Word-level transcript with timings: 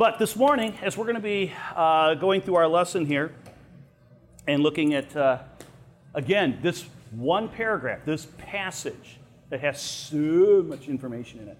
But 0.00 0.18
this 0.18 0.34
morning, 0.34 0.78
as 0.80 0.96
we're 0.96 1.04
going 1.04 1.16
to 1.16 1.20
be 1.20 1.52
uh, 1.76 2.14
going 2.14 2.40
through 2.40 2.54
our 2.54 2.66
lesson 2.66 3.04
here 3.04 3.34
and 4.46 4.62
looking 4.62 4.94
at, 4.94 5.14
uh, 5.14 5.40
again, 6.14 6.58
this 6.62 6.86
one 7.10 7.50
paragraph, 7.50 8.06
this 8.06 8.26
passage 8.38 9.18
that 9.50 9.60
has 9.60 9.78
so 9.78 10.64
much 10.66 10.88
information 10.88 11.40
in 11.40 11.48
it, 11.48 11.58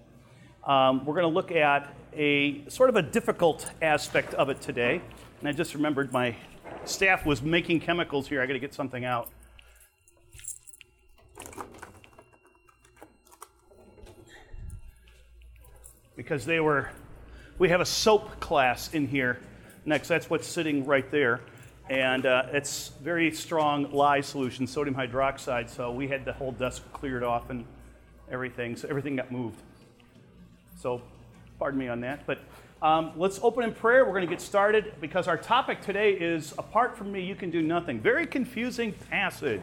um, 0.67 1.05
we're 1.05 1.13
going 1.13 1.31
to 1.31 1.31
look 1.31 1.51
at 1.51 1.93
a 2.13 2.67
sort 2.67 2.89
of 2.89 2.95
a 2.95 3.03
difficult 3.03 3.69
aspect 3.79 4.33
of 4.33 4.49
it 4.49 4.59
today. 4.59 5.03
And 5.39 5.47
I 5.47 5.51
just 5.51 5.75
remembered 5.75 6.11
my 6.11 6.35
staff 6.83 7.27
was 7.27 7.43
making 7.43 7.81
chemicals 7.81 8.27
here. 8.27 8.41
I 8.41 8.47
got 8.47 8.53
to 8.53 8.59
get 8.59 8.73
something 8.73 9.05
out. 9.05 9.29
Because 16.15 16.43
they 16.43 16.59
were, 16.59 16.89
we 17.61 17.69
have 17.69 17.79
a 17.79 17.85
soap 17.85 18.39
class 18.39 18.91
in 18.91 19.07
here 19.07 19.37
next. 19.85 20.07
That's 20.07 20.31
what's 20.31 20.47
sitting 20.47 20.83
right 20.83 21.11
there. 21.11 21.41
And 21.91 22.25
uh, 22.25 22.47
it's 22.51 22.87
very 23.03 23.31
strong 23.31 23.91
lye 23.91 24.21
solution, 24.21 24.65
sodium 24.65 24.95
hydroxide. 24.95 25.69
So 25.69 25.91
we 25.91 26.07
had 26.07 26.25
the 26.25 26.33
whole 26.33 26.53
desk 26.53 26.81
cleared 26.91 27.21
off 27.21 27.51
and 27.51 27.63
everything. 28.31 28.75
So 28.75 28.87
everything 28.89 29.15
got 29.15 29.31
moved. 29.31 29.61
So 30.79 31.03
pardon 31.59 31.79
me 31.79 31.87
on 31.87 32.01
that. 32.01 32.25
But 32.25 32.39
um, 32.81 33.11
let's 33.15 33.39
open 33.43 33.63
in 33.63 33.75
prayer. 33.75 34.05
We're 34.05 34.13
going 34.13 34.27
to 34.27 34.35
get 34.35 34.41
started 34.41 34.95
because 34.99 35.27
our 35.27 35.37
topic 35.37 35.81
today 35.81 36.13
is 36.13 36.55
Apart 36.57 36.97
from 36.97 37.11
me, 37.11 37.23
you 37.23 37.35
can 37.35 37.51
do 37.51 37.61
nothing. 37.61 37.99
Very 37.99 38.25
confusing 38.25 38.91
passage. 39.11 39.61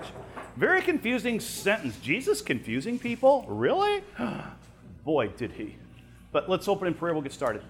Very 0.57 0.83
confusing 0.83 1.41
sentence. 1.41 1.99
Jesus 1.99 2.43
confusing 2.43 2.97
people? 2.97 3.45
Really? 3.49 4.05
Boy, 5.05 5.31
did 5.37 5.51
he. 5.51 5.75
But 6.31 6.49
let's 6.49 6.69
open 6.69 6.87
in 6.87 6.95
prayer. 6.95 7.13
We'll 7.13 7.23
get 7.23 7.33
started. 7.33 7.63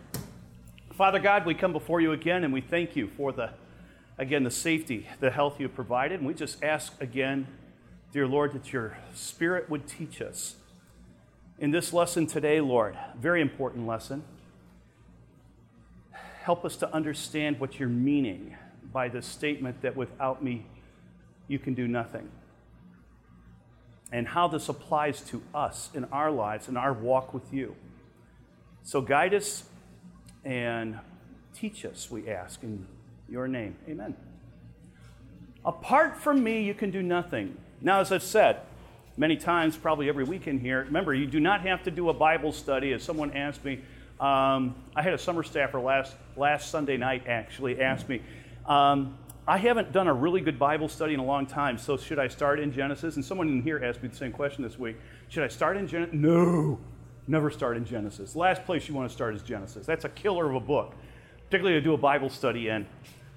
Father 0.98 1.20
God, 1.20 1.46
we 1.46 1.54
come 1.54 1.72
before 1.72 2.00
you 2.00 2.10
again 2.10 2.42
and 2.42 2.52
we 2.52 2.60
thank 2.60 2.96
you 2.96 3.06
for 3.06 3.30
the, 3.30 3.50
again, 4.18 4.42
the 4.42 4.50
safety, 4.50 5.06
the 5.20 5.30
health 5.30 5.60
you 5.60 5.68
provided. 5.68 6.18
And 6.18 6.26
we 6.26 6.34
just 6.34 6.60
ask 6.60 7.00
again, 7.00 7.46
dear 8.10 8.26
Lord, 8.26 8.52
that 8.54 8.72
your 8.72 8.98
Spirit 9.14 9.70
would 9.70 9.86
teach 9.86 10.20
us. 10.20 10.56
In 11.56 11.70
this 11.70 11.92
lesson 11.92 12.26
today, 12.26 12.60
Lord, 12.60 12.98
very 13.16 13.40
important 13.40 13.86
lesson 13.86 14.24
help 16.42 16.64
us 16.64 16.74
to 16.78 16.92
understand 16.92 17.60
what 17.60 17.78
you're 17.78 17.88
meaning 17.88 18.56
by 18.92 19.08
the 19.08 19.22
statement 19.22 19.80
that 19.82 19.94
without 19.94 20.42
me, 20.42 20.66
you 21.46 21.60
can 21.60 21.74
do 21.74 21.86
nothing. 21.86 22.28
And 24.10 24.26
how 24.26 24.48
this 24.48 24.68
applies 24.68 25.20
to 25.26 25.42
us 25.54 25.90
in 25.94 26.06
our 26.06 26.32
lives, 26.32 26.66
in 26.66 26.76
our 26.76 26.92
walk 26.92 27.32
with 27.32 27.54
you. 27.54 27.76
So 28.82 29.00
guide 29.00 29.32
us 29.32 29.62
and 30.44 30.98
teach 31.54 31.84
us, 31.84 32.10
we 32.10 32.28
ask, 32.28 32.62
in 32.62 32.86
your 33.28 33.48
name. 33.48 33.76
Amen. 33.88 34.16
Apart 35.64 36.16
from 36.16 36.42
me, 36.42 36.62
you 36.62 36.74
can 36.74 36.90
do 36.90 37.02
nothing. 37.02 37.56
Now, 37.80 38.00
as 38.00 38.12
I've 38.12 38.22
said 38.22 38.60
many 39.16 39.36
times, 39.36 39.76
probably 39.76 40.08
every 40.08 40.24
week 40.24 40.46
in 40.46 40.58
here, 40.58 40.84
remember, 40.84 41.14
you 41.14 41.26
do 41.26 41.40
not 41.40 41.62
have 41.62 41.82
to 41.84 41.90
do 41.90 42.08
a 42.08 42.14
Bible 42.14 42.52
study. 42.52 42.92
As 42.92 43.02
someone 43.02 43.32
asked 43.32 43.64
me, 43.64 43.80
um, 44.20 44.74
I 44.96 45.02
had 45.02 45.14
a 45.14 45.18
summer 45.18 45.42
staffer 45.42 45.80
last, 45.80 46.14
last 46.36 46.70
Sunday 46.70 46.96
night 46.96 47.26
actually 47.26 47.80
ask 47.80 48.08
me, 48.08 48.22
um, 48.66 49.16
I 49.46 49.56
haven't 49.56 49.92
done 49.92 50.08
a 50.08 50.12
really 50.12 50.42
good 50.42 50.58
Bible 50.58 50.88
study 50.88 51.14
in 51.14 51.20
a 51.20 51.24
long 51.24 51.46
time, 51.46 51.78
so 51.78 51.96
should 51.96 52.18
I 52.18 52.28
start 52.28 52.60
in 52.60 52.70
Genesis? 52.70 53.16
And 53.16 53.24
someone 53.24 53.48
in 53.48 53.62
here 53.62 53.82
asked 53.82 54.02
me 54.02 54.08
the 54.08 54.16
same 54.16 54.32
question 54.32 54.62
this 54.62 54.78
week. 54.78 54.96
Should 55.28 55.42
I 55.42 55.48
start 55.48 55.78
in 55.78 55.88
Genesis? 55.88 56.14
No, 56.14 56.78
never 57.28 57.50
start 57.50 57.76
in 57.76 57.84
Genesis. 57.84 58.34
Last 58.34 58.64
place 58.64 58.88
you 58.88 58.94
want 58.94 59.08
to 59.08 59.14
start 59.14 59.34
is 59.34 59.42
Genesis. 59.42 59.86
That's 59.86 60.04
a 60.04 60.08
killer 60.08 60.48
of 60.48 60.56
a 60.56 60.60
book, 60.60 60.94
particularly 61.46 61.78
to 61.78 61.84
do 61.84 61.94
a 61.94 61.98
Bible 61.98 62.30
study 62.30 62.68
in. 62.68 62.86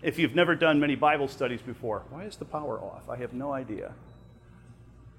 If 0.02 0.17
you've 0.17 0.36
never 0.36 0.56
done 0.56 0.80
many 0.80 0.95
Bible 0.95 1.28
studies 1.28 1.61
before, 1.61 2.03
why 2.09 2.23
is 2.23 2.36
the 2.36 2.45
power 2.45 2.80
off? 2.80 3.09
I 3.09 3.17
have 3.17 3.34
no 3.34 3.53
idea. 3.53 3.94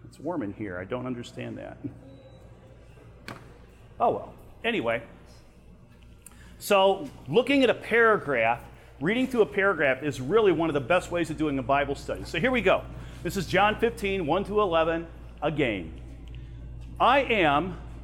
It's 0.05 0.19
warm 0.19 0.43
in 0.43 0.53
here. 0.53 0.79
I 0.79 0.85
don't 0.85 1.07
understand 1.07 1.59
that. 1.59 1.79
Oh 4.01 4.11
well. 4.11 4.35
Anyway, 4.65 5.03
so, 6.63 7.09
looking 7.27 7.65
at 7.65 7.71
a 7.71 7.75
paragraph, 7.75 8.63
reading 9.01 9.27
through 9.27 9.43
a 9.43 9.47
paragraph 9.47 10.05
is 10.05 10.21
really 10.21 10.53
one 10.53 10.71
of 10.71 10.75
the 10.75 10.81
best 10.81 11.11
ways 11.11 11.29
of 11.29 11.37
doing 11.37 11.59
a 11.59 11.63
Bible 11.63 11.97
study. 11.97 12.23
So, 12.23 12.39
here 12.39 12.53
we 12.53 12.61
go. 12.61 12.85
This 13.25 13.37
is 13.37 13.49
John 13.49 13.75
15, 13.81 14.25
1 14.25 14.45
to 14.45 14.61
11, 14.61 15.09
again. 15.43 15.93
I 17.01 17.23
am 17.23 17.77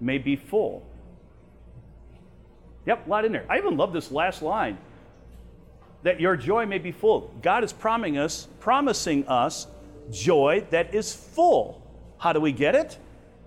may 0.00 0.18
be 0.18 0.36
full. 0.36 0.86
Yep, 2.86 3.06
a 3.06 3.10
lot 3.10 3.24
in 3.24 3.32
there. 3.32 3.44
I 3.48 3.58
even 3.58 3.76
love 3.76 3.92
this 3.92 4.10
last 4.10 4.42
line. 4.42 4.78
That 6.02 6.20
your 6.20 6.36
joy 6.36 6.66
may 6.66 6.78
be 6.78 6.92
full. 6.92 7.34
God 7.42 7.64
is 7.64 7.72
promising 7.72 8.18
us, 8.18 8.48
promising 8.60 9.26
us 9.26 9.66
joy 10.10 10.64
that 10.70 10.94
is 10.94 11.12
full. 11.12 11.82
How 12.18 12.32
do 12.32 12.40
we 12.40 12.52
get 12.52 12.74
it? 12.74 12.98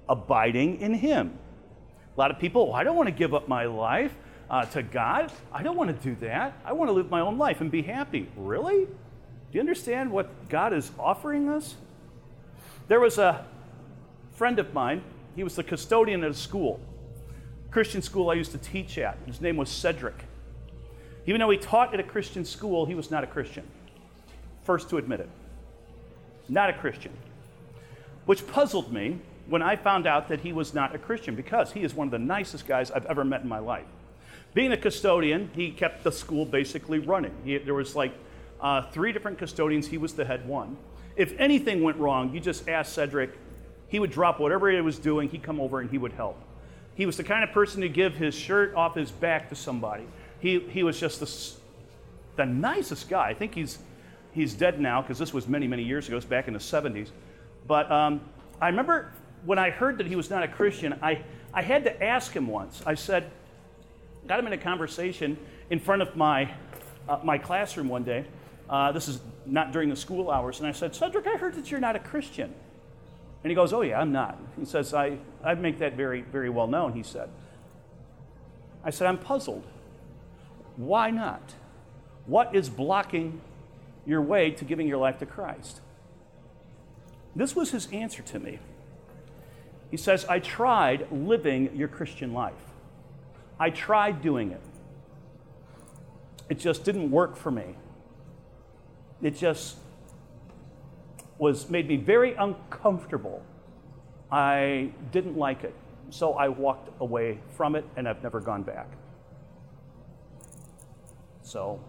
Abiding 0.10 0.82
in 0.82 0.94
Him. 0.94 1.38
A 2.16 2.20
lot 2.20 2.32
of 2.32 2.40
people, 2.40 2.68
well, 2.68 2.76
I 2.76 2.84
don't 2.84 2.98
want 2.98 3.08
to 3.08 3.16
give 3.16 3.34
up 3.34 3.48
my 3.48 3.66
life 3.66 4.14
uh, 4.50 4.66
to 4.66 4.84
God. 4.84 5.32
I 5.54 5.64
don't 5.64 5.78
want 5.78 5.90
to 5.90 6.10
do 6.10 6.16
that. 6.20 6.60
I 6.66 6.74
want 6.74 6.90
to 6.90 6.94
live 6.94 7.10
my 7.10 7.22
own 7.22 7.38
life 7.38 7.62
and 7.62 7.72
be 7.72 7.82
happy. 7.82 8.28
Really? 8.36 8.86
Do 8.86 8.92
you 9.54 9.62
understand 9.62 10.12
what 10.12 10.50
God 10.50 10.74
is 10.74 10.92
offering 11.00 11.50
us? 11.50 11.76
There 12.88 13.00
was 13.00 13.18
a 13.18 13.46
friend 14.34 14.60
of 14.60 14.74
mine, 14.74 15.04
he 15.36 15.44
was 15.44 15.56
the 15.56 15.64
custodian 15.64 16.24
at 16.24 16.32
a 16.32 16.34
school, 16.34 16.80
Christian 17.72 18.02
school 18.02 18.30
I 18.30 18.34
used 18.34 18.52
to 18.52 18.58
teach 18.58 18.98
at. 18.98 19.18
His 19.26 19.42
name 19.42 19.58
was 19.58 19.70
Cedric. 19.70 20.16
Even 21.26 21.40
though 21.40 21.50
he 21.50 21.58
taught 21.58 21.94
at 21.94 22.00
a 22.00 22.04
Christian 22.04 22.44
school, 22.44 22.86
he 22.86 22.96
was 22.96 23.12
not 23.12 23.24
a 23.24 23.28
Christian. 23.28 23.66
First 24.64 24.90
to 24.90 24.98
admit 24.98 25.20
it. 25.20 25.30
Not 26.48 26.70
a 26.70 26.74
Christian. 26.74 27.12
Which 28.26 28.46
puzzled 28.48 28.92
me 28.92 29.20
when 29.48 29.62
I 29.62 29.76
found 29.76 30.08
out 30.08 30.28
that 30.30 30.42
he 30.42 30.54
was 30.54 30.74
not 30.74 30.96
a 30.96 30.98
Christian 30.98 31.36
because 31.36 31.72
he 31.72 31.84
is 31.84 31.94
one 31.94 32.08
of 32.08 32.12
the 32.12 32.20
nicest 32.20 32.68
guys 32.68 32.90
I've 32.90 33.06
ever 33.06 33.24
met 33.24 33.42
in 33.42 33.48
my 33.48 33.60
life. 33.60 33.86
Being 34.54 34.72
a 34.72 34.78
custodian, 34.78 35.52
he 35.54 35.70
kept 35.70 36.04
the 36.04 36.12
school 36.12 36.46
basically 36.46 36.98
running. 36.98 37.34
He, 37.44 37.58
there 37.60 37.76
was 37.76 37.96
like 37.96 38.14
uh, 38.60 38.90
three 38.92 39.12
different 39.12 39.38
custodians, 39.38 39.88
he 39.88 39.98
was 39.98 40.14
the 40.14 40.26
head 40.26 40.48
one. 40.48 40.78
If 41.16 41.34
anything 41.38 41.84
went 41.84 41.98
wrong, 41.98 42.34
you 42.34 42.40
just 42.40 42.68
asked 42.68 42.94
Cedric, 42.94 43.32
he 43.90 44.00
would 44.00 44.12
drop 44.12 44.40
whatever 44.40 44.72
he 44.72 44.80
was 44.82 44.98
doing, 44.98 45.30
he'd 45.30 45.44
come 45.44 45.60
over 45.60 45.80
and 45.80 45.90
he 45.90 45.98
would 45.98 46.14
help. 46.14 46.38
He 46.96 47.06
was 47.06 47.18
the 47.18 47.24
kind 47.24 47.44
of 47.44 47.52
person 47.52 47.82
to 47.82 47.90
give 47.90 48.16
his 48.16 48.36
shirt 48.36 48.76
off 48.76 48.96
his 48.96 49.12
back 49.12 49.50
to 49.50 49.56
somebody. 49.56 50.06
He, 50.40 50.60
he 50.60 50.84
was 50.84 51.00
just 51.00 51.20
the, 51.20 51.58
the 52.38 52.46
nicest 52.46 53.10
guy. 53.10 53.30
I 53.30 53.34
think 53.34 53.56
he's, 53.56 53.80
he's 54.32 54.54
dead 54.54 54.80
now 54.80 55.02
because 55.02 55.18
this 55.18 55.34
was 55.34 55.48
many, 55.48 55.68
many 55.68 55.84
years 55.84 56.08
ago. 56.08 56.18
It's 56.18 56.26
back 56.26 56.48
in 56.48 56.54
the 56.54 56.60
70s. 56.60 57.10
But 57.68 57.92
um, 57.92 58.22
I 58.62 58.68
remember 58.68 59.12
when 59.46 59.58
I 59.58 59.70
heard 59.70 59.98
that 60.00 60.08
he 60.08 60.16
was 60.16 60.30
not 60.30 60.44
a 60.44 60.48
Christian, 60.48 60.98
I, 61.02 61.24
I 61.54 61.62
had 61.62 61.84
to 61.86 62.04
ask 62.04 62.32
him 62.32 62.48
once. 62.48 62.84
I 62.86 62.96
said, 62.96 63.32
got 64.28 64.40
him 64.40 64.48
in 64.48 64.54
a 64.54 64.58
conversation 64.58 65.38
in 65.70 65.80
front 65.80 66.02
of 66.02 66.16
my, 66.16 66.52
uh, 67.08 67.20
my 67.24 67.38
classroom 67.38 67.88
one 67.88 68.04
day. 68.04 68.26
Uh, 68.70 68.92
this 68.92 69.08
is 69.08 69.20
not 69.46 69.72
during 69.72 69.90
the 69.90 69.96
school 69.96 70.30
hours. 70.30 70.60
And 70.60 70.68
I 70.68 70.74
said, 70.74 70.94
Cedric, 70.94 71.26
I 71.26 71.38
heard 71.38 71.56
that 71.56 71.72
you're 71.72 71.80
not 71.80 71.96
a 71.96 72.00
Christian. 72.00 72.54
And 73.44 73.52
he 73.52 73.56
goes, 73.56 73.74
Oh, 73.74 73.82
yeah, 73.82 74.00
I'm 74.00 74.12
not. 74.12 74.38
He 74.58 74.66
says, 74.66 74.94
I, 74.94 75.18
I 75.44 75.54
make 75.54 75.80
that 75.80 75.94
very, 75.94 76.22
very 76.22 76.50
well 76.50 76.68
known, 76.68 76.94
he 76.94 77.04
said. 77.04 77.30
I 78.84 78.90
said, 78.90 79.08
I'm 79.08 79.18
puzzled. 79.18 79.66
Why 80.76 81.10
not? 81.10 81.54
What 82.26 82.56
is 82.56 82.70
blocking 82.70 83.42
your 84.06 84.22
way 84.22 84.52
to 84.52 84.66
giving 84.66 84.88
your 84.88 84.98
life 84.98 85.20
to 85.20 85.26
Christ? 85.26 85.82
This 87.36 87.56
was 87.56 87.72
his 87.72 87.92
answer 87.92 88.22
to 88.24 88.40
me. 88.40 88.60
He 89.92 89.98
says, 89.98 90.26
I 90.26 90.40
tried 90.40 91.12
living 91.12 91.76
your 91.76 91.88
Christian 91.88 92.34
life. 92.34 92.54
I 93.60 93.70
tried 93.70 94.22
doing 94.22 94.52
it. 94.52 94.62
It 96.50 96.60
just 96.60 96.84
didn't 96.84 97.12
work 97.12 97.36
for 97.36 97.52
me. 97.52 97.76
It 99.22 99.36
just 99.36 99.78
was 101.40 101.70
made 101.70 101.88
me 101.88 101.96
very 101.96 102.36
uncomfortable. 102.36 103.42
I 104.32 104.92
didn't 105.12 105.38
like 105.38 105.64
it. 105.64 105.74
So 106.12 106.34
I 106.34 106.50
walked 106.50 106.90
away 107.02 107.40
from 107.56 107.76
it 107.76 107.86
and 107.96 108.08
I've 108.08 108.22
never 108.22 108.40
gone 108.40 108.62
back. 108.62 108.88
So 111.42 111.80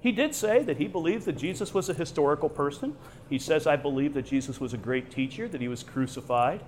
he 0.00 0.12
did 0.12 0.34
say 0.34 0.62
that 0.64 0.76
he 0.76 0.86
believed 0.86 1.24
that 1.24 1.38
Jesus 1.38 1.72
was 1.72 1.88
a 1.88 1.94
historical 1.94 2.48
person. 2.48 2.96
He 3.30 3.38
says, 3.38 3.66
I 3.66 3.76
believe 3.76 4.14
that 4.14 4.26
Jesus 4.26 4.60
was 4.60 4.74
a 4.74 4.76
great 4.76 5.10
teacher, 5.10 5.48
that 5.48 5.60
he 5.60 5.68
was 5.68 5.82
crucified. 5.82 6.60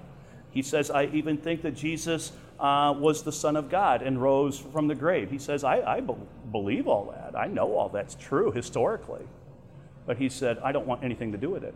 He 0.51 0.63
says, 0.63 0.91
I 0.91 1.07
even 1.07 1.37
think 1.37 1.63
that 1.63 1.75
Jesus 1.75 2.33
uh, 2.59 2.95
was 2.97 3.23
the 3.23 3.33
Son 3.33 3.57
of 3.57 3.69
God 3.71 4.03
and 4.03 4.21
rose 4.21 4.59
from 4.59 4.89
the 4.89 4.95
grave. 4.95 5.31
He 5.31 5.39
says, 5.39 5.63
I, 5.63 5.83
I 5.83 6.01
be- 6.01 6.15
believe 6.51 6.89
all 6.89 7.13
that. 7.13 7.39
I 7.39 7.47
know 7.47 7.75
all 7.75 7.89
that's 7.89 8.15
true 8.15 8.51
historically. 8.51 9.27
But 10.09 10.17
he 10.17 10.31
said, 10.31 10.59
I 10.65 10.73
don't 10.73 10.87
want 10.87 11.05
anything 11.05 11.33
to 11.33 11.39
do 11.39 11.51
with 11.51 11.63
it. 11.63 11.75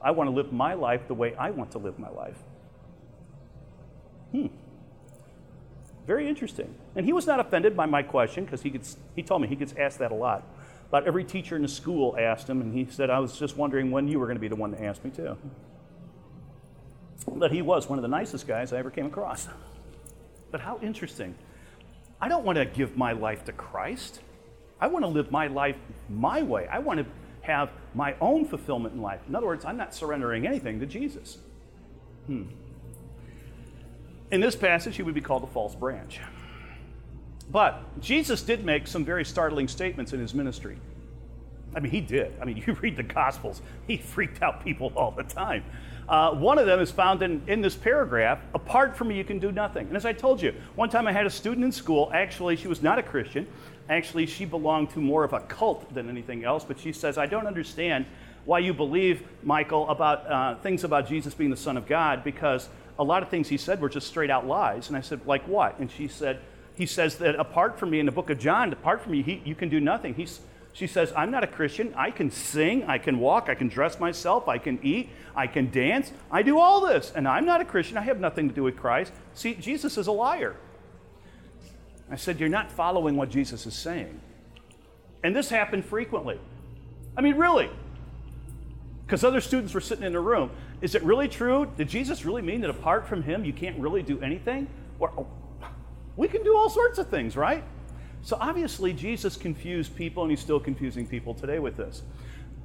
I 0.00 0.12
want 0.12 0.30
to 0.30 0.34
live 0.34 0.52
my 0.52 0.74
life 0.74 1.08
the 1.08 1.14
way 1.14 1.34
I 1.34 1.50
want 1.50 1.72
to 1.72 1.78
live 1.78 1.98
my 1.98 2.08
life. 2.08 2.36
Hmm. 4.30 4.46
Very 6.06 6.28
interesting. 6.28 6.72
And 6.94 7.04
he 7.04 7.12
was 7.12 7.26
not 7.26 7.40
offended 7.40 7.76
by 7.76 7.86
my 7.86 8.04
question 8.04 8.44
because 8.44 8.62
he, 8.62 8.78
he 9.16 9.22
told 9.24 9.42
me 9.42 9.48
he 9.48 9.56
gets 9.56 9.74
asked 9.76 9.98
that 9.98 10.12
a 10.12 10.14
lot. 10.14 10.44
About 10.88 11.08
every 11.08 11.24
teacher 11.24 11.56
in 11.56 11.62
the 11.62 11.68
school 11.68 12.16
asked 12.16 12.48
him, 12.48 12.60
and 12.60 12.72
he 12.72 12.86
said, 12.88 13.10
I 13.10 13.18
was 13.18 13.36
just 13.36 13.56
wondering 13.56 13.90
when 13.90 14.06
you 14.06 14.20
were 14.20 14.26
going 14.26 14.36
to 14.36 14.40
be 14.40 14.46
the 14.46 14.54
one 14.54 14.70
to 14.70 14.84
ask 14.84 15.04
me, 15.04 15.10
too. 15.10 15.36
But 17.26 17.50
he 17.50 17.62
was 17.62 17.88
one 17.88 17.98
of 17.98 18.02
the 18.02 18.08
nicest 18.08 18.46
guys 18.46 18.72
I 18.72 18.76
ever 18.76 18.92
came 18.92 19.06
across. 19.06 19.48
But 20.52 20.60
how 20.60 20.78
interesting. 20.80 21.34
I 22.20 22.28
don't 22.28 22.44
want 22.44 22.58
to 22.58 22.64
give 22.64 22.96
my 22.96 23.10
life 23.10 23.44
to 23.46 23.52
Christ. 23.52 24.20
I 24.80 24.86
want 24.86 25.04
to 25.04 25.08
live 25.08 25.32
my 25.32 25.48
life 25.48 25.74
my 26.08 26.42
way. 26.42 26.68
I 26.68 26.78
want 26.78 27.00
to 27.00 27.06
have 27.46 27.70
my 27.94 28.14
own 28.20 28.44
fulfillment 28.44 28.94
in 28.94 29.02
life. 29.02 29.20
In 29.28 29.34
other 29.34 29.46
words, 29.46 29.64
I'm 29.64 29.76
not 29.76 29.94
surrendering 29.94 30.46
anything 30.46 30.80
to 30.80 30.86
Jesus. 30.86 31.38
Hmm. 32.26 32.44
In 34.30 34.40
this 34.40 34.56
passage, 34.56 34.96
he 34.96 35.02
would 35.02 35.14
be 35.14 35.20
called 35.20 35.44
a 35.44 35.46
false 35.46 35.74
branch. 35.74 36.20
But 37.50 38.00
Jesus 38.00 38.42
did 38.42 38.64
make 38.64 38.86
some 38.88 39.04
very 39.04 39.24
startling 39.24 39.68
statements 39.68 40.12
in 40.12 40.18
his 40.20 40.34
ministry. 40.34 40.78
I 41.74 41.80
mean, 41.80 41.92
he 41.92 42.00
did. 42.00 42.34
I 42.40 42.44
mean, 42.44 42.56
you 42.66 42.74
read 42.74 42.96
the 42.96 43.02
Gospels, 43.02 43.62
he 43.86 43.96
freaked 43.96 44.42
out 44.42 44.64
people 44.64 44.92
all 44.96 45.12
the 45.12 45.22
time. 45.22 45.64
Uh, 46.08 46.32
one 46.32 46.58
of 46.58 46.66
them 46.66 46.78
is 46.80 46.90
found 46.90 47.22
in, 47.22 47.42
in 47.48 47.60
this 47.60 47.74
paragraph 47.74 48.38
apart 48.54 48.96
from 48.96 49.08
me, 49.08 49.16
you 49.16 49.24
can 49.24 49.38
do 49.38 49.50
nothing. 49.50 49.88
And 49.88 49.96
as 49.96 50.06
I 50.06 50.12
told 50.12 50.40
you, 50.40 50.54
one 50.76 50.88
time 50.88 51.06
I 51.06 51.12
had 51.12 51.26
a 51.26 51.30
student 51.30 51.64
in 51.64 51.72
school, 51.72 52.10
actually, 52.14 52.56
she 52.56 52.68
was 52.68 52.80
not 52.80 52.98
a 52.98 53.02
Christian. 53.02 53.46
Actually, 53.88 54.26
she 54.26 54.44
belonged 54.44 54.90
to 54.90 55.00
more 55.00 55.22
of 55.24 55.32
a 55.32 55.40
cult 55.40 55.94
than 55.94 56.08
anything 56.08 56.44
else, 56.44 56.64
but 56.64 56.78
she 56.78 56.92
says, 56.92 57.18
I 57.18 57.26
don't 57.26 57.46
understand 57.46 58.06
why 58.44 58.60
you 58.60 58.72
believe, 58.72 59.22
Michael, 59.42 59.88
about 59.88 60.30
uh, 60.30 60.54
things 60.56 60.84
about 60.84 61.08
Jesus 61.08 61.34
being 61.34 61.50
the 61.50 61.56
Son 61.56 61.76
of 61.76 61.86
God, 61.86 62.24
because 62.24 62.68
a 62.98 63.04
lot 63.04 63.22
of 63.22 63.28
things 63.28 63.48
he 63.48 63.56
said 63.56 63.80
were 63.80 63.88
just 63.88 64.06
straight 64.06 64.30
out 64.30 64.46
lies. 64.46 64.88
And 64.88 64.96
I 64.96 65.00
said, 65.00 65.20
like 65.26 65.46
what? 65.46 65.78
And 65.78 65.90
she 65.90 66.08
said, 66.08 66.40
he 66.74 66.86
says 66.86 67.16
that 67.18 67.36
apart 67.36 67.78
from 67.78 67.90
me 67.90 68.00
in 68.00 68.06
the 68.06 68.12
book 68.12 68.30
of 68.30 68.38
John, 68.38 68.72
apart 68.72 69.02
from 69.02 69.12
me, 69.12 69.22
he, 69.22 69.42
you 69.44 69.54
can 69.54 69.68
do 69.68 69.80
nothing. 69.80 70.14
He's, 70.14 70.40
she 70.72 70.86
says, 70.86 71.12
I'm 71.16 71.30
not 71.30 71.42
a 71.42 71.46
Christian. 71.46 71.94
I 71.96 72.10
can 72.10 72.30
sing, 72.30 72.84
I 72.84 72.98
can 72.98 73.18
walk, 73.18 73.48
I 73.48 73.54
can 73.54 73.68
dress 73.68 73.98
myself, 73.98 74.46
I 74.46 74.58
can 74.58 74.78
eat, 74.82 75.08
I 75.34 75.46
can 75.46 75.70
dance. 75.70 76.12
I 76.30 76.42
do 76.42 76.58
all 76.58 76.86
this. 76.86 77.12
And 77.14 77.26
I'm 77.26 77.46
not 77.46 77.60
a 77.60 77.64
Christian. 77.64 77.96
I 77.96 78.02
have 78.02 78.20
nothing 78.20 78.48
to 78.48 78.54
do 78.54 78.62
with 78.62 78.76
Christ. 78.76 79.12
See, 79.34 79.54
Jesus 79.54 79.96
is 79.96 80.06
a 80.06 80.12
liar. 80.12 80.56
I 82.10 82.16
said, 82.16 82.38
You're 82.40 82.48
not 82.48 82.70
following 82.70 83.16
what 83.16 83.30
Jesus 83.30 83.66
is 83.66 83.74
saying. 83.74 84.20
And 85.22 85.34
this 85.34 85.48
happened 85.48 85.84
frequently. 85.84 86.38
I 87.16 87.20
mean, 87.20 87.36
really. 87.36 87.70
Because 89.04 89.24
other 89.24 89.40
students 89.40 89.72
were 89.72 89.80
sitting 89.80 90.04
in 90.04 90.12
the 90.12 90.20
room. 90.20 90.50
Is 90.80 90.94
it 90.94 91.02
really 91.02 91.28
true? 91.28 91.70
Did 91.76 91.88
Jesus 91.88 92.24
really 92.24 92.42
mean 92.42 92.60
that 92.62 92.70
apart 92.70 93.08
from 93.08 93.22
him, 93.22 93.44
you 93.44 93.52
can't 93.52 93.78
really 93.78 94.02
do 94.02 94.20
anything? 94.20 94.66
Or, 94.98 95.12
oh, 95.16 95.26
we 96.16 96.28
can 96.28 96.42
do 96.42 96.56
all 96.56 96.68
sorts 96.68 96.98
of 96.98 97.08
things, 97.08 97.36
right? 97.36 97.62
So 98.22 98.36
obviously, 98.40 98.92
Jesus 98.92 99.36
confused 99.36 99.94
people, 99.94 100.24
and 100.24 100.30
he's 100.30 100.40
still 100.40 100.58
confusing 100.58 101.06
people 101.06 101.34
today 101.34 101.58
with 101.58 101.76
this. 101.76 102.02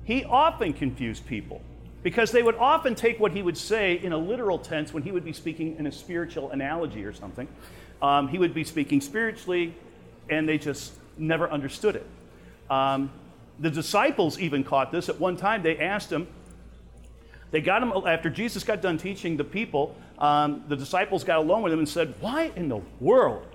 He 0.03 0.23
often 0.23 0.73
confused 0.73 1.25
people 1.27 1.61
because 2.03 2.31
they 2.31 2.41
would 2.41 2.55
often 2.55 2.95
take 2.95 3.19
what 3.19 3.31
he 3.31 3.43
would 3.43 3.57
say 3.57 3.99
in 4.01 4.11
a 4.11 4.17
literal 4.17 4.57
tense 4.57 4.93
when 4.93 5.03
he 5.03 5.11
would 5.11 5.23
be 5.23 5.33
speaking 5.33 5.75
in 5.77 5.85
a 5.85 5.91
spiritual 5.91 6.49
analogy 6.49 7.03
or 7.03 7.13
something. 7.13 7.47
Um, 8.01 8.27
he 8.27 8.37
would 8.37 8.53
be 8.53 8.63
speaking 8.63 9.01
spiritually, 9.01 9.73
and 10.29 10.47
they 10.47 10.57
just 10.57 10.93
never 11.17 11.49
understood 11.49 11.95
it. 11.95 12.05
Um, 12.69 13.11
the 13.59 13.69
disciples 13.69 14.39
even 14.39 14.63
caught 14.63 14.91
this. 14.91 15.09
At 15.09 15.19
one 15.19 15.37
time, 15.37 15.61
they 15.61 15.77
asked 15.77 16.11
him, 16.11 16.27
they 17.51 17.61
got 17.61 17.83
him, 17.83 17.91
after 18.07 18.29
Jesus 18.29 18.63
got 18.63 18.81
done 18.81 18.97
teaching 18.97 19.37
the 19.37 19.43
people, 19.43 19.95
um, 20.17 20.63
the 20.67 20.75
disciples 20.75 21.23
got 21.23 21.39
along 21.39 21.63
with 21.63 21.73
him 21.73 21.79
and 21.79 21.89
said, 21.89 22.13
Why 22.21 22.51
in 22.55 22.69
the 22.69 22.81
world 22.99 23.45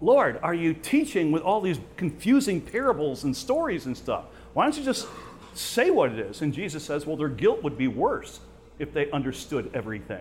Lord, 0.00 0.38
are 0.42 0.54
you 0.54 0.74
teaching 0.74 1.32
with 1.32 1.42
all 1.42 1.60
these 1.60 1.80
confusing 1.96 2.60
parables 2.60 3.24
and 3.24 3.34
stories 3.34 3.86
and 3.86 3.96
stuff? 3.96 4.26
Why 4.52 4.64
don't 4.64 4.76
you 4.76 4.84
just 4.84 5.08
say 5.54 5.90
what 5.90 6.12
it 6.12 6.18
is? 6.18 6.42
And 6.42 6.52
Jesus 6.52 6.84
says, 6.84 7.06
Well, 7.06 7.16
their 7.16 7.28
guilt 7.28 7.62
would 7.62 7.78
be 7.78 7.88
worse 7.88 8.40
if 8.78 8.92
they 8.92 9.10
understood 9.10 9.70
everything. 9.72 10.20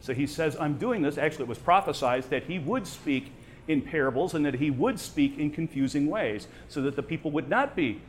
So 0.00 0.14
he 0.14 0.26
says, 0.26 0.56
I'm 0.58 0.78
doing 0.78 1.02
this. 1.02 1.18
Actually, 1.18 1.44
it 1.44 1.48
was 1.48 1.58
prophesied 1.58 2.24
that 2.30 2.44
he 2.44 2.58
would 2.58 2.86
speak 2.86 3.32
in 3.68 3.82
parables 3.82 4.34
and 4.34 4.44
that 4.46 4.54
he 4.54 4.70
would 4.70 4.98
speak 4.98 5.38
in 5.38 5.50
confusing 5.50 6.06
ways 6.08 6.48
so 6.68 6.82
that 6.82 6.96
the 6.96 7.02
people 7.02 7.30
would 7.32 7.48
not 7.48 7.76
be 7.76 8.00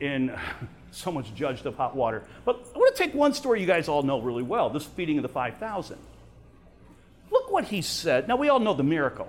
in 0.00 0.36
so 0.90 1.10
much 1.10 1.34
judged 1.34 1.66
of 1.66 1.74
hot 1.74 1.96
water. 1.96 2.22
But 2.44 2.66
I 2.74 2.78
want 2.78 2.96
to 2.96 3.02
take 3.02 3.14
one 3.14 3.34
story 3.34 3.60
you 3.60 3.66
guys 3.66 3.88
all 3.88 4.02
know 4.02 4.20
really 4.20 4.42
well 4.42 4.70
this 4.70 4.84
feeding 4.84 5.18
of 5.18 5.22
the 5.22 5.28
5,000. 5.28 5.98
Look 7.30 7.50
what 7.50 7.64
he 7.64 7.82
said. 7.82 8.28
Now, 8.28 8.36
we 8.36 8.48
all 8.48 8.60
know 8.60 8.74
the 8.74 8.84
miracle 8.84 9.28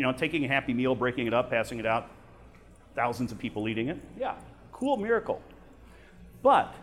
you 0.00 0.02
know, 0.02 0.12
taking 0.12 0.44
a 0.44 0.48
happy 0.48 0.72
meal, 0.72 0.94
breaking 0.94 1.26
it 1.26 1.34
up, 1.34 1.50
passing 1.50 1.78
it 1.78 1.86
out, 1.86 2.08
thousands 2.94 3.32
of 3.32 3.38
people 3.38 3.68
eating 3.68 3.88
it. 3.88 3.98
Yeah, 4.18 4.34
cool 4.72 4.96
miracle. 4.96 5.42
But 6.42 6.74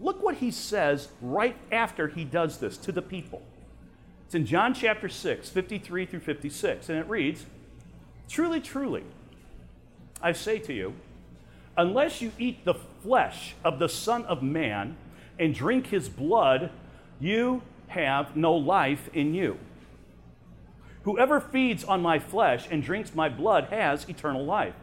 look 0.00 0.22
what 0.22 0.36
he 0.36 0.50
says 0.50 1.08
right 1.20 1.56
after 1.70 2.08
he 2.08 2.24
does 2.24 2.58
this 2.58 2.76
to 2.78 2.92
the 2.92 3.02
people. 3.02 3.42
It's 4.26 4.34
in 4.34 4.46
John 4.46 4.74
chapter 4.74 5.08
6, 5.08 5.50
53 5.50 6.06
through 6.06 6.20
56, 6.20 6.88
and 6.88 6.98
it 6.98 7.08
reads 7.08 7.46
Truly, 8.28 8.60
truly, 8.60 9.04
I 10.22 10.32
say 10.32 10.58
to 10.60 10.72
you, 10.72 10.94
unless 11.76 12.22
you 12.22 12.32
eat 12.38 12.64
the 12.64 12.74
flesh 12.74 13.54
of 13.64 13.78
the 13.78 13.88
Son 13.88 14.24
of 14.26 14.42
Man 14.42 14.96
and 15.38 15.54
drink 15.54 15.88
his 15.88 16.08
blood, 16.08 16.70
you 17.18 17.62
have 17.88 18.36
no 18.36 18.54
life 18.54 19.10
in 19.12 19.34
you. 19.34 19.58
Whoever 21.02 21.40
feeds 21.40 21.82
on 21.82 22.02
my 22.02 22.18
flesh 22.18 22.68
and 22.70 22.82
drinks 22.82 23.14
my 23.14 23.28
blood 23.28 23.64
has 23.70 24.08
eternal 24.08 24.44
life. 24.44 24.74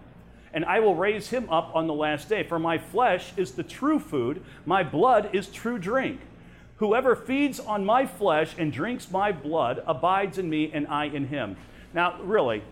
And 0.57 0.65
I 0.65 0.79
will 0.79 0.95
raise 0.95 1.29
him 1.29 1.47
up 1.51 1.75
on 1.75 1.85
the 1.85 1.93
last 1.93 2.29
day. 2.29 2.41
For 2.41 2.57
my 2.57 2.79
flesh 2.79 3.31
is 3.37 3.51
the 3.51 3.61
true 3.61 3.99
food, 3.99 4.41
my 4.65 4.81
blood 4.81 5.29
is 5.31 5.49
true 5.49 5.77
drink. 5.77 6.19
Whoever 6.77 7.15
feeds 7.15 7.59
on 7.59 7.85
my 7.85 8.07
flesh 8.07 8.55
and 8.57 8.73
drinks 8.73 9.11
my 9.11 9.31
blood 9.31 9.83
abides 9.85 10.39
in 10.39 10.49
me, 10.49 10.71
and 10.73 10.87
I 10.87 11.05
in 11.05 11.27
him. 11.27 11.57
Now, 11.93 12.19
really, 12.23 12.63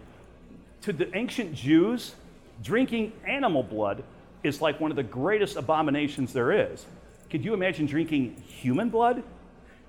to 0.82 0.94
the 0.94 1.16
ancient 1.16 1.54
Jews, 1.54 2.16
drinking 2.64 3.12
animal 3.28 3.62
blood 3.62 4.04
is 4.42 4.62
like 4.62 4.80
one 4.80 4.90
of 4.90 4.98
the 4.98 5.04
greatest 5.04 5.56
abominations 5.56 6.34
there 6.34 6.52
is. 6.52 6.88
Could 7.30 7.46
you 7.46 7.54
imagine 7.54 7.86
drinking 7.86 8.42
human 8.48 8.90
blood? 8.90 9.22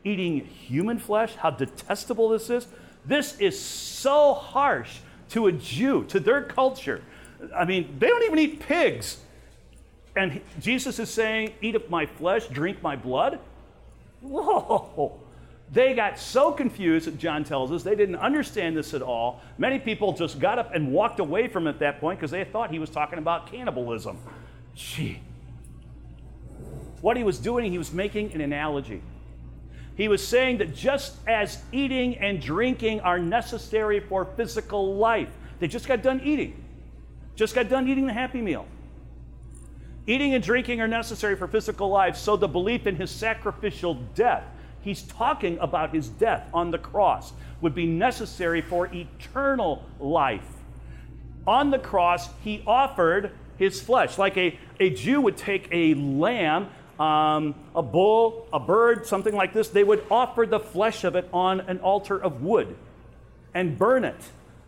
Eating 0.05 0.45
human 0.45 0.99
flesh? 0.99 1.35
How 1.37 1.49
detestable 1.49 2.29
this 2.29 2.51
is? 2.51 2.67
This 3.07 3.41
is 3.41 3.59
so 3.59 4.35
harsh 4.35 4.99
to 5.31 5.47
a 5.47 5.53
Jew, 5.53 6.05
to 6.09 6.21
their 6.21 6.43
culture. 6.43 7.03
I 7.55 7.65
mean, 7.65 7.97
they 7.99 8.09
don't 8.09 8.23
even 8.25 8.39
eat 8.39 8.61
pigs. 8.61 9.19
And 10.17 10.41
Jesus 10.61 10.99
is 10.99 11.11
saying, 11.11 11.53
Eat 11.61 11.75
of 11.75 11.91
my 11.91 12.07
flesh, 12.07 12.47
drink 12.49 12.83
my 12.83 12.97
blood. 12.97 13.39
Whoa. 14.23 15.21
They 15.73 15.95
got 15.95 16.19
so 16.19 16.53
confused, 16.53 17.19
John 17.19 17.43
tells 17.43 17.73
us, 17.73 17.83
they 17.83 17.97
didn't 17.97 18.17
understand 18.17 18.77
this 18.77 18.95
at 18.95 19.03
all. 19.03 19.41
Many 19.59 19.79
people 19.79 20.13
just 20.13 20.39
got 20.39 20.59
up 20.59 20.75
and 20.75 20.93
walked 20.93 21.19
away 21.19 21.49
from 21.49 21.67
it 21.67 21.71
at 21.71 21.79
that 21.81 22.01
point 22.01 22.21
because 22.21 22.31
they 22.31 22.45
thought 22.45 22.71
he 22.71 22.79
was 22.79 22.89
talking 22.89 23.19
about 23.19 23.51
cannibalism. 23.51 24.17
Gee. 24.75 25.21
What 27.01 27.17
he 27.17 27.25
was 27.25 27.39
doing, 27.39 27.71
he 27.73 27.79
was 27.79 27.93
making 27.93 28.33
an 28.33 28.41
analogy. 28.41 29.03
He 29.97 30.09
was 30.09 30.27
saying 30.27 30.59
that 30.59 30.75
just 30.75 31.17
as 31.27 31.63
eating 31.73 32.17
and 32.19 32.41
drinking 32.41 33.01
are 33.01 33.19
necessary 33.19 34.01
for 34.01 34.25
physical 34.25 34.95
life, 34.97 35.31
they 35.59 35.69
just 35.69 35.89
got 35.89 36.03
done 36.03 36.21
eating, 36.23 36.63
just 37.37 37.55
got 37.55 37.69
done 37.69 37.87
eating 37.87 38.07
the 38.07 38.13
Happy 38.13 38.41
Meal. 38.41 38.67
Eating 40.07 40.35
and 40.35 40.43
drinking 40.43 40.81
are 40.81 40.89
necessary 40.89 41.37
for 41.37 41.47
physical 41.47 41.89
life, 41.89 42.17
so 42.17 42.37
the 42.37 42.49
belief 42.49 42.87
in 42.87 42.97
his 42.97 43.11
sacrificial 43.11 43.95
death, 44.15 44.45
he's 44.81 45.03
talking 45.03 45.59
about 45.59 45.95
his 45.95 46.09
death 46.09 46.49
on 46.55 46.71
the 46.71 46.79
cross, 46.79 47.33
would 47.61 47.75
be 47.75 47.87
necessary 47.87 48.61
for 48.61 48.87
eternal 48.93 49.85
life. 50.01 50.49
On 51.47 51.71
the 51.71 51.79
cross, 51.79 52.29
he 52.43 52.63
offered 52.67 53.33
his 53.59 53.81
flesh, 53.81 54.19
like 54.19 54.37
a, 54.37 54.59
a 54.81 54.91
Jew 54.91 55.21
would 55.21 55.37
take 55.37 55.69
a 55.73 55.95
lamb, 55.95 56.69
um, 57.01 57.55
a 57.75 57.83
bull, 57.83 58.47
a 58.53 58.61
bird, 58.61 59.07
something 59.07 59.35
like 59.35 59.53
this. 59.53 59.69
They 59.69 59.85
would 59.85 60.05
offer 60.11 60.47
the 60.47 60.61
flesh 60.61 61.05
of 61.05 61.17
it 61.17 61.29
on 61.33 61.61
an 61.61 61.79
altar 61.81 62.17
of 62.17 62.43
wood 62.43 62.77
and 63.55 63.79
burn 63.79 64.05
it 64.05 64.21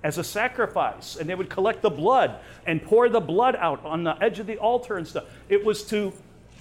as 0.03 0.19
a 0.19 0.25
sacrifice. 0.25 1.17
And 1.17 1.29
they 1.29 1.35
would 1.35 1.51
collect 1.51 1.83
the 1.83 1.91
blood 1.91 2.37
and 2.67 2.83
pour 2.83 3.09
the 3.09 3.21
blood 3.21 3.57
out 3.57 3.85
on 3.85 4.05
the 4.05 4.21
edge 4.23 4.39
of 4.39 4.47
the 4.47 4.59
altar 4.59 4.97
and 4.97 5.07
stuff. 5.07 5.25
It 5.49 5.65
was 5.65 5.83
to, 5.85 6.13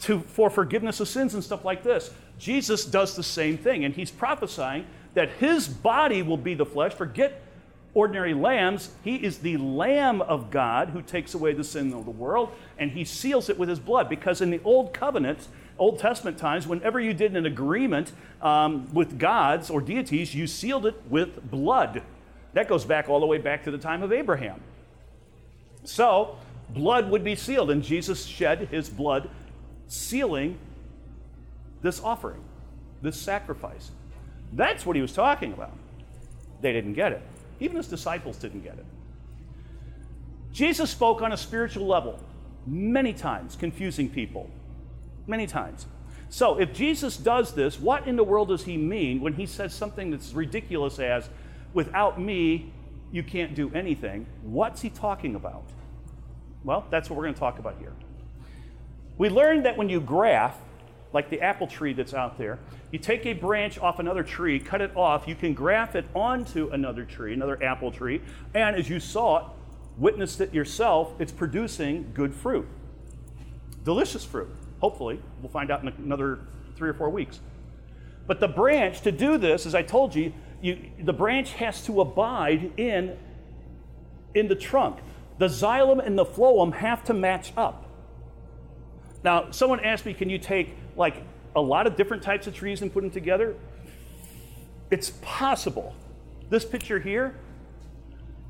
to 0.01 0.19
for 0.21 0.49
forgiveness 0.49 0.99
of 0.99 1.07
sins 1.07 1.33
and 1.33 1.43
stuff 1.43 1.65
like 1.65 1.83
this. 1.83 2.11
Jesus 2.39 2.85
does 2.85 3.15
the 3.15 3.23
same 3.23 3.57
thing, 3.57 3.83
and 3.83 3.95
he's 3.95 4.11
prophesying 4.11 4.85
that 5.15 5.29
his 5.39 5.67
body 5.67 6.21
will 6.21 6.37
be 6.37 6.53
the 6.53 6.65
flesh. 6.65 6.93
Forget 6.93 7.41
ordinary 7.93 8.35
lambs. 8.35 8.91
He 9.03 9.15
is 9.15 9.39
the 9.39 9.57
Lamb 9.57 10.21
of 10.21 10.51
God 10.51 10.89
who 10.89 11.01
takes 11.01 11.33
away 11.33 11.53
the 11.53 11.63
sin 11.63 11.91
of 11.93 12.05
the 12.05 12.11
world, 12.11 12.51
and 12.77 12.91
he 12.91 13.03
seals 13.03 13.49
it 13.49 13.57
with 13.57 13.69
his 13.69 13.79
blood. 13.79 14.07
Because 14.07 14.39
in 14.39 14.51
the 14.51 14.61
Old 14.63 14.93
Covenant, 14.93 15.47
Old 15.79 15.97
Testament 15.97 16.37
times, 16.37 16.67
whenever 16.67 16.99
you 16.99 17.13
did 17.13 17.35
an 17.35 17.47
agreement 17.47 18.11
um, 18.41 18.93
with 18.93 19.17
gods 19.17 19.71
or 19.71 19.81
deities, 19.81 20.35
you 20.35 20.45
sealed 20.45 20.85
it 20.85 21.01
with 21.09 21.49
blood. 21.49 22.03
That 22.57 22.67
goes 22.67 22.85
back 22.85 23.07
all 23.07 23.19
the 23.19 23.27
way 23.27 23.37
back 23.37 23.65
to 23.65 23.71
the 23.71 23.77
time 23.77 24.01
of 24.01 24.11
Abraham. 24.11 24.59
So, 25.83 26.37
blood 26.69 27.11
would 27.11 27.23
be 27.23 27.35
sealed, 27.35 27.69
and 27.69 27.83
Jesus 27.83 28.25
shed 28.25 28.69
his 28.71 28.89
blood, 28.89 29.29
sealing 29.87 30.57
this 31.83 32.01
offering, 32.01 32.43
this 33.03 33.15
sacrifice. 33.15 33.91
That's 34.53 34.87
what 34.87 34.95
he 34.95 35.03
was 35.03 35.13
talking 35.13 35.53
about. 35.53 35.77
They 36.61 36.73
didn't 36.73 36.93
get 36.93 37.11
it. 37.11 37.21
Even 37.59 37.77
his 37.77 37.89
disciples 37.89 38.37
didn't 38.37 38.63
get 38.63 38.73
it. 38.73 38.85
Jesus 40.51 40.89
spoke 40.89 41.21
on 41.21 41.33
a 41.33 41.37
spiritual 41.37 41.85
level 41.85 42.19
many 42.65 43.13
times, 43.13 43.55
confusing 43.55 44.09
people. 44.09 44.49
Many 45.27 45.45
times. 45.45 45.85
So, 46.29 46.59
if 46.59 46.73
Jesus 46.73 47.17
does 47.17 47.53
this, 47.53 47.79
what 47.79 48.07
in 48.07 48.15
the 48.15 48.23
world 48.23 48.47
does 48.47 48.63
he 48.63 48.77
mean 48.77 49.21
when 49.21 49.33
he 49.33 49.45
says 49.45 49.75
something 49.75 50.09
that's 50.09 50.33
ridiculous 50.33 50.97
as, 50.97 51.29
without 51.77 52.19
me, 52.19 52.73
you 53.11 53.21
can't 53.21 53.53
do 53.53 53.71
anything? 53.71 54.25
What's 54.41 54.81
he 54.81 54.89
talking 54.89 55.35
about? 55.35 55.63
Well, 56.63 56.87
that's 56.89 57.07
what 57.07 57.17
we're 57.17 57.25
going 57.25 57.35
to 57.35 57.39
talk 57.39 57.59
about 57.59 57.75
here. 57.77 57.93
We 59.19 59.29
learned 59.29 59.63
that 59.67 59.77
when 59.77 59.87
you 59.87 60.01
graft, 60.01 60.59
like 61.13 61.29
the 61.29 61.39
apple 61.39 61.67
tree 61.67 61.93
that's 61.93 62.15
out 62.15 62.39
there, 62.39 62.57
you 62.91 62.97
take 62.97 63.27
a 63.27 63.33
branch 63.33 63.77
off 63.77 63.99
another 63.99 64.23
tree, 64.23 64.59
cut 64.59 64.81
it 64.81 64.91
off, 64.95 65.27
you 65.27 65.35
can 65.35 65.53
graft 65.53 65.93
it 65.93 66.07
onto 66.15 66.67
another 66.69 67.05
tree, 67.05 67.31
another 67.31 67.63
apple 67.63 67.91
tree, 67.91 68.23
and 68.55 68.75
as 68.75 68.89
you 68.89 68.99
saw 68.99 69.37
it, 69.37 69.43
witnessed 69.99 70.41
it 70.41 70.55
yourself, 70.55 71.13
it's 71.19 71.31
producing 71.31 72.09
good 72.15 72.33
fruit. 72.33 72.67
Delicious 73.83 74.25
fruit, 74.25 74.49
hopefully. 74.79 75.19
We'll 75.43 75.51
find 75.51 75.69
out 75.69 75.83
in 75.83 75.89
another 76.03 76.39
three 76.75 76.89
or 76.89 76.95
four 76.95 77.11
weeks. 77.11 77.39
But 78.25 78.39
the 78.39 78.47
branch, 78.47 79.01
to 79.01 79.11
do 79.11 79.37
this, 79.37 79.67
as 79.67 79.75
I 79.75 79.83
told 79.83 80.15
you, 80.15 80.33
you 80.61 80.91
the 80.99 81.13
branch 81.13 81.53
has 81.53 81.83
to 81.85 82.01
abide 82.01 82.71
in, 82.77 83.17
in 84.33 84.47
the 84.47 84.55
trunk. 84.55 84.99
The 85.37 85.47
xylem 85.47 86.05
and 86.05 86.17
the 86.17 86.25
phloem 86.25 86.73
have 86.73 87.03
to 87.05 87.13
match 87.13 87.53
up. 87.55 87.85
Now, 89.23 89.51
someone 89.51 89.79
asked 89.81 90.05
me, 90.05 90.13
can 90.13 90.29
you 90.29 90.37
take 90.37 90.75
like 90.95 91.23
a 91.55 91.61
lot 91.61 91.87
of 91.87 91.95
different 91.95 92.23
types 92.23 92.47
of 92.47 92.55
trees 92.55 92.81
and 92.81 92.91
put 92.91 93.01
them 93.01 93.11
together? 93.11 93.55
It's 94.89 95.11
possible. 95.21 95.95
This 96.49 96.63
picture 96.63 96.99
here, 96.99 97.35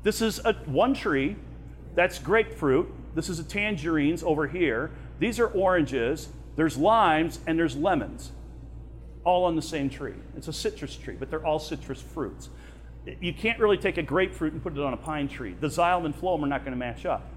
this 0.02 0.22
is 0.22 0.40
a, 0.44 0.52
one 0.66 0.94
tree, 0.94 1.36
that's 1.94 2.18
grapefruit. 2.18 2.88
This 3.14 3.28
is 3.28 3.40
a 3.40 3.44
tangerines 3.44 4.22
over 4.22 4.46
here. 4.46 4.90
These 5.18 5.40
are 5.40 5.48
oranges, 5.48 6.28
there's 6.54 6.76
limes, 6.76 7.40
and 7.46 7.58
there's 7.58 7.74
lemons, 7.74 8.30
all 9.28 9.44
on 9.44 9.56
the 9.56 9.62
same 9.62 9.90
tree. 9.90 10.14
It's 10.38 10.48
a 10.48 10.52
citrus 10.54 10.96
tree, 10.96 11.14
but 11.18 11.28
they're 11.28 11.44
all 11.44 11.58
citrus 11.58 12.00
fruits. 12.00 12.48
You 13.20 13.34
can't 13.34 13.58
really 13.58 13.76
take 13.76 13.98
a 13.98 14.02
grapefruit 14.02 14.54
and 14.54 14.62
put 14.62 14.72
it 14.72 14.78
on 14.78 14.94
a 14.94 14.96
pine 14.96 15.28
tree. 15.28 15.54
The 15.60 15.66
xylem 15.66 16.06
and 16.06 16.18
phloem 16.18 16.42
are 16.42 16.46
not 16.46 16.64
going 16.64 16.72
to 16.72 16.78
match 16.78 17.04
up. 17.04 17.28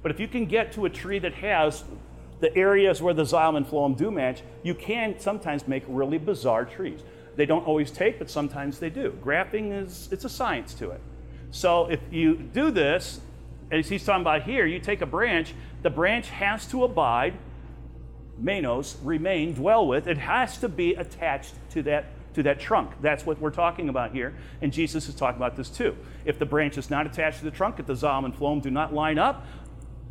But 0.00 0.12
if 0.12 0.20
you 0.20 0.28
can 0.28 0.46
get 0.46 0.70
to 0.74 0.84
a 0.84 0.90
tree 0.90 1.18
that 1.18 1.34
has 1.34 1.82
the 2.38 2.56
areas 2.56 3.02
where 3.02 3.14
the 3.14 3.24
xylem 3.24 3.56
and 3.56 3.66
phloem 3.66 3.96
do 3.96 4.12
match, 4.12 4.42
you 4.62 4.76
can 4.76 5.18
sometimes 5.18 5.66
make 5.66 5.82
really 5.88 6.18
bizarre 6.18 6.64
trees. 6.64 7.00
They 7.34 7.46
don't 7.46 7.66
always 7.66 7.90
take, 7.90 8.20
but 8.20 8.30
sometimes 8.30 8.78
they 8.78 8.90
do. 8.90 9.18
Grafting 9.20 9.72
is 9.72 10.08
it's 10.12 10.24
a 10.24 10.28
science 10.28 10.72
to 10.74 10.90
it. 10.92 11.00
So 11.50 11.86
if 11.86 12.00
you 12.12 12.36
do 12.36 12.70
this, 12.70 13.20
as 13.72 13.88
he's 13.88 14.04
talking 14.04 14.22
about 14.22 14.44
here, 14.44 14.66
you 14.66 14.78
take 14.78 15.02
a 15.02 15.06
branch, 15.06 15.52
the 15.82 15.90
branch 15.90 16.28
has 16.28 16.64
to 16.66 16.84
abide, 16.84 17.34
menos, 18.42 18.96
remain, 19.02 19.54
dwell 19.54 19.86
with. 19.86 20.06
It 20.06 20.18
has 20.18 20.58
to 20.58 20.68
be 20.68 20.94
attached 20.94 21.54
to 21.70 21.82
that 21.82 22.06
to 22.34 22.42
that 22.44 22.60
trunk. 22.60 22.92
That's 23.00 23.26
what 23.26 23.40
we're 23.40 23.50
talking 23.50 23.88
about 23.88 24.12
here. 24.12 24.34
And 24.62 24.72
Jesus 24.72 25.08
is 25.08 25.14
talking 25.14 25.38
about 25.38 25.56
this 25.56 25.68
too. 25.68 25.96
If 26.24 26.38
the 26.38 26.46
branch 26.46 26.78
is 26.78 26.88
not 26.88 27.06
attached 27.06 27.38
to 27.38 27.44
the 27.44 27.50
trunk, 27.50 27.80
if 27.80 27.86
the 27.86 27.94
xylem 27.94 28.26
and 28.26 28.36
phloem 28.36 28.62
do 28.62 28.70
not 28.70 28.94
line 28.94 29.18
up, 29.18 29.44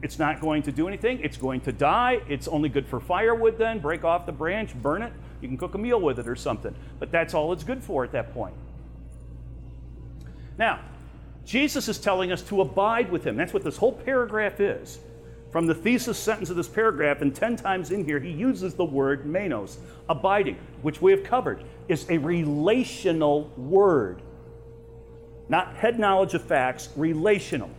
it's 0.01 0.19
not 0.19 0.41
going 0.41 0.61
to 0.63 0.71
do 0.71 0.87
anything. 0.87 1.19
It's 1.21 1.37
going 1.37 1.61
to 1.61 1.71
die. 1.71 2.21
It's 2.27 2.47
only 2.47 2.69
good 2.69 2.85
for 2.85 2.99
firewood 2.99 3.57
then. 3.57 3.79
Break 3.79 4.03
off 4.03 4.25
the 4.25 4.31
branch, 4.31 4.75
burn 4.75 5.01
it. 5.01 5.13
You 5.41 5.47
can 5.47 5.57
cook 5.57 5.75
a 5.75 5.77
meal 5.77 5.99
with 6.01 6.19
it 6.19 6.27
or 6.27 6.35
something. 6.35 6.75
But 6.99 7.11
that's 7.11 7.33
all 7.33 7.53
it's 7.53 7.63
good 7.63 7.83
for 7.83 8.03
at 8.03 8.11
that 8.11 8.33
point. 8.33 8.55
Now, 10.57 10.81
Jesus 11.45 11.87
is 11.87 11.97
telling 11.97 12.31
us 12.31 12.41
to 12.43 12.61
abide 12.61 13.11
with 13.11 13.23
him. 13.23 13.37
That's 13.37 13.53
what 13.53 13.63
this 13.63 13.77
whole 13.77 13.93
paragraph 13.93 14.59
is. 14.59 14.99
From 15.51 15.65
the 15.65 15.75
thesis 15.75 16.17
sentence 16.17 16.49
of 16.49 16.55
this 16.55 16.67
paragraph, 16.67 17.21
and 17.21 17.33
10 17.33 17.55
times 17.55 17.91
in 17.91 18.03
here, 18.03 18.19
he 18.19 18.31
uses 18.31 18.73
the 18.73 18.85
word 18.85 19.25
menos, 19.25 19.77
abiding, 20.09 20.57
which 20.81 21.01
we 21.01 21.11
have 21.11 21.23
covered, 21.23 21.63
is 21.87 22.05
a 22.09 22.17
relational 22.17 23.49
word. 23.55 24.21
Not 25.49 25.75
head 25.75 25.99
knowledge 25.99 26.33
of 26.33 26.43
facts, 26.43 26.89
relational. 26.95 27.69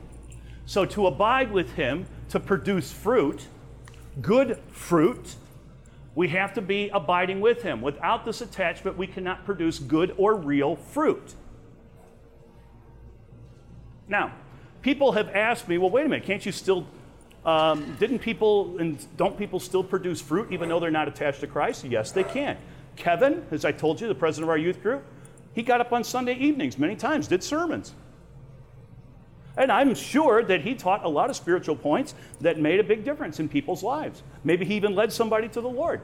So 0.64 0.84
to 0.87 1.06
abide 1.06 1.52
with 1.52 1.75
him, 1.75 2.06
to 2.30 2.40
produce 2.40 2.90
fruit, 2.90 3.46
good 4.20 4.58
fruit, 4.70 5.37
we 6.14 6.28
have 6.28 6.52
to 6.54 6.62
be 6.62 6.88
abiding 6.88 7.40
with 7.40 7.62
him. 7.62 7.80
Without 7.80 8.25
this 8.25 8.40
attachment, 8.40 8.96
we 8.98 9.06
cannot 9.06 9.44
produce 9.44 9.78
good 9.78 10.14
or 10.16 10.34
real 10.34 10.76
fruit. 10.76 11.34
Now, 14.08 14.32
people 14.82 15.12
have 15.12 15.28
asked 15.28 15.68
me, 15.68 15.78
well, 15.78 15.90
wait 15.90 16.06
a 16.06 16.08
minute, 16.08 16.25
can't 16.25 16.44
you 16.44 16.52
still, 16.52 16.87
um, 17.45 17.97
didn't 17.99 18.18
people, 18.18 18.78
and 18.78 19.04
don't 19.16 19.38
people 19.38 19.61
still 19.61 19.85
produce 19.85 20.21
fruit 20.21 20.49
even 20.50 20.68
though 20.68 20.80
they're 20.80 20.90
not 20.90 21.09
attached 21.09 21.40
to 21.40 21.47
Christ? 21.47 21.85
Yes, 21.85 22.12
they 22.12 22.25
can. 22.25 22.57
Kevin, 22.97 23.47
as 23.50 23.64
I 23.64 23.73
told 23.73 24.00
you, 24.00 24.09
the 24.09 24.14
president 24.14 24.45
of 24.45 24.50
our 24.50 24.59
youth 24.59 24.83
group, 24.83 25.04
he 25.54 25.62
got 25.62 25.80
up 25.80 25.92
on 25.92 26.04
Sunday 26.04 26.35
evenings 26.35 26.78
many 26.78 26.97
times, 26.97 27.28
did 27.28 27.42
sermons. 27.42 27.95
And 29.57 29.73
I'm 29.73 29.95
sure 29.95 30.45
that 30.45 30.61
he 30.61 30.75
taught 30.75 31.04
a 31.04 31.09
lot 31.09 31.30
of 31.30 31.37
spiritual 31.37 31.75
points 31.75 32.14
that 32.40 32.61
made 32.61 32.78
a 32.78 32.85
big 32.85 33.04
difference 33.04 33.40
in 33.40 33.49
people's 33.49 33.83
lives. 33.83 34.23
Maybe 34.45 34.64
he 34.64 34.75
even 34.75 34.95
led 34.95 35.12
somebody 35.12 35.49
to 35.49 35.61
the 35.61 35.68
Lord. 35.68 36.00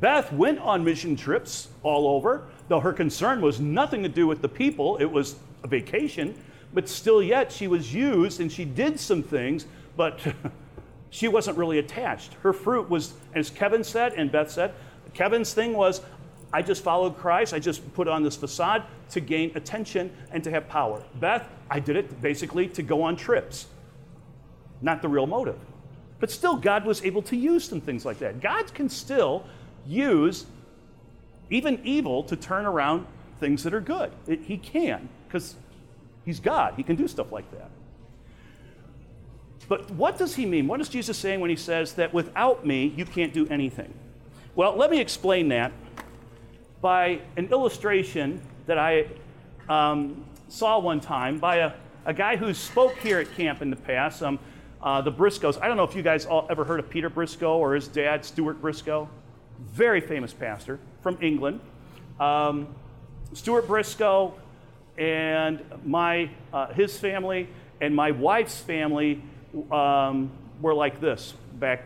Beth 0.00 0.32
went 0.32 0.60
on 0.60 0.84
mission 0.84 1.16
trips 1.16 1.68
all 1.82 2.06
over, 2.06 2.46
though 2.68 2.80
her 2.80 2.92
concern 2.92 3.40
was 3.40 3.60
nothing 3.60 4.02
to 4.02 4.08
do 4.08 4.26
with 4.26 4.42
the 4.42 4.48
people, 4.48 4.96
it 4.98 5.06
was 5.06 5.36
a 5.64 5.68
vacation, 5.68 6.40
but 6.72 6.88
still, 6.88 7.22
yet, 7.22 7.50
she 7.50 7.66
was 7.66 7.92
used 7.92 8.40
and 8.40 8.52
she 8.52 8.64
did 8.64 9.00
some 9.00 9.22
things, 9.22 9.66
but 9.98 10.20
she 11.10 11.28
wasn't 11.28 11.58
really 11.58 11.78
attached. 11.78 12.32
Her 12.42 12.54
fruit 12.54 12.88
was, 12.88 13.12
as 13.34 13.50
Kevin 13.50 13.84
said 13.84 14.14
and 14.14 14.32
Beth 14.32 14.50
said, 14.50 14.72
Kevin's 15.12 15.52
thing 15.52 15.74
was, 15.74 16.00
I 16.52 16.62
just 16.62 16.82
followed 16.82 17.18
Christ. 17.18 17.52
I 17.52 17.58
just 17.58 17.92
put 17.92 18.08
on 18.08 18.22
this 18.22 18.36
facade 18.36 18.84
to 19.10 19.20
gain 19.20 19.52
attention 19.54 20.10
and 20.30 20.42
to 20.44 20.50
have 20.50 20.68
power. 20.68 21.02
Beth, 21.16 21.46
I 21.70 21.80
did 21.80 21.96
it 21.96 22.22
basically 22.22 22.68
to 22.68 22.82
go 22.82 23.02
on 23.02 23.16
trips. 23.16 23.66
Not 24.80 25.02
the 25.02 25.08
real 25.08 25.26
motive. 25.26 25.58
But 26.20 26.30
still, 26.30 26.56
God 26.56 26.86
was 26.86 27.04
able 27.04 27.22
to 27.22 27.36
use 27.36 27.64
some 27.64 27.80
things 27.80 28.06
like 28.06 28.20
that. 28.20 28.40
God 28.40 28.72
can 28.72 28.88
still 28.88 29.44
use 29.86 30.46
even 31.50 31.80
evil 31.84 32.22
to 32.24 32.36
turn 32.36 32.64
around 32.64 33.06
things 33.40 33.62
that 33.64 33.74
are 33.74 33.80
good. 33.80 34.12
It, 34.26 34.42
he 34.42 34.56
can, 34.56 35.08
because 35.26 35.56
He's 36.28 36.40
God. 36.40 36.74
He 36.76 36.82
can 36.82 36.94
do 36.94 37.08
stuff 37.08 37.32
like 37.32 37.50
that. 37.52 37.70
But 39.68 39.90
what 39.92 40.18
does 40.18 40.34
He 40.34 40.46
mean? 40.46 40.66
What 40.66 40.80
is 40.80 40.88
Jesus 40.88 41.16
saying 41.16 41.40
when 41.40 41.50
He 41.50 41.56
says 41.56 41.94
that 41.94 42.12
without 42.14 42.66
me, 42.66 42.92
you 42.96 43.04
can't 43.04 43.32
do 43.32 43.46
anything? 43.48 43.92
Well, 44.54 44.76
let 44.76 44.90
me 44.90 45.00
explain 45.00 45.48
that 45.48 45.72
by 46.80 47.20
an 47.36 47.46
illustration 47.46 48.40
that 48.66 48.78
I 48.78 49.06
um, 49.68 50.24
saw 50.48 50.78
one 50.78 51.00
time 51.00 51.38
by 51.38 51.56
a, 51.56 51.72
a 52.06 52.14
guy 52.14 52.36
who 52.36 52.54
spoke 52.54 52.96
here 52.98 53.18
at 53.18 53.32
camp 53.34 53.62
in 53.62 53.70
the 53.70 53.76
past. 53.76 54.22
Um, 54.22 54.38
uh, 54.82 55.00
the 55.00 55.12
Briscoes. 55.12 55.60
I 55.60 55.66
don't 55.66 55.76
know 55.76 55.84
if 55.84 55.94
you 55.94 56.02
guys 56.02 56.26
all 56.26 56.46
ever 56.50 56.64
heard 56.64 56.78
of 56.80 56.88
Peter 56.88 57.10
Briscoe 57.10 57.58
or 57.58 57.74
his 57.74 57.88
dad, 57.88 58.24
Stuart 58.24 58.60
Briscoe. 58.60 59.08
Very 59.58 60.00
famous 60.00 60.32
pastor 60.32 60.78
from 61.02 61.18
England. 61.20 61.60
Um, 62.20 62.68
Stuart 63.32 63.66
Briscoe 63.66 64.34
and 64.96 65.62
my, 65.84 66.30
uh, 66.52 66.72
his 66.72 66.98
family 66.98 67.48
and 67.80 67.94
my 67.94 68.10
wife's 68.10 68.58
family 68.58 69.22
um, 69.70 70.30
were 70.60 70.74
like 70.74 71.00
this 71.00 71.34
back 71.54 71.84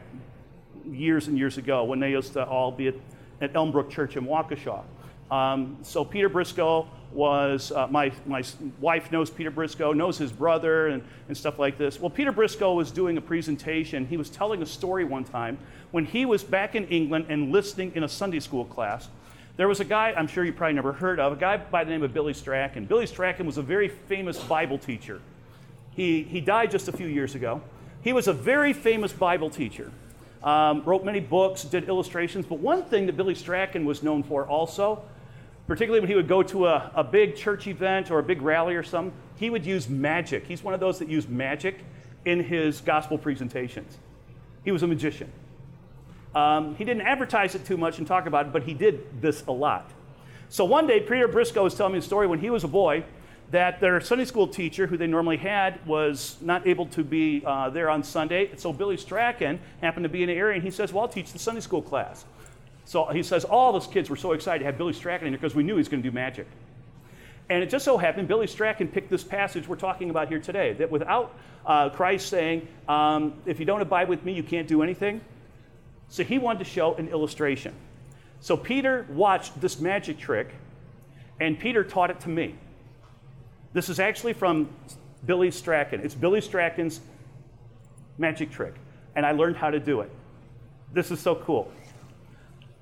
years 0.84 1.28
and 1.28 1.38
years 1.38 1.58
ago 1.58 1.84
when 1.84 2.00
they 2.00 2.10
used 2.10 2.32
to 2.32 2.44
all 2.44 2.70
be 2.72 2.88
at, 2.88 2.94
at 3.40 3.52
Elmbrook 3.52 3.90
Church 3.90 4.16
in 4.16 4.24
Waukesha. 4.24 4.82
Um, 5.30 5.78
so 5.82 6.04
Peter 6.04 6.28
Briscoe 6.28 6.86
was 7.12 7.72
uh, 7.72 7.86
my, 7.88 8.12
my 8.26 8.42
wife 8.80 9.10
knows 9.10 9.30
Peter 9.30 9.50
Briscoe, 9.50 9.92
knows 9.92 10.18
his 10.18 10.32
brother, 10.32 10.88
and, 10.88 11.02
and 11.28 11.36
stuff 11.36 11.58
like 11.58 11.78
this. 11.78 12.00
Well, 12.00 12.10
Peter 12.10 12.32
Briscoe 12.32 12.74
was 12.74 12.90
doing 12.90 13.16
a 13.16 13.20
presentation. 13.20 14.06
He 14.06 14.16
was 14.16 14.28
telling 14.28 14.62
a 14.62 14.66
story 14.66 15.04
one 15.04 15.24
time 15.24 15.58
when 15.90 16.04
he 16.04 16.26
was 16.26 16.42
back 16.42 16.74
in 16.74 16.86
England 16.88 17.26
and 17.28 17.52
listening 17.52 17.92
in 17.94 18.04
a 18.04 18.08
Sunday 18.08 18.40
school 18.40 18.64
class. 18.64 19.08
There 19.56 19.68
was 19.68 19.80
a 19.80 19.84
guy, 19.84 20.14
I'm 20.16 20.26
sure 20.26 20.44
you 20.44 20.52
probably 20.52 20.74
never 20.74 20.92
heard 20.92 21.20
of, 21.20 21.32
a 21.32 21.36
guy 21.36 21.58
by 21.58 21.84
the 21.84 21.90
name 21.90 22.02
of 22.02 22.14
Billy 22.14 22.32
Strachan. 22.32 22.86
Billy 22.86 23.06
Strachan 23.06 23.46
was 23.46 23.58
a 23.58 23.62
very 23.62 23.88
famous 23.88 24.38
Bible 24.38 24.78
teacher. 24.78 25.20
He, 25.94 26.22
he 26.22 26.40
died 26.40 26.70
just 26.70 26.88
a 26.88 26.92
few 26.92 27.06
years 27.06 27.34
ago. 27.34 27.60
He 28.02 28.12
was 28.12 28.28
a 28.28 28.32
very 28.32 28.72
famous 28.72 29.12
Bible 29.12 29.50
teacher. 29.50 29.92
Um, 30.42 30.82
wrote 30.84 31.04
many 31.04 31.20
books, 31.20 31.62
did 31.62 31.88
illustrations, 31.88 32.46
but 32.46 32.58
one 32.58 32.82
thing 32.82 33.06
that 33.06 33.16
Billy 33.16 33.34
Strachan 33.34 33.84
was 33.84 34.02
known 34.02 34.22
for 34.24 34.46
also 34.46 35.04
particularly 35.66 36.00
when 36.00 36.08
he 36.08 36.14
would 36.14 36.28
go 36.28 36.42
to 36.42 36.66
a, 36.66 36.90
a 36.94 37.04
big 37.04 37.36
church 37.36 37.66
event 37.66 38.10
or 38.10 38.18
a 38.18 38.22
big 38.22 38.42
rally 38.42 38.74
or 38.74 38.82
something, 38.82 39.12
he 39.36 39.50
would 39.50 39.64
use 39.64 39.88
magic. 39.88 40.46
He's 40.46 40.62
one 40.62 40.74
of 40.74 40.80
those 40.80 40.98
that 40.98 41.08
use 41.08 41.28
magic 41.28 41.78
in 42.24 42.42
his 42.42 42.80
gospel 42.80 43.18
presentations. 43.18 43.96
He 44.64 44.70
was 44.70 44.82
a 44.82 44.86
magician. 44.86 45.30
Um, 46.34 46.74
he 46.76 46.84
didn't 46.84 47.02
advertise 47.02 47.54
it 47.54 47.64
too 47.64 47.76
much 47.76 47.98
and 47.98 48.06
talk 48.06 48.26
about 48.26 48.46
it, 48.46 48.52
but 48.52 48.62
he 48.62 48.74
did 48.74 49.20
this 49.20 49.44
a 49.46 49.52
lot. 49.52 49.90
So 50.48 50.64
one 50.64 50.86
day, 50.86 51.00
Peter 51.00 51.28
Briscoe 51.28 51.64
was 51.64 51.74
telling 51.74 51.94
me 51.94 51.98
a 51.98 52.02
story 52.02 52.26
when 52.26 52.38
he 52.38 52.50
was 52.50 52.64
a 52.64 52.68
boy 52.68 53.04
that 53.52 53.80
their 53.80 54.00
Sunday 54.00 54.24
school 54.24 54.48
teacher, 54.48 54.86
who 54.86 54.96
they 54.96 55.06
normally 55.06 55.36
had, 55.36 55.84
was 55.86 56.36
not 56.40 56.66
able 56.66 56.86
to 56.86 57.04
be 57.04 57.42
uh, 57.46 57.70
there 57.70 57.88
on 57.88 58.02
Sunday. 58.02 58.50
So 58.56 58.72
Billy 58.72 58.96
Strachan 58.96 59.60
happened 59.80 60.04
to 60.04 60.08
be 60.08 60.22
in 60.22 60.28
the 60.28 60.34
area, 60.34 60.54
and 60.54 60.64
he 60.64 60.70
says, 60.70 60.92
Well, 60.92 61.02
I'll 61.02 61.08
teach 61.08 61.32
the 61.32 61.38
Sunday 61.38 61.60
school 61.60 61.82
class. 61.82 62.24
So 62.84 63.06
he 63.06 63.22
says 63.22 63.44
all 63.44 63.72
those 63.72 63.86
kids 63.86 64.10
were 64.10 64.16
so 64.16 64.32
excited 64.32 64.60
to 64.60 64.64
have 64.64 64.76
Billy 64.76 64.92
Strachan 64.92 65.26
in 65.26 65.32
there 65.32 65.38
because 65.38 65.54
we 65.54 65.62
knew 65.62 65.74
he 65.74 65.78
was 65.78 65.88
going 65.88 66.02
to 66.02 66.08
do 66.08 66.12
magic. 66.14 66.46
And 67.48 67.62
it 67.62 67.70
just 67.70 67.84
so 67.84 67.98
happened 67.98 68.28
Billy 68.28 68.46
Strachan 68.46 68.88
picked 68.88 69.10
this 69.10 69.22
passage 69.22 69.68
we're 69.68 69.76
talking 69.76 70.10
about 70.10 70.28
here 70.28 70.40
today 70.40 70.72
that 70.74 70.90
without 70.90 71.34
uh, 71.66 71.90
Christ 71.90 72.28
saying, 72.28 72.66
um, 72.88 73.34
if 73.46 73.60
you 73.60 73.66
don't 73.66 73.82
abide 73.82 74.08
with 74.08 74.24
me, 74.24 74.32
you 74.32 74.42
can't 74.42 74.66
do 74.66 74.82
anything. 74.82 75.20
So 76.08 76.24
he 76.24 76.38
wanted 76.38 76.60
to 76.60 76.64
show 76.64 76.94
an 76.94 77.08
illustration. 77.08 77.74
So 78.40 78.56
Peter 78.56 79.06
watched 79.10 79.60
this 79.60 79.80
magic 79.80 80.18
trick, 80.18 80.54
and 81.40 81.58
Peter 81.58 81.84
taught 81.84 82.10
it 82.10 82.20
to 82.20 82.28
me. 82.28 82.56
This 83.72 83.88
is 83.88 84.00
actually 84.00 84.34
from 84.34 84.68
Billy 85.24 85.50
Strachan. 85.50 86.00
It's 86.00 86.14
Billy 86.14 86.40
Strachan's 86.40 87.00
magic 88.18 88.50
trick, 88.50 88.74
and 89.16 89.24
I 89.24 89.32
learned 89.32 89.56
how 89.56 89.70
to 89.70 89.80
do 89.80 90.00
it. 90.00 90.10
This 90.92 91.10
is 91.10 91.20
so 91.20 91.34
cool. 91.34 91.72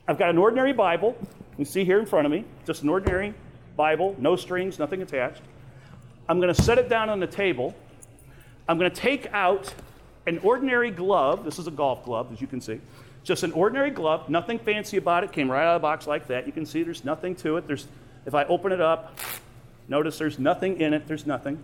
I've 0.09 0.19
got 0.19 0.31
an 0.31 0.39
ordinary 0.39 0.73
Bible. 0.73 1.17
You 1.59 1.65
see 1.65 1.85
here 1.85 2.01
in 2.01 2.07
front 2.07 2.27
of 2.27 2.33
me, 2.33 2.45
just 2.67 2.83
an 2.83 2.89
ordinary 2.89 3.35
Bible, 3.77 4.17
no 4.19 4.35
strings, 4.35 4.79
nothing 4.79 5.03
attached. 5.03 5.43
I'm 6.29 6.41
going 6.41 6.53
to 6.53 6.63
set 6.63 6.79
it 6.79 6.89
down 6.89 7.09
on 7.09 7.21
the 7.21 7.27
table. 7.27 7.75
I'm 8.69 8.79
going 8.79 8.91
to 8.91 8.97
take 8.97 9.33
out 9.33 9.73
an 10.27 10.39
ordinary 10.39 10.91
glove. 10.91 11.45
This 11.45 11.59
is 11.59 11.67
a 11.67 11.71
golf 11.71 12.05
glove, 12.05 12.33
as 12.33 12.41
you 12.41 12.47
can 12.47 12.61
see. 12.61 12.81
Just 13.23 13.43
an 13.43 13.53
ordinary 13.53 13.91
glove, 13.91 14.29
nothing 14.29 14.59
fancy 14.59 14.97
about 14.97 15.23
it. 15.23 15.31
Came 15.31 15.51
right 15.51 15.65
out 15.65 15.77
of 15.77 15.83
the 15.83 15.85
box 15.85 16.07
like 16.07 16.27
that. 16.29 16.47
You 16.47 16.53
can 16.53 16.67
see 16.67 16.83
there's 16.83 17.05
nothing 17.05 17.37
to 17.37 17.59
it. 17.59 17.67
There's, 17.67 17.87
if 18.27 18.35
I 18.35 18.45
open 18.45 18.73
it 18.73 18.81
up, 18.81 19.19
notice 19.91 20.17
there's 20.17 20.39
nothing 20.39 20.81
in 20.81 20.95
it. 20.95 21.07
There's 21.07 21.27
nothing. 21.27 21.63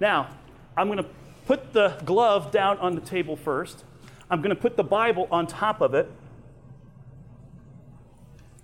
Now, 0.00 0.30
I'm 0.76 0.86
going 0.86 0.98
to 0.98 1.10
put 1.46 1.74
the 1.74 2.00
glove 2.06 2.50
down 2.50 2.78
on 2.78 2.94
the 2.94 3.02
table 3.02 3.36
first. 3.36 3.84
I'm 4.30 4.40
going 4.40 4.54
to 4.54 4.60
put 4.60 4.78
the 4.78 4.84
Bible 4.84 5.28
on 5.30 5.46
top 5.46 5.82
of 5.82 5.92
it 5.92 6.10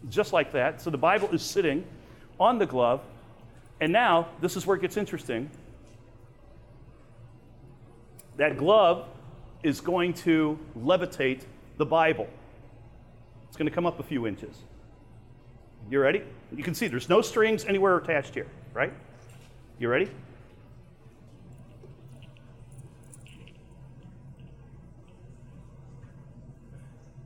just 0.09 0.33
like 0.33 0.53
that. 0.53 0.81
So 0.81 0.89
the 0.89 0.97
Bible 0.97 1.29
is 1.33 1.43
sitting 1.43 1.85
on 2.39 2.59
the 2.59 2.67
glove. 2.67 3.03
And 3.81 3.93
now, 3.93 4.29
this 4.41 4.57
is 4.57 4.67
where 4.67 4.77
it 4.77 4.81
gets 4.81 4.97
interesting. 4.97 5.51
That 8.37 8.57
glove 8.57 9.07
is 9.63 9.81
going 9.81 10.15
to 10.15 10.59
levitate 10.79 11.43
the 11.77 11.85
Bible. 11.85 12.29
It's 13.49 13.57
going 13.57 13.69
to 13.69 13.75
come 13.75 13.87
up 13.87 13.99
a 13.99 14.05
few 14.05 14.27
inches. 14.27 14.57
You 15.89 16.01
ready? 16.01 16.23
You 16.53 16.65
can 16.65 16.75
see 16.75 16.89
there's 16.89 17.09
no 17.09 17.23
strings 17.23 17.65
anywhere 17.65 17.97
attached 17.97 18.35
here, 18.35 18.49
right? 18.75 18.93
You 19.79 19.89
ready? 19.89 20.11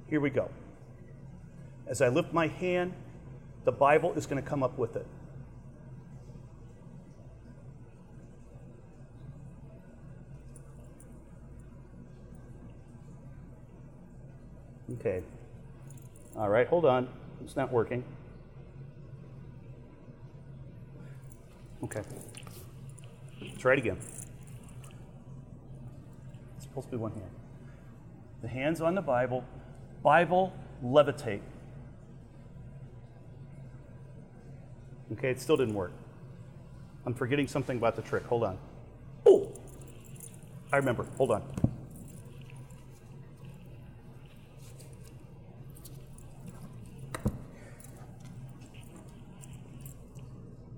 Here 0.09 0.21
we 0.21 0.29
go. 0.29 0.51
As 1.87 2.03
I 2.03 2.09
lift 2.09 2.33
my 2.33 2.49
hand, 2.49 2.93
the 3.65 3.73
Bible 3.73 4.13
is 4.15 4.27
going 4.27 4.43
to 4.43 4.49
come 4.49 4.63
up 4.63 4.77
with 4.77 4.97
it. 4.97 5.07
Okay. 14.95 15.23
All 16.37 16.49
right, 16.49 16.67
hold 16.67 16.85
on. 16.85 17.09
It's 17.43 17.57
not 17.57 17.73
working. 17.73 18.05
Okay. 21.83 22.03
Try 23.59 23.73
it 23.73 23.79
again. 23.79 23.97
It's 26.57 26.65
supposed 26.65 26.89
to 26.89 26.93
be 26.93 26.97
one 26.99 27.13
hand. 27.13 27.31
The 28.43 28.49
hands 28.49 28.81
on 28.81 28.95
the 28.95 29.03
Bible. 29.03 29.45
Bible 30.03 30.53
levitate. 30.85 31.41
Okay, 35.13 35.31
it 35.31 35.41
still 35.41 35.57
didn't 35.57 35.75
work. 35.75 35.93
I'm 37.07 37.15
forgetting 37.15 37.49
something 37.49 37.77
about 37.77 37.97
the 37.97 38.03
trick. 38.03 38.25
Hold 38.27 38.45
on. 38.45 38.59
Oh! 39.27 39.53
I 40.73 40.77
remember. 40.77 41.07
Hold 41.17 41.33
on. 41.33 41.43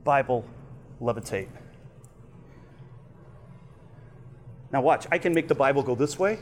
Bible 0.05 0.45
levitate. 1.03 1.49
Now, 4.73 4.81
watch. 4.81 5.07
I 5.11 5.19
can 5.19 5.35
make 5.35 5.49
the 5.49 5.55
Bible 5.55 5.83
go 5.83 5.95
this 5.95 6.19
way. 6.19 6.39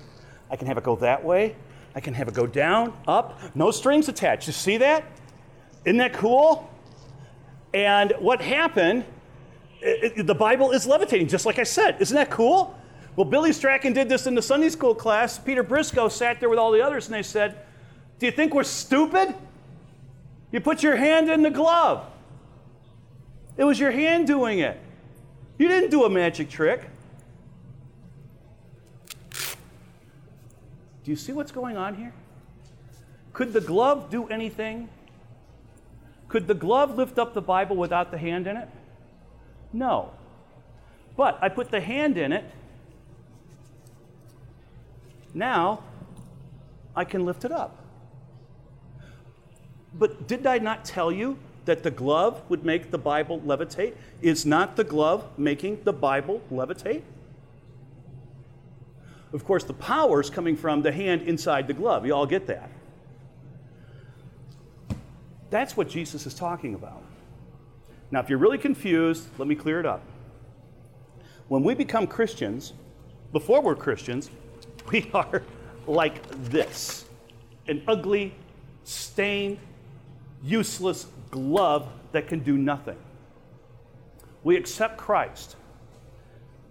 I 0.50 0.56
can 0.56 0.66
have 0.66 0.78
it 0.78 0.84
go 0.84 0.96
that 0.96 1.24
way. 1.24 1.56
I 1.94 2.00
can 2.00 2.14
have 2.14 2.28
it 2.28 2.34
go 2.34 2.46
down, 2.46 2.96
up, 3.08 3.40
no 3.56 3.70
strings 3.70 4.08
attached. 4.08 4.46
You 4.46 4.52
see 4.52 4.76
that? 4.76 5.04
Isn't 5.84 5.98
that 5.98 6.12
cool? 6.12 6.70
And 7.74 8.12
what 8.18 8.40
happened, 8.40 9.04
it, 9.80 10.12
it, 10.16 10.26
the 10.26 10.34
Bible 10.34 10.70
is 10.70 10.86
levitating, 10.86 11.26
just 11.28 11.46
like 11.46 11.58
I 11.58 11.64
said. 11.64 11.96
Isn't 12.00 12.14
that 12.14 12.30
cool? 12.30 12.78
Well, 13.16 13.24
Billy 13.24 13.52
Strachan 13.52 13.92
did 13.92 14.08
this 14.08 14.26
in 14.26 14.34
the 14.34 14.42
Sunday 14.42 14.68
school 14.68 14.94
class. 14.94 15.38
Peter 15.38 15.62
Briscoe 15.62 16.08
sat 16.08 16.38
there 16.38 16.48
with 16.48 16.58
all 16.58 16.70
the 16.70 16.80
others 16.80 17.06
and 17.06 17.14
they 17.14 17.22
said, 17.22 17.58
Do 18.18 18.26
you 18.26 18.32
think 18.32 18.54
we're 18.54 18.62
stupid? 18.62 19.34
You 20.52 20.60
put 20.60 20.82
your 20.82 20.96
hand 20.96 21.28
in 21.28 21.42
the 21.42 21.50
glove. 21.50 22.06
It 23.56 23.64
was 23.64 23.78
your 23.78 23.90
hand 23.90 24.26
doing 24.26 24.60
it. 24.60 24.80
You 25.58 25.68
didn't 25.68 25.90
do 25.90 26.04
a 26.04 26.10
magic 26.10 26.48
trick. 26.48 26.88
Do 31.04 31.10
you 31.10 31.16
see 31.16 31.32
what's 31.32 31.52
going 31.52 31.76
on 31.76 31.94
here? 31.94 32.12
Could 33.32 33.52
the 33.52 33.60
glove 33.60 34.10
do 34.10 34.28
anything 34.28 34.88
could 36.30 36.46
the 36.46 36.54
glove 36.54 36.96
lift 36.96 37.18
up 37.18 37.34
the 37.34 37.42
Bible 37.42 37.74
without 37.74 38.12
the 38.12 38.16
hand 38.16 38.46
in 38.46 38.56
it? 38.56 38.68
No. 39.72 40.12
But 41.16 41.36
I 41.42 41.48
put 41.48 41.72
the 41.72 41.80
hand 41.80 42.16
in 42.16 42.32
it, 42.32 42.44
Now 45.34 45.82
I 46.94 47.04
can 47.04 47.24
lift 47.24 47.44
it 47.44 47.52
up. 47.52 47.76
But 49.92 50.28
did 50.28 50.46
I 50.46 50.58
not 50.58 50.84
tell 50.84 51.10
you 51.10 51.36
that 51.64 51.82
the 51.82 51.90
glove 51.90 52.42
would 52.48 52.64
make 52.64 52.90
the 52.90 52.98
Bible 52.98 53.40
levitate? 53.40 53.94
Is 54.22 54.46
not 54.46 54.76
the 54.76 54.84
glove 54.84 55.26
making 55.38 55.82
the 55.84 55.92
Bible 55.92 56.42
levitate? 56.50 57.02
Of 59.32 59.44
course, 59.44 59.64
the 59.64 59.74
power 59.74 60.20
is 60.20 60.30
coming 60.30 60.56
from 60.56 60.82
the 60.82 60.90
hand 60.90 61.22
inside 61.22 61.66
the 61.66 61.74
glove. 61.74 62.04
You 62.04 62.14
all 62.14 62.26
get 62.26 62.46
that. 62.48 62.70
That's 65.50 65.76
what 65.76 65.88
Jesus 65.88 66.26
is 66.26 66.34
talking 66.34 66.74
about. 66.74 67.02
Now, 68.10 68.20
if 68.20 68.28
you're 68.28 68.38
really 68.38 68.58
confused, 68.58 69.26
let 69.38 69.46
me 69.46 69.54
clear 69.54 69.78
it 69.78 69.86
up. 69.86 70.02
When 71.48 71.62
we 71.62 71.74
become 71.74 72.06
Christians, 72.06 72.72
before 73.32 73.60
we're 73.60 73.76
Christians, 73.76 74.30
we 74.90 75.10
are 75.14 75.42
like 75.86 76.28
this 76.50 77.04
an 77.68 77.82
ugly, 77.86 78.34
stained, 78.84 79.58
useless 80.42 81.06
glove 81.30 81.88
that 82.12 82.28
can 82.28 82.40
do 82.40 82.56
nothing. 82.56 82.96
We 84.42 84.56
accept 84.56 84.96
Christ. 84.96 85.56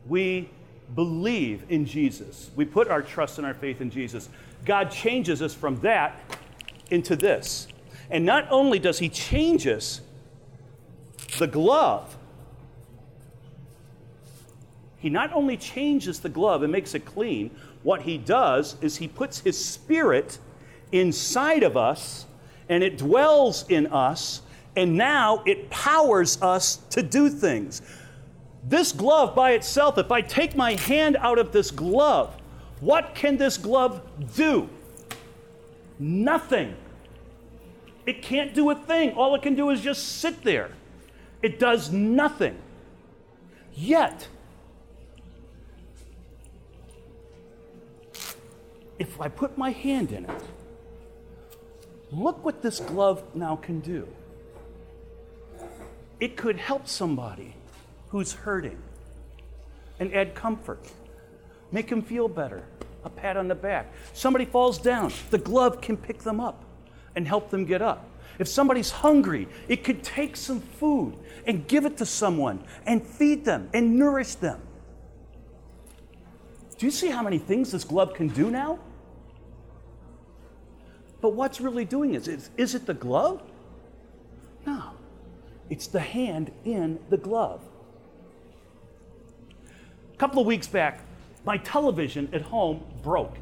We 0.08 0.50
believe 0.96 1.66
in 1.70 1.86
Jesus. 1.86 2.50
We 2.56 2.66
put 2.66 2.88
our 2.88 3.02
trust 3.02 3.38
and 3.38 3.46
our 3.46 3.54
faith 3.54 3.82
in 3.82 3.90
Jesus. 3.90 4.30
God 4.66 4.92
changes 4.92 5.42
us 5.42 5.54
from 5.54 5.80
that 5.82 6.20
into 6.90 7.16
this. 7.16 7.68
And 8.10 8.26
not 8.26 8.48
only 8.50 8.80
does 8.80 9.00
He 9.00 9.10
change 9.10 9.68
us, 9.68 10.02
the 11.38 11.48
glove, 11.48 12.18
He 14.98 15.10
not 15.10 15.32
only 15.32 15.58
changes 15.58 16.20
the 16.20 16.30
glove 16.30 16.64
and 16.64 16.72
makes 16.72 16.96
it 16.96 17.06
clean, 17.06 17.52
what 17.84 18.02
He 18.02 18.18
does 18.18 18.76
is 18.82 18.98
He 18.98 19.08
puts 19.08 19.40
His 19.40 19.64
Spirit 19.64 20.40
inside 20.92 21.62
of 21.62 21.78
us 21.78 22.26
and 22.68 22.84
it 22.84 22.98
dwells 22.98 23.66
in 23.70 23.88
us, 23.88 24.42
and 24.80 24.96
now 24.96 25.44
it 25.46 25.70
powers 25.70 26.42
us 26.42 26.78
to 26.90 27.04
do 27.04 27.30
things. 27.30 27.82
This 28.64 28.94
glove 28.94 29.36
by 29.36 29.52
itself, 29.52 29.98
if 29.98 30.10
I 30.10 30.22
take 30.22 30.56
my 30.56 30.76
hand 30.76 31.18
out 31.18 31.38
of 31.38 31.52
this 31.52 31.70
glove, 31.70 32.34
what 32.80 33.14
can 33.14 33.36
this 33.36 33.58
glove 33.58 34.02
do? 34.38 34.70
Nothing. 36.00 36.78
It 38.06 38.22
can't 38.22 38.54
do 38.54 38.70
a 38.70 38.76
thing. 38.76 39.12
All 39.16 39.36
it 39.36 39.42
can 39.42 39.54
do 39.54 39.70
is 39.70 39.82
just 39.82 40.20
sit 40.20 40.44
there. 40.44 40.72
It 41.42 41.60
does 41.60 41.92
nothing. 41.92 42.58
Yet, 43.74 44.30
if 48.98 49.20
I 49.20 49.28
put 49.28 49.58
my 49.58 49.72
hand 49.72 50.14
in 50.14 50.24
it, 50.24 50.42
look 52.14 52.46
what 52.46 52.62
this 52.62 52.80
glove 52.80 53.22
now 53.36 53.58
can 53.58 53.82
do. 53.82 54.08
It 56.20 56.36
could 56.36 56.58
help 56.58 56.88
somebody 56.88 57.56
who's 58.10 58.34
hurting 58.34 58.78
and 60.00 60.14
add 60.14 60.36
comfort, 60.36 60.86
make 61.72 61.90
him 61.90 62.02
feel 62.02 62.28
better, 62.28 62.64
a 63.04 63.10
pat 63.10 63.38
on 63.38 63.48
the 63.48 63.56
back. 63.56 63.94
Somebody 64.14 64.46
falls 64.46 64.78
down, 64.78 65.12
the 65.30 65.38
glove 65.38 65.82
can 65.82 65.98
pick 65.98 66.20
them 66.20 66.40
up 66.40 66.64
and 67.16 67.28
help 67.28 67.50
them 67.50 67.66
get 67.66 67.82
up. 67.82 68.06
If 68.38 68.48
somebody's 68.48 68.92
hungry, 68.92 69.48
it 69.68 69.84
could 69.84 70.04
take 70.04 70.38
some 70.38 70.62
food 70.62 71.16
and 71.46 71.68
give 71.68 71.86
it 71.86 71.98
to 71.98 72.06
someone 72.06 72.64
and 72.86 73.06
feed 73.06 73.44
them 73.44 73.70
and 73.74 73.98
nourish 73.98 74.36
them. 74.36 74.62
Do 76.78 76.86
you 76.86 76.92
see 76.92 77.10
how 77.10 77.22
many 77.22 77.38
things 77.38 77.72
this 77.72 77.84
glove 77.84 78.14
can 78.14 78.30
do 78.30 78.50
now? 78.50 78.80
But 81.20 81.34
what's 81.34 81.60
really 81.60 81.84
doing 81.84 82.16
is—is 82.16 82.76
it 82.76 82.86
the 82.86 82.94
glove? 82.94 83.42
No, 84.66 84.92
it's 85.70 85.88
the 85.88 86.00
hand 86.00 86.52
in 86.66 87.00
the 87.10 87.18
glove. 87.18 87.62
A 90.14 90.18
couple 90.18 90.42
of 90.42 90.48
weeks 90.48 90.68
back, 90.68 91.02
my 91.46 91.58
television 91.58 92.30
at 92.34 92.42
home 92.42 92.84
broke. 93.02 93.38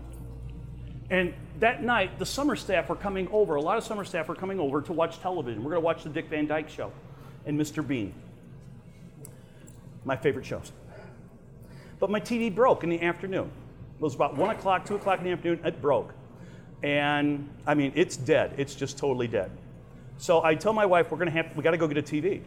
And 1.10 1.34
that 1.60 1.84
night, 1.84 2.20
the 2.20 2.26
summer 2.26 2.56
staff 2.56 2.90
were 2.90 2.96
coming 2.96 3.28
over. 3.32 3.56
A 3.56 3.62
lot 3.62 3.78
of 3.78 3.84
summer 3.84 4.04
staff 4.04 4.28
were 4.28 4.36
coming 4.36 4.60
over 4.60 4.82
to 4.82 4.94
watch 4.94 5.20
television. 5.20 5.64
We're 5.64 5.72
going 5.72 5.82
to 5.82 5.86
watch 5.86 6.04
the 6.04 6.10
Dick 6.10 6.28
Van 6.28 6.46
Dyke 6.48 6.70
Show 6.70 6.92
and 7.46 7.60
Mr. 7.60 7.86
Bean. 7.86 8.14
My 10.04 10.18
favorite 10.18 10.46
shows. 10.46 10.72
But 12.00 12.10
my 12.10 12.20
TV 12.20 12.54
broke 12.54 12.84
in 12.84 12.90
the 12.90 13.02
afternoon. 13.02 13.50
It 13.96 14.02
was 14.02 14.14
about 14.14 14.36
1 14.36 14.56
o'clock, 14.56 14.86
2 14.86 14.96
o'clock 14.96 15.20
in 15.20 15.26
the 15.26 15.32
afternoon. 15.32 15.66
It 15.66 15.82
broke. 15.82 16.14
And 16.84 17.50
I 17.66 17.74
mean, 17.74 17.92
it's 17.96 18.18
dead. 18.18 18.54
It's 18.58 18.76
just 18.76 18.98
totally 18.98 19.28
dead. 19.28 19.50
So 20.18 20.44
I 20.44 20.56
tell 20.56 20.74
my 20.74 20.86
wife, 20.86 21.12
we're 21.12 21.24
to 21.24 21.32
have, 21.32 21.56
we 21.56 21.64
got 21.64 21.72
to 21.72 21.78
go 21.78 21.88
get 21.88 21.98
a 21.98 22.02
TV. 22.02 22.42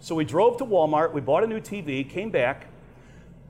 So 0.00 0.14
we 0.14 0.24
drove 0.24 0.56
to 0.58 0.64
Walmart, 0.64 1.12
we 1.12 1.20
bought 1.20 1.42
a 1.42 1.46
new 1.46 1.60
TV, 1.60 2.08
came 2.08 2.30
back, 2.30 2.68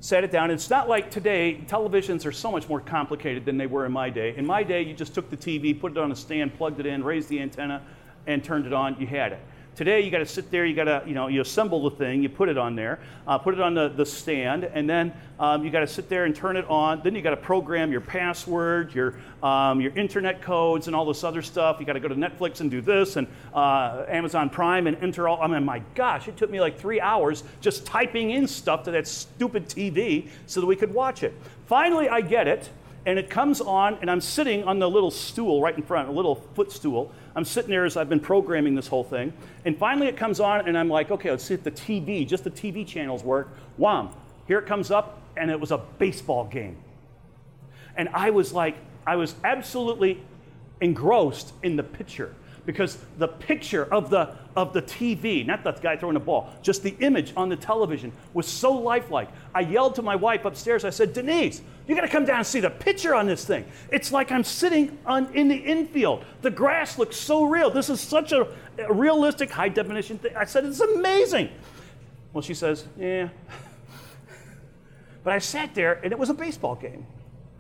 sat 0.01 0.25
it 0.25 0.31
down. 0.31 0.51
It's 0.51 0.71
not 0.71 0.89
like 0.89 1.11
today, 1.11 1.63
televisions 1.67 2.25
are 2.25 2.33
so 2.33 2.51
much 2.51 2.69
more 2.69 2.81
complicated 2.81 3.45
than 3.45 3.59
they 3.59 3.67
were 3.67 3.85
in 3.85 3.93
my 3.93 4.09
day. 4.09 4.35
In 4.37 4.47
my 4.47 4.63
day, 4.63 4.83
you 4.83 4.95
just 4.95 5.15
took 5.15 5.29
the 5.29 5.37
TV, 5.37 5.79
put 5.79 5.93
it 5.93 5.99
on 5.99 6.11
a 6.11 6.17
stand, 6.17 6.55
plugged 6.57 6.81
it 6.81 6.87
in, 6.87 7.05
raised 7.05 7.29
the 7.29 7.41
antenna, 7.41 7.83
and 8.27 8.43
turned 8.43 8.67
it 8.67 8.73
on, 8.73 8.99
you 8.99 9.07
had 9.07 9.33
it. 9.33 9.41
Today, 9.79 10.01
you 10.01 10.11
got 10.11 10.19
to 10.19 10.27
sit 10.27 10.51
there, 10.51 10.67
you 10.67 10.75
got 10.75 10.87
to, 10.87 11.05
you 11.07 11.15
know, 11.15 11.29
you 11.29 11.41
assemble 11.41 11.89
the 11.89 11.95
thing, 11.95 12.21
you 12.21 12.29
put 12.29 12.49
it 12.49 12.59
on 12.59 12.75
there, 12.75 12.99
uh, 13.29 13.39
put 13.39 13.55
it 13.55 13.61
on 13.61 13.75
the, 13.75 13.89
the 13.89 14.05
stand, 14.05 14.65
and 14.65 14.91
then 14.91 15.13
um, 15.39 15.65
you 15.65 15.71
got 15.71 15.79
to 15.79 15.87
sit 15.87 16.09
there 16.09 16.25
and 16.25 16.35
turn 16.35 16.57
it 16.57 16.65
on. 16.69 17.01
Then 17.05 17.15
you 17.15 17.23
got 17.23 17.31
to 17.31 17.37
program 17.37 17.93
your 17.93 18.01
password, 18.01 18.93
your, 18.93 19.15
um, 19.41 19.81
your 19.81 19.97
internet 19.97 20.43
codes, 20.43 20.89
and 20.89 20.97
all 20.97 21.05
this 21.05 21.23
other 21.23 21.43
stuff. 21.43 21.77
You 21.79 21.87
got 21.87 21.93
to 21.93 22.01
go 22.01 22.09
to 22.09 22.17
Netflix 22.17 22.61
and 22.61 22.73
do 22.73 22.81
this, 22.81 23.15
and 23.15 23.29
uh, 23.55 24.05
Amazon 24.09 24.51
Prime, 24.51 24.89
and 24.89 24.97
enter 24.97 25.29
all. 25.29 25.41
I 25.41 25.47
mean, 25.47 25.65
my 25.65 25.81
gosh, 25.95 26.27
it 26.27 26.37
took 26.37 26.51
me 26.51 26.61
like 26.61 26.81
three 26.81 27.01
hours 27.01 27.45
just 27.61 27.87
typing 27.87 28.33
in 28.33 28.49
stuff 28.49 28.83
to 28.83 28.91
that 28.91 29.07
stupid 29.07 29.69
TV 29.69 30.27
so 30.47 30.61
that 30.61 30.67
we 30.67 30.75
could 30.75 30.93
watch 30.93 31.23
it. 31.23 31.33
Finally, 31.67 32.09
I 32.09 32.21
get 32.21 32.49
it 32.49 32.69
and 33.09 33.19
it 33.19 33.31
comes 33.31 33.63
on, 33.63 33.97
and 34.03 34.11
I'm 34.11 34.21
sitting 34.21 34.65
on 34.65 34.79
the 34.79 34.91
little 34.91 35.11
stool 35.11 35.63
right 35.63 35.75
in 35.75 35.83
front, 35.83 36.11
a 36.11 36.13
little 36.13 36.35
footstool. 36.35 37.11
I'm 37.39 37.45
sitting 37.45 37.71
there 37.71 37.85
as 37.85 37.97
I've 37.97 38.09
been 38.09 38.19
programming 38.19 38.75
this 38.75 38.89
whole 38.89 39.05
thing. 39.05 39.33
And 39.65 39.79
finally, 39.79 40.09
it 40.09 40.17
comes 40.17 40.41
on, 40.41 40.67
and 40.67 40.77
I'm 40.77 40.89
like, 40.89 41.13
okay, 41.13 41.31
let's 41.31 41.45
see 41.45 41.55
if 41.55 41.63
the 41.63 41.71
TV, 41.71 42.27
just 42.27 42.43
the 42.43 42.51
TV 42.51 42.85
channels 42.85 43.23
work. 43.23 43.57
Wham! 43.77 44.09
Here 44.49 44.59
it 44.59 44.67
comes 44.67 44.91
up, 44.91 45.23
and 45.37 45.49
it 45.49 45.61
was 45.61 45.71
a 45.71 45.79
baseball 45.79 46.47
game. 46.47 46.77
And 47.97 48.09
I 48.13 48.31
was 48.31 48.53
like, 48.53 48.77
I 49.07 49.15
was 49.15 49.37
absolutely 49.45 50.21
engrossed 50.81 51.53
in 51.63 51.77
the 51.77 51.85
picture 51.85 52.35
because 52.69 52.99
the 53.17 53.29
picture 53.29 53.87
of 53.87 54.11
the, 54.11 54.29
of 54.55 54.75
the 54.75 54.83
TV, 54.83 55.47
not 55.47 55.65
the 55.65 55.73
guy 55.73 55.97
throwing 55.97 56.13
the 56.13 56.21
ball, 56.21 56.53
just 56.61 56.83
the 56.83 56.95
image 57.01 57.33
on 57.35 57.49
the 57.49 57.57
television 57.57 58.13
was 58.35 58.47
so 58.47 58.71
lifelike. 58.71 59.31
I 59.55 59.61
yelled 59.61 59.95
to 59.95 60.03
my 60.03 60.15
wife 60.15 60.45
upstairs, 60.45 60.85
I 60.85 60.91
said, 60.91 61.15
Denise, 61.15 61.63
you 61.87 61.95
gotta 61.95 62.09
come 62.09 62.27
down 62.27 62.41
and 62.41 62.47
see 62.47 62.61
the 62.61 62.69
picture 62.69 63.15
on 63.15 63.27
this 63.27 63.43
thing. 63.47 63.65
It's 63.91 64.13
like 64.13 64.31
I'm 64.31 64.45
sitting 64.45 64.99
on, 65.07 65.35
in 65.35 65.49
the 65.49 65.57
infield. 65.57 66.27
The 66.43 66.51
grass 66.51 66.99
looks 66.99 67.17
so 67.17 67.45
real. 67.45 67.71
This 67.71 67.89
is 67.89 68.03
such 68.03 68.33
a, 68.33 68.47
a 68.77 68.93
realistic, 68.93 69.51
high 69.51 69.71
definition 69.71 70.19
thing. 70.19 70.37
I 70.37 70.45
said, 70.45 70.67
it's 70.67 70.81
amazing. 70.81 71.49
Well, 72.35 72.43
she 72.43 72.53
says, 72.53 72.85
yeah. 72.99 73.31
but 75.25 75.33
I 75.33 75.39
sat 75.39 75.75
there 75.75 76.01
and 76.05 76.13
it 76.13 76.19
was 76.19 76.29
a 76.29 76.35
baseball 76.35 76.75
game. 76.75 77.07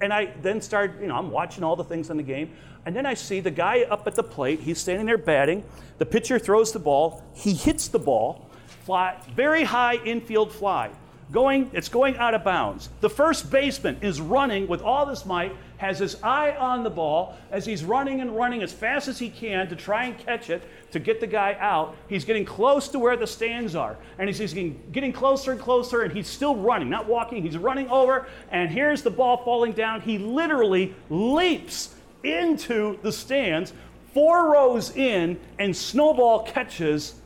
And 0.00 0.12
I 0.12 0.32
then 0.42 0.60
start, 0.60 1.00
you 1.00 1.08
know, 1.08 1.16
I'm 1.16 1.30
watching 1.30 1.64
all 1.64 1.76
the 1.76 1.84
things 1.84 2.10
on 2.10 2.16
the 2.16 2.22
game. 2.22 2.52
And 2.86 2.94
then 2.94 3.04
I 3.04 3.14
see 3.14 3.40
the 3.40 3.50
guy 3.50 3.82
up 3.82 4.06
at 4.06 4.14
the 4.14 4.22
plate. 4.22 4.60
He's 4.60 4.78
standing 4.78 5.06
there 5.06 5.18
batting. 5.18 5.64
The 5.98 6.06
pitcher 6.06 6.38
throws 6.38 6.72
the 6.72 6.78
ball. 6.78 7.24
He 7.34 7.52
hits 7.52 7.88
the 7.88 7.98
ball. 7.98 8.48
Fly, 8.84 9.20
very 9.34 9.64
high 9.64 9.96
infield 9.96 10.52
fly. 10.52 10.90
Going, 11.30 11.70
it's 11.74 11.90
going 11.90 12.16
out 12.16 12.32
of 12.32 12.42
bounds. 12.42 12.88
The 13.02 13.10
first 13.10 13.50
baseman 13.50 13.98
is 14.00 14.18
running 14.18 14.66
with 14.66 14.80
all 14.80 15.04
this 15.04 15.26
might, 15.26 15.54
has 15.76 15.98
his 15.98 16.16
eye 16.22 16.52
on 16.52 16.84
the 16.84 16.90
ball 16.90 17.36
as 17.50 17.66
he's 17.66 17.84
running 17.84 18.22
and 18.22 18.34
running 18.34 18.62
as 18.62 18.72
fast 18.72 19.08
as 19.08 19.18
he 19.18 19.28
can 19.28 19.68
to 19.68 19.76
try 19.76 20.06
and 20.06 20.18
catch 20.18 20.48
it 20.48 20.62
to 20.90 20.98
get 20.98 21.20
the 21.20 21.26
guy 21.26 21.54
out. 21.60 21.96
He's 22.08 22.24
getting 22.24 22.46
close 22.46 22.88
to 22.88 22.98
where 22.98 23.16
the 23.16 23.26
stands 23.26 23.74
are. 23.74 23.98
And 24.18 24.28
he's, 24.28 24.38
he's 24.38 24.54
getting, 24.54 24.80
getting 24.90 25.12
closer 25.12 25.52
and 25.52 25.60
closer, 25.60 26.00
and 26.00 26.12
he's 26.12 26.26
still 26.26 26.56
running, 26.56 26.88
not 26.88 27.06
walking. 27.06 27.42
He's 27.42 27.58
running 27.58 27.90
over, 27.90 28.26
and 28.50 28.70
here's 28.70 29.02
the 29.02 29.10
ball 29.10 29.36
falling 29.44 29.72
down. 29.72 30.00
He 30.00 30.16
literally 30.16 30.94
leaps 31.10 31.94
into 32.24 32.98
the 33.02 33.12
stands, 33.12 33.74
four 34.14 34.50
rows 34.50 34.96
in, 34.96 35.38
and 35.58 35.76
Snowball 35.76 36.44
catches 36.44 37.16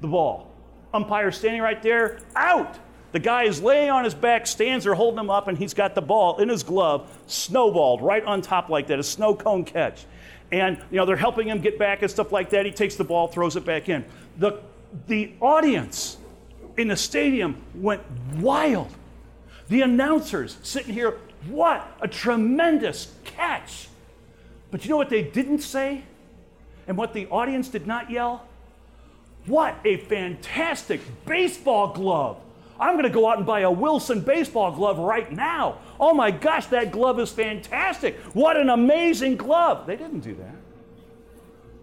the 0.00 0.08
ball. 0.08 0.50
Umpire 0.92 1.30
standing 1.30 1.62
right 1.62 1.82
there, 1.82 2.18
out. 2.34 2.78
The 3.14 3.20
guy 3.20 3.44
is 3.44 3.62
laying 3.62 3.90
on 3.90 4.02
his 4.02 4.12
back, 4.12 4.44
stands 4.44 4.84
there 4.84 4.94
holding 4.94 5.20
him 5.20 5.30
up, 5.30 5.46
and 5.46 5.56
he's 5.56 5.72
got 5.72 5.94
the 5.94 6.02
ball 6.02 6.40
in 6.40 6.48
his 6.48 6.64
glove, 6.64 7.16
snowballed 7.28 8.02
right 8.02 8.24
on 8.24 8.42
top 8.42 8.68
like 8.68 8.88
that, 8.88 8.98
a 8.98 9.04
snow 9.04 9.36
cone 9.36 9.64
catch. 9.64 10.04
And 10.50 10.78
you 10.90 10.96
know, 10.96 11.06
they're 11.06 11.14
helping 11.14 11.46
him 11.46 11.60
get 11.60 11.78
back 11.78 12.02
and 12.02 12.10
stuff 12.10 12.32
like 12.32 12.50
that. 12.50 12.66
He 12.66 12.72
takes 12.72 12.96
the 12.96 13.04
ball, 13.04 13.28
throws 13.28 13.54
it 13.54 13.64
back 13.64 13.88
in. 13.88 14.04
The, 14.38 14.58
the 15.06 15.32
audience 15.40 16.16
in 16.76 16.88
the 16.88 16.96
stadium 16.96 17.62
went 17.76 18.02
wild. 18.38 18.90
The 19.68 19.82
announcers 19.82 20.58
sitting 20.64 20.92
here 20.92 21.16
What 21.46 21.86
a 22.00 22.08
tremendous 22.08 23.14
catch! 23.22 23.86
But 24.72 24.84
you 24.84 24.90
know 24.90 24.96
what 24.96 25.08
they 25.08 25.22
didn't 25.22 25.60
say? 25.60 26.02
And 26.88 26.96
what 26.96 27.12
the 27.12 27.28
audience 27.28 27.68
did 27.68 27.86
not 27.86 28.10
yell? 28.10 28.44
What 29.46 29.76
a 29.84 29.98
fantastic 29.98 31.00
baseball 31.26 31.92
glove! 31.92 32.40
I'm 32.78 32.94
going 32.94 33.04
to 33.04 33.10
go 33.10 33.28
out 33.30 33.38
and 33.38 33.46
buy 33.46 33.60
a 33.60 33.70
Wilson 33.70 34.20
baseball 34.20 34.72
glove 34.72 34.98
right 34.98 35.30
now. 35.30 35.78
Oh 36.00 36.12
my 36.12 36.30
gosh, 36.30 36.66
that 36.66 36.90
glove 36.90 37.20
is 37.20 37.30
fantastic. 37.30 38.16
What 38.34 38.56
an 38.56 38.68
amazing 38.68 39.36
glove. 39.36 39.86
They 39.86 39.96
didn't 39.96 40.20
do 40.20 40.34
that. 40.34 40.56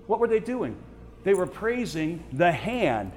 What 0.07 0.19
were 0.19 0.27
they 0.27 0.39
doing? 0.39 0.75
They 1.23 1.33
were 1.33 1.47
praising 1.47 2.23
the 2.33 2.51
hand 2.51 3.11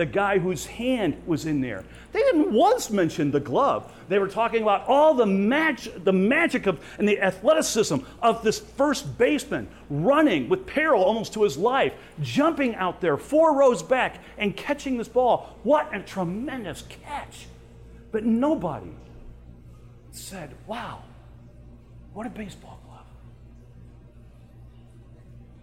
the 0.00 0.06
guy 0.06 0.38
whose 0.38 0.64
hand 0.64 1.14
was 1.26 1.44
in 1.44 1.60
there. 1.60 1.84
They 2.12 2.20
didn't 2.20 2.52
once 2.52 2.88
mention 2.90 3.30
the 3.30 3.38
glove. 3.38 3.92
They 4.08 4.18
were 4.18 4.28
talking 4.28 4.62
about 4.62 4.88
all 4.88 5.12
the, 5.12 5.26
mag- 5.26 6.04
the 6.04 6.12
magic 6.12 6.66
of 6.66 6.82
and 6.98 7.06
the 7.06 7.20
athleticism 7.20 7.96
of 8.22 8.42
this 8.42 8.60
first 8.60 9.18
baseman 9.18 9.68
running 9.90 10.48
with 10.48 10.64
peril 10.64 11.02
almost 11.02 11.34
to 11.34 11.42
his 11.42 11.58
life, 11.58 11.92
jumping 12.22 12.74
out 12.76 13.02
there 13.02 13.18
four 13.18 13.54
rows 13.54 13.82
back 13.82 14.20
and 14.38 14.56
catching 14.56 14.96
this 14.96 15.06
ball. 15.06 15.58
What 15.64 15.94
a 15.94 16.00
tremendous 16.00 16.82
catch! 17.04 17.46
But 18.10 18.24
nobody 18.24 18.92
said, 20.12 20.54
"Wow, 20.66 21.02
what 22.14 22.26
a 22.26 22.30
baseball 22.30 22.80
glove." 22.86 23.04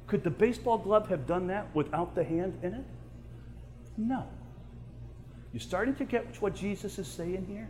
Could 0.06 0.23
the 0.23 0.30
baseball 0.30 0.78
glove 0.78 1.10
have 1.10 1.26
done 1.26 1.47
that 1.47 1.73
without 1.73 2.13
the 2.13 2.23
hand 2.23 2.60
in 2.62 2.76
it? 2.76 2.86
No. 3.97 4.27
You 5.51 5.60
starting 5.60 5.95
to 5.95 6.05
get 6.05 6.39
what 6.41 6.55
Jesus 6.55 6.99
is 6.99 7.07
saying 7.07 7.45
here? 7.49 7.67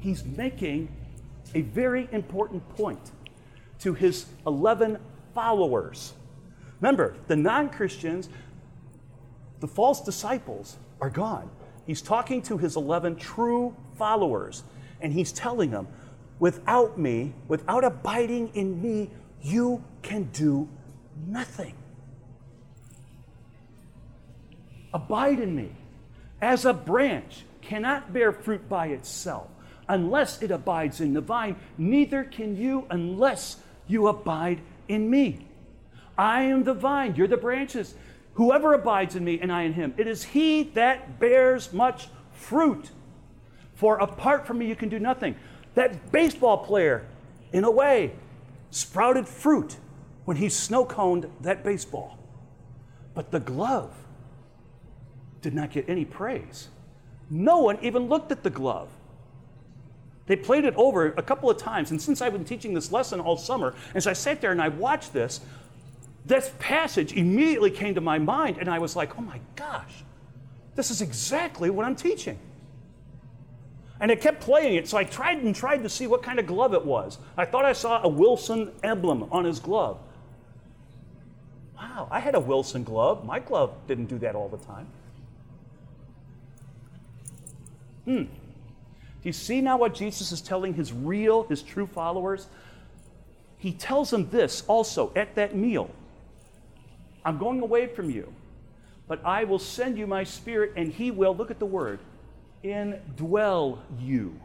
He's 0.00 0.24
making 0.24 0.88
a 1.54 1.60
very 1.62 2.08
important 2.10 2.68
point 2.76 3.12
to 3.80 3.94
his 3.94 4.26
11 4.46 4.98
followers. 5.34 6.14
Remember, 6.80 7.16
the 7.28 7.36
non 7.36 7.68
Christians, 7.68 8.28
the 9.60 9.68
false 9.68 10.00
disciples, 10.00 10.78
are 11.00 11.10
gone. 11.10 11.50
He's 11.86 12.02
talking 12.02 12.42
to 12.42 12.58
his 12.58 12.76
11 12.76 13.16
true 13.16 13.76
followers, 13.96 14.64
and 15.00 15.12
he's 15.12 15.32
telling 15.32 15.70
them, 15.70 15.88
without 16.38 16.98
me, 16.98 17.34
without 17.48 17.84
abiding 17.84 18.50
in 18.54 18.80
me, 18.80 19.10
you 19.42 19.84
can 20.02 20.24
do 20.32 20.68
nothing. 21.26 21.74
Abide 24.92 25.40
in 25.40 25.54
me. 25.54 25.70
As 26.40 26.64
a 26.64 26.72
branch 26.72 27.44
cannot 27.60 28.12
bear 28.12 28.32
fruit 28.32 28.68
by 28.68 28.86
itself 28.88 29.48
unless 29.88 30.40
it 30.40 30.50
abides 30.50 31.00
in 31.00 31.14
the 31.14 31.20
vine, 31.20 31.56
neither 31.76 32.24
can 32.24 32.56
you 32.56 32.86
unless 32.90 33.56
you 33.86 34.06
abide 34.06 34.60
in 34.88 35.10
me. 35.10 35.46
I 36.16 36.42
am 36.42 36.64
the 36.64 36.74
vine, 36.74 37.14
you're 37.16 37.26
the 37.26 37.36
branches. 37.36 37.94
Whoever 38.34 38.72
abides 38.72 39.16
in 39.16 39.24
me 39.24 39.40
and 39.40 39.52
I 39.52 39.62
in 39.62 39.72
him, 39.72 39.94
it 39.96 40.06
is 40.06 40.22
he 40.22 40.62
that 40.74 41.18
bears 41.18 41.72
much 41.72 42.08
fruit. 42.32 42.90
For 43.74 43.98
apart 43.98 44.46
from 44.46 44.58
me, 44.58 44.66
you 44.66 44.76
can 44.76 44.88
do 44.88 44.98
nothing. 44.98 45.34
That 45.74 46.12
baseball 46.12 46.58
player, 46.58 47.06
in 47.52 47.64
a 47.64 47.70
way, 47.70 48.12
sprouted 48.70 49.26
fruit 49.26 49.76
when 50.24 50.36
he 50.36 50.48
snow 50.48 50.84
coned 50.84 51.28
that 51.40 51.64
baseball. 51.64 52.18
But 53.14 53.30
the 53.30 53.40
glove 53.40 53.92
did 55.42 55.54
not 55.54 55.70
get 55.70 55.88
any 55.88 56.04
praise. 56.04 56.68
No 57.30 57.58
one 57.58 57.78
even 57.82 58.08
looked 58.08 58.32
at 58.32 58.42
the 58.42 58.50
glove. 58.50 58.88
They 60.26 60.36
played 60.36 60.64
it 60.64 60.74
over 60.76 61.06
a 61.06 61.22
couple 61.22 61.50
of 61.50 61.56
times, 61.56 61.90
and 61.90 62.00
since 62.00 62.22
I've 62.22 62.32
been 62.32 62.44
teaching 62.44 62.74
this 62.74 62.92
lesson 62.92 63.20
all 63.20 63.36
summer, 63.36 63.74
as 63.94 64.06
I 64.06 64.12
sat 64.12 64.40
there 64.40 64.52
and 64.52 64.62
I 64.62 64.68
watched 64.68 65.12
this, 65.12 65.40
this 66.24 66.52
passage 66.58 67.12
immediately 67.14 67.70
came 67.70 67.94
to 67.94 68.00
my 68.00 68.18
mind, 68.18 68.58
and 68.58 68.68
I 68.68 68.78
was 68.78 68.94
like, 68.94 69.18
oh 69.18 69.22
my 69.22 69.40
gosh, 69.56 70.04
this 70.76 70.90
is 70.90 71.00
exactly 71.02 71.70
what 71.70 71.84
I'm 71.84 71.96
teaching. 71.96 72.38
And 73.98 74.10
I 74.10 74.14
kept 74.14 74.40
playing 74.40 74.76
it, 74.76 74.88
so 74.88 74.96
I 74.96 75.04
tried 75.04 75.38
and 75.42 75.54
tried 75.54 75.82
to 75.82 75.88
see 75.88 76.06
what 76.06 76.22
kind 76.22 76.38
of 76.38 76.46
glove 76.46 76.74
it 76.74 76.84
was. 76.84 77.18
I 77.36 77.44
thought 77.44 77.64
I 77.64 77.72
saw 77.72 78.02
a 78.02 78.08
Wilson 78.08 78.72
emblem 78.82 79.28
on 79.32 79.44
his 79.44 79.58
glove. 79.58 79.98
Wow, 81.76 82.08
I 82.10 82.20
had 82.20 82.34
a 82.34 82.40
Wilson 82.40 82.84
glove. 82.84 83.24
My 83.24 83.40
glove 83.40 83.74
didn't 83.88 84.06
do 84.06 84.18
that 84.18 84.34
all 84.34 84.48
the 84.48 84.58
time. 84.58 84.86
Hmm. 88.10 88.24
Do 88.24 89.28
you 89.28 89.32
see 89.32 89.60
now 89.60 89.76
what 89.76 89.94
Jesus 89.94 90.32
is 90.32 90.40
telling 90.40 90.74
his 90.74 90.92
real, 90.92 91.44
his 91.44 91.62
true 91.62 91.86
followers? 91.86 92.48
He 93.56 93.70
tells 93.70 94.10
them 94.10 94.28
this 94.30 94.64
also 94.66 95.12
at 95.14 95.36
that 95.36 95.54
meal 95.54 95.90
I'm 97.24 97.38
going 97.38 97.60
away 97.60 97.86
from 97.86 98.10
you, 98.10 98.32
but 99.06 99.24
I 99.24 99.44
will 99.44 99.60
send 99.60 99.96
you 99.96 100.08
my 100.08 100.24
spirit, 100.24 100.72
and 100.74 100.92
he 100.92 101.12
will, 101.12 101.36
look 101.36 101.52
at 101.52 101.60
the 101.60 101.66
word, 101.66 102.00
indwell 102.64 103.78
you. 104.00 104.40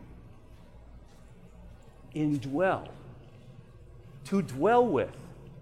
Indwell. 2.14 2.90
To 4.26 4.42
dwell 4.44 4.86
with 4.86 5.16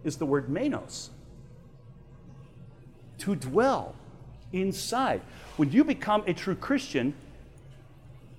is 0.04 0.18
the 0.18 0.26
word 0.26 0.48
menos. 0.50 1.10
To 3.20 3.36
dwell 3.36 3.96
inside. 4.52 5.22
When 5.56 5.72
you 5.72 5.84
become 5.84 6.24
a 6.26 6.34
true 6.34 6.56
Christian, 6.56 7.14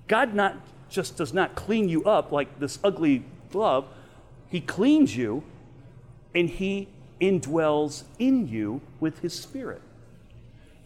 God 0.07 0.33
not 0.33 0.57
just 0.89 1.17
does 1.17 1.33
not 1.33 1.55
clean 1.55 1.89
you 1.89 2.03
up 2.05 2.31
like 2.31 2.59
this 2.59 2.79
ugly 2.83 3.23
glove, 3.51 3.85
He 4.49 4.61
cleans 4.61 5.15
you 5.15 5.43
and 6.33 6.49
He 6.49 6.87
indwells 7.19 8.03
in 8.19 8.47
you 8.47 8.81
with 8.99 9.19
His 9.19 9.33
Spirit. 9.33 9.81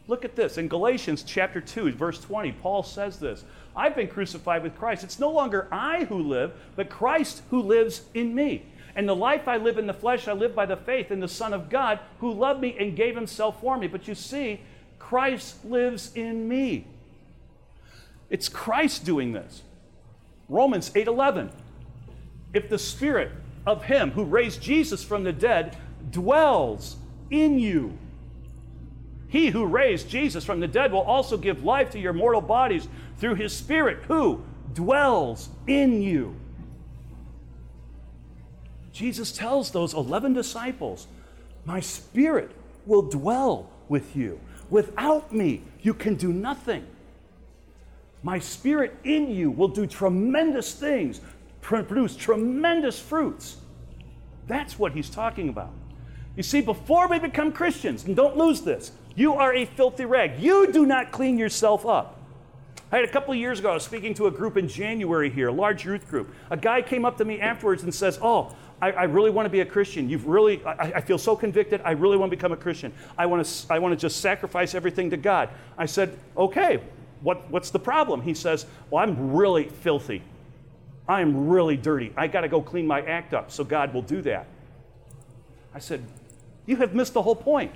Look 0.08 0.26
at 0.26 0.36
this. 0.36 0.58
In 0.58 0.68
Galatians 0.68 1.22
chapter 1.22 1.62
2, 1.62 1.92
verse 1.92 2.20
20, 2.20 2.54
Paul 2.54 2.82
says 2.82 3.20
this 3.20 3.44
I've 3.76 3.96
been 3.96 4.08
crucified 4.08 4.64
with 4.64 4.78
Christ. 4.78 5.04
It's 5.04 5.20
no 5.20 5.30
longer 5.30 5.68
I 5.72 6.06
who 6.06 6.24
live, 6.24 6.54
but 6.76 6.90
Christ 6.90 7.44
who 7.50 7.62
lives 7.62 8.02
in 8.14 8.34
me. 8.34 8.66
And 8.96 9.08
the 9.08 9.16
life 9.16 9.48
I 9.48 9.58
live 9.58 9.78
in 9.78 9.86
the 9.86 9.94
flesh, 9.94 10.28
I 10.28 10.34
live 10.34 10.56
by 10.56 10.66
the 10.66 10.76
faith 10.76 11.12
in 11.12 11.20
the 11.20 11.28
Son 11.28 11.54
of 11.54 11.70
God 11.70 12.00
who 12.20 12.34
loved 12.34 12.60
me 12.60 12.76
and 12.80 12.96
gave 12.96 13.16
himself 13.16 13.62
for 13.62 13.78
me. 13.78 13.88
But 13.88 14.08
you 14.08 14.16
see, 14.16 14.62
Christ 14.98 15.64
lives 15.64 16.12
in 16.16 16.50
me. 16.50 16.88
It's 18.30 18.50
Christ 18.50 19.06
doing 19.06 19.34
this. 19.34 19.64
Romans 20.48 20.92
8:11. 20.96 21.52
If 22.54 22.70
the 22.70 22.80
spirit 22.80 23.32
of 23.66 23.84
him 23.84 24.12
who 24.12 24.24
raised 24.24 24.62
Jesus 24.62 25.04
from 25.04 25.24
the 25.24 25.34
dead 25.34 25.78
dwells 26.10 26.98
in 27.30 27.60
you, 27.60 27.98
he 29.28 29.50
who 29.50 29.66
raised 29.66 30.10
Jesus 30.10 30.44
from 30.44 30.60
the 30.60 30.68
dead 30.68 30.92
will 30.92 31.02
also 31.02 31.38
give 31.38 31.64
life 31.64 31.92
to 31.92 32.00
your 32.00 32.14
mortal 32.14 32.42
bodies 32.42 32.88
through 33.18 33.36
his 33.36 33.56
spirit 33.56 34.04
who 34.08 34.44
dwells 34.74 35.50
in 35.68 36.02
you. 36.02 36.36
Jesus 38.92 39.32
tells 39.32 39.72
those 39.72 39.94
11 39.94 40.34
disciples, 40.34 41.08
My 41.64 41.80
spirit 41.80 42.52
will 42.88 43.04
dwell 43.04 43.70
with 43.88 44.16
you. 44.16 44.40
Without 44.70 45.32
me, 45.32 45.62
you 45.82 45.94
can 45.94 46.16
do 46.16 46.34
nothing. 46.34 46.86
My 48.24 48.40
spirit 48.40 48.96
in 49.04 49.30
you 49.32 49.52
will 49.52 49.68
do 49.68 49.88
tremendous 49.88 50.74
things, 50.74 51.22
produce 51.62 52.16
tremendous 52.16 53.00
fruits. 53.00 53.58
That's 54.48 54.78
what 54.78 54.94
he's 54.94 55.10
talking 55.10 55.50
about. 55.50 55.72
You 56.36 56.44
see, 56.44 56.62
before 56.62 57.08
we 57.08 57.20
become 57.20 57.52
Christians, 57.52 58.06
and 58.06 58.16
don't 58.16 58.38
lose 58.38 58.62
this, 58.62 58.92
you 59.16 59.34
are 59.34 59.54
a 59.54 59.66
filthy 59.66 60.06
rag. 60.06 60.40
You 60.40 60.72
do 60.72 60.86
not 60.86 61.12
clean 61.12 61.38
yourself 61.38 61.86
up. 61.86 62.20
I 62.92 62.96
had 62.96 63.06
a 63.06 63.12
couple 63.12 63.36
years 63.36 63.60
ago, 63.60 63.72
I 63.72 63.74
was 63.76 63.84
speaking 63.84 64.14
to 64.16 64.28
a 64.28 64.32
group 64.32 64.58
in 64.58 64.68
January 64.68 65.30
here, 65.30 65.50
a 65.50 65.52
large 65.52 65.86
youth 65.86 66.08
group. 66.08 66.34
A 66.50 66.58
guy 66.58 66.82
came 66.82 67.06
up 67.06 67.18
to 67.18 67.26
me 67.26 67.40
afterwards 67.40 67.84
and 67.84 67.94
says, 67.94 68.18
Oh, 68.22 68.56
I, 68.82 68.92
I 68.92 69.04
really 69.04 69.30
want 69.30 69.46
to 69.46 69.50
be 69.50 69.60
a 69.60 69.66
Christian. 69.66 70.10
You've 70.10 70.26
really, 70.26 70.64
I, 70.66 70.94
I, 70.94 71.02
feel 71.02 71.18
so 71.18 71.36
convicted. 71.36 71.82
I 71.84 71.92
really 71.92 72.18
want 72.18 72.32
to 72.32 72.36
become 72.38 72.52
a 72.52 72.58
Christian. 72.58 72.94
I 73.18 73.26
want 73.26 73.46
to, 73.46 73.74
I 73.74 73.78
want 73.78 73.92
to 73.92 73.98
just 73.98 74.22
sacrifice 74.22 74.74
everything 74.74 75.10
to 75.12 75.18
God. 75.18 75.50
I 75.78 75.86
said, 75.86 76.18
Okay, 76.36 76.80
what, 77.22 77.50
what's 77.50 77.70
the 77.70 77.80
problem? 77.80 78.22
He 78.22 78.34
says, 78.34 78.66
Well, 78.90 79.04
I'm 79.04 79.34
really 79.34 79.66
filthy. 79.66 80.22
I 81.08 81.22
am 81.22 81.50
really 81.50 81.76
dirty. 81.76 82.14
I 82.16 82.28
got 82.28 82.42
to 82.42 82.48
go 82.48 82.62
clean 82.62 82.86
my 82.86 83.02
act 83.02 83.34
up, 83.34 83.52
so 83.52 83.64
God 83.64 83.94
will 83.94 84.04
do 84.04 84.22
that. 84.24 84.48
I 85.74 85.80
said, 85.80 86.04
You 86.66 86.78
have 86.78 86.94
missed 86.94 87.14
the 87.14 87.22
whole 87.22 87.36
point. 87.36 87.72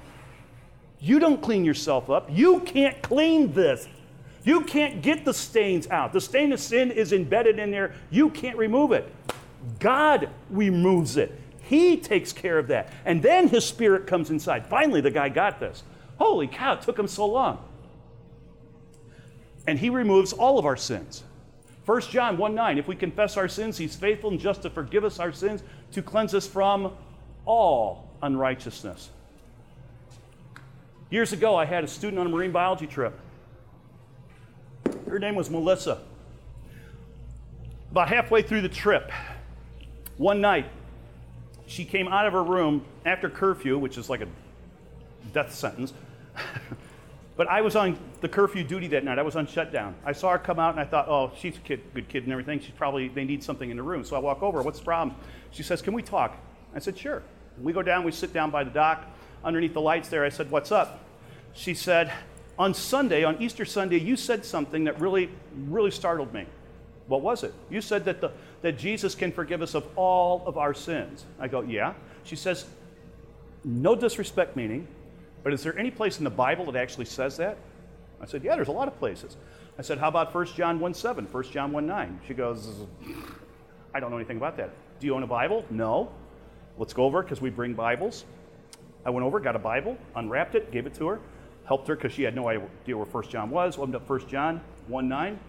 You 0.99 1.19
don't 1.19 1.41
clean 1.41 1.65
yourself 1.65 2.09
up. 2.09 2.29
You 2.31 2.61
can't 2.61 3.01
clean 3.01 3.51
this. 3.53 3.87
You 4.45 4.61
can't 4.61 5.01
get 5.01 5.25
the 5.25 5.33
stains 5.33 5.87
out. 5.87 6.13
The 6.13 6.21
stain 6.21 6.53
of 6.53 6.59
sin 6.59 6.91
is 6.91 7.11
embedded 7.11 7.59
in 7.59 7.71
there. 7.71 7.93
You 8.09 8.29
can't 8.29 8.57
remove 8.57 8.91
it. 8.91 9.11
God 9.79 10.29
removes 10.49 11.17
it. 11.17 11.39
He 11.63 11.97
takes 11.97 12.33
care 12.33 12.57
of 12.57 12.67
that. 12.67 12.91
And 13.05 13.21
then 13.21 13.47
his 13.47 13.65
spirit 13.65 14.05
comes 14.05 14.29
inside. 14.29 14.67
Finally, 14.67 15.01
the 15.01 15.11
guy 15.11 15.29
got 15.29 15.59
this. 15.59 15.83
Holy 16.17 16.47
cow, 16.47 16.73
it 16.73 16.81
took 16.81 16.99
him 16.99 17.07
so 17.07 17.25
long 17.25 17.63
and 19.67 19.79
He 19.79 19.89
removes 19.89 20.33
all 20.33 20.59
of 20.59 20.65
our 20.65 20.77
sins. 20.77 21.23
1 21.85 22.01
John 22.01 22.37
1 22.37 22.55
9, 22.55 22.77
if 22.77 22.87
we 22.87 22.95
confess 22.95 23.35
our 23.35 23.47
sins, 23.47 23.77
he's 23.77 23.95
faithful 23.95 24.29
and 24.29 24.39
just 24.39 24.61
to 24.61 24.69
forgive 24.69 25.03
us 25.03 25.19
our 25.19 25.33
sins, 25.33 25.63
to 25.91 26.01
cleanse 26.01 26.33
us 26.33 26.47
from 26.47 26.93
all 27.45 28.09
unrighteousness. 28.21 29.09
Years 31.09 31.33
ago, 31.33 31.55
I 31.55 31.65
had 31.65 31.83
a 31.83 31.87
student 31.87 32.19
on 32.19 32.27
a 32.27 32.29
marine 32.29 32.51
biology 32.51 32.87
trip. 32.87 33.19
Her 35.07 35.19
name 35.19 35.35
was 35.35 35.49
Melissa. 35.49 35.99
About 37.91 38.07
halfway 38.07 38.41
through 38.41 38.61
the 38.61 38.69
trip, 38.69 39.11
one 40.17 40.41
night, 40.41 40.65
she 41.65 41.85
came 41.85 42.07
out 42.07 42.25
of 42.25 42.33
her 42.33 42.43
room 42.43 42.85
after 43.05 43.29
curfew, 43.29 43.77
which 43.77 43.97
is 43.97 44.09
like 44.09 44.21
a 44.21 44.27
death 45.33 45.53
sentence. 45.53 45.93
but 47.35 47.47
I 47.47 47.61
was 47.61 47.75
on 47.75 47.97
the 48.21 48.29
curfew 48.29 48.63
duty 48.63 48.87
that 48.89 49.03
night. 49.03 49.17
I 49.17 49.23
was 49.23 49.35
on 49.35 49.47
shutdown. 49.47 49.95
I 50.05 50.11
saw 50.11 50.31
her 50.31 50.37
come 50.37 50.59
out 50.59 50.71
and 50.71 50.79
I 50.79 50.85
thought, 50.85 51.07
oh, 51.07 51.31
she's 51.35 51.57
a 51.57 51.59
kid, 51.61 51.81
good 51.93 52.07
kid 52.07 52.23
and 52.23 52.31
everything. 52.31 52.59
She's 52.59 52.71
probably, 52.71 53.07
they 53.07 53.23
need 53.23 53.43
something 53.43 53.69
in 53.69 53.77
the 53.77 53.83
room. 53.83 54.03
So 54.03 54.15
I 54.15 54.19
walk 54.19 54.43
over. 54.43 54.61
What's 54.61 54.79
the 54.79 54.85
problem? 54.85 55.17
She 55.51 55.63
says, 55.63 55.81
can 55.81 55.93
we 55.93 56.03
talk? 56.03 56.37
I 56.75 56.79
said, 56.79 56.97
sure. 56.97 57.23
We 57.61 57.73
go 57.73 57.81
down, 57.81 58.03
we 58.03 58.11
sit 58.11 58.33
down 58.33 58.51
by 58.51 58.63
the 58.63 58.71
dock 58.71 59.05
underneath 59.43 59.73
the 59.73 59.81
lights 59.81 60.09
there. 60.09 60.23
I 60.23 60.29
said, 60.29 60.51
what's 60.51 60.71
up? 60.71 60.99
She 61.53 61.73
said, 61.73 62.11
on 62.57 62.73
Sunday, 62.73 63.23
on 63.23 63.41
Easter 63.41 63.65
Sunday, 63.65 63.99
you 63.99 64.15
said 64.15 64.45
something 64.45 64.83
that 64.83 64.99
really, 64.99 65.29
really 65.55 65.91
startled 65.91 66.33
me. 66.33 66.45
What 67.07 67.21
was 67.21 67.43
it? 67.43 67.53
You 67.69 67.81
said 67.81 68.05
that, 68.05 68.21
the, 68.21 68.31
that 68.61 68.77
Jesus 68.77 69.15
can 69.15 69.31
forgive 69.31 69.61
us 69.61 69.73
of 69.73 69.87
all 69.95 70.43
of 70.45 70.57
our 70.57 70.73
sins. 70.73 71.25
I 71.39 71.47
go, 71.47 71.61
yeah. 71.61 71.93
She 72.23 72.35
says, 72.35 72.65
no 73.65 73.95
disrespect 73.95 74.55
meaning, 74.55 74.87
but 75.43 75.53
is 75.53 75.63
there 75.63 75.77
any 75.77 75.91
place 75.91 76.17
in 76.17 76.23
the 76.23 76.29
Bible 76.29 76.65
that 76.71 76.75
actually 76.75 77.05
says 77.05 77.37
that? 77.37 77.57
I 78.21 78.25
said, 78.25 78.43
yeah, 78.43 78.55
there's 78.55 78.69
a 78.69 78.71
lot 78.71 78.87
of 78.87 78.97
places. 78.99 79.35
I 79.77 79.81
said, 79.81 79.97
how 79.97 80.07
about 80.07 80.33
1 80.33 80.45
John 80.55 80.79
1 80.79 80.93
7, 80.93 81.25
1 81.25 81.43
John 81.51 81.71
1 81.71 81.85
9? 81.85 82.19
She 82.27 82.33
goes, 82.33 82.69
I 83.93 83.99
don't 83.99 84.11
know 84.11 84.17
anything 84.17 84.37
about 84.37 84.57
that. 84.57 84.69
Do 84.99 85.07
you 85.07 85.15
own 85.15 85.23
a 85.23 85.27
Bible? 85.27 85.65
No. 85.69 86.11
Let's 86.77 86.93
go 86.93 87.03
over 87.03 87.21
because 87.21 87.41
we 87.41 87.49
bring 87.49 87.73
Bibles. 87.73 88.25
I 89.05 89.09
went 89.09 89.25
over, 89.25 89.39
got 89.39 89.55
a 89.55 89.59
Bible, 89.59 89.97
unwrapped 90.15 90.55
it, 90.55 90.71
gave 90.71 90.85
it 90.85 90.93
to 90.95 91.07
her, 91.07 91.19
helped 91.65 91.87
her 91.89 91.95
because 91.95 92.13
she 92.13 92.23
had 92.23 92.35
no 92.35 92.47
idea 92.47 92.97
where 92.97 93.05
1 93.05 93.29
John 93.29 93.49
was. 93.49 93.77
Opened 93.77 93.95
up 93.95 94.09
1 94.09 94.27
John 94.27 94.61
1 94.87 95.09
9. 95.09 95.39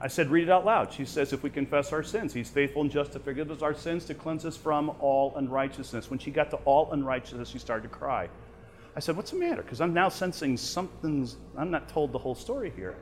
I 0.00 0.08
said, 0.08 0.30
read 0.30 0.44
it 0.44 0.50
out 0.50 0.64
loud. 0.64 0.92
She 0.92 1.04
says, 1.04 1.32
if 1.32 1.42
we 1.42 1.50
confess 1.50 1.92
our 1.92 2.02
sins, 2.02 2.34
he's 2.34 2.50
faithful 2.50 2.82
and 2.82 2.90
just 2.90 3.12
to 3.12 3.20
forgive 3.20 3.50
us 3.50 3.62
our 3.62 3.74
sins, 3.74 4.04
to 4.06 4.14
cleanse 4.14 4.44
us 4.44 4.56
from 4.56 4.90
all 4.98 5.34
unrighteousness. 5.36 6.10
When 6.10 6.18
she 6.18 6.30
got 6.30 6.50
to 6.50 6.56
all 6.64 6.90
unrighteousness, 6.90 7.48
she 7.48 7.58
started 7.58 7.84
to 7.84 7.88
cry. 7.88 8.28
I 8.96 9.00
said, 9.00 9.16
what's 9.16 9.32
the 9.32 9.38
matter? 9.38 9.62
Because 9.62 9.80
I'm 9.80 9.92
now 9.92 10.08
sensing 10.08 10.56
something's, 10.56 11.36
I'm 11.56 11.70
not 11.70 11.88
told 11.88 12.12
the 12.12 12.18
whole 12.18 12.34
story 12.34 12.72
here. 12.76 12.96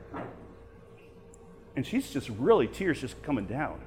And 1.75 1.85
she's 1.85 2.09
just 2.09 2.29
really, 2.29 2.67
tears 2.67 2.99
just 2.99 3.21
coming 3.23 3.45
down. 3.45 3.79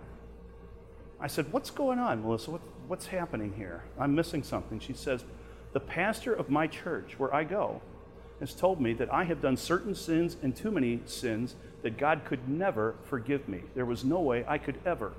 I 1.21 1.27
said, 1.27 1.53
what's 1.53 1.71
going 1.71 1.99
on, 1.99 2.23
Melissa? 2.23 2.53
What, 2.53 2.61
what's 2.87 3.07
happening 3.07 3.55
here? 3.57 3.83
I'm 3.99 4.15
missing 4.15 4.43
something. 4.43 4.79
She 4.79 4.93
says, 4.93 5.25
the 5.73 5.81
pastor 5.81 6.33
of 6.33 6.49
my 6.49 6.67
church, 6.67 7.19
where 7.19 7.35
I 7.35 7.45
go, 7.45 7.81
has 8.41 8.55
told 8.55 8.81
me 8.81 8.93
that 8.95 9.13
I 9.13 9.25
have 9.25 9.41
done 9.41 9.57
certain 9.57 9.95
sins 9.95 10.37
and 10.43 10.55
too 10.55 10.71
many 10.71 11.01
sins 11.07 11.55
that 11.83 11.97
God 11.97 12.23
could 12.25 12.49
never 12.49 12.95
forgive 13.05 13.49
me. 13.49 13.63
There 13.75 13.87
was 13.87 14.05
no 14.05 14.21
way 14.21 14.45
I 14.47 14.59
could 14.59 14.79
ever 14.85 15.13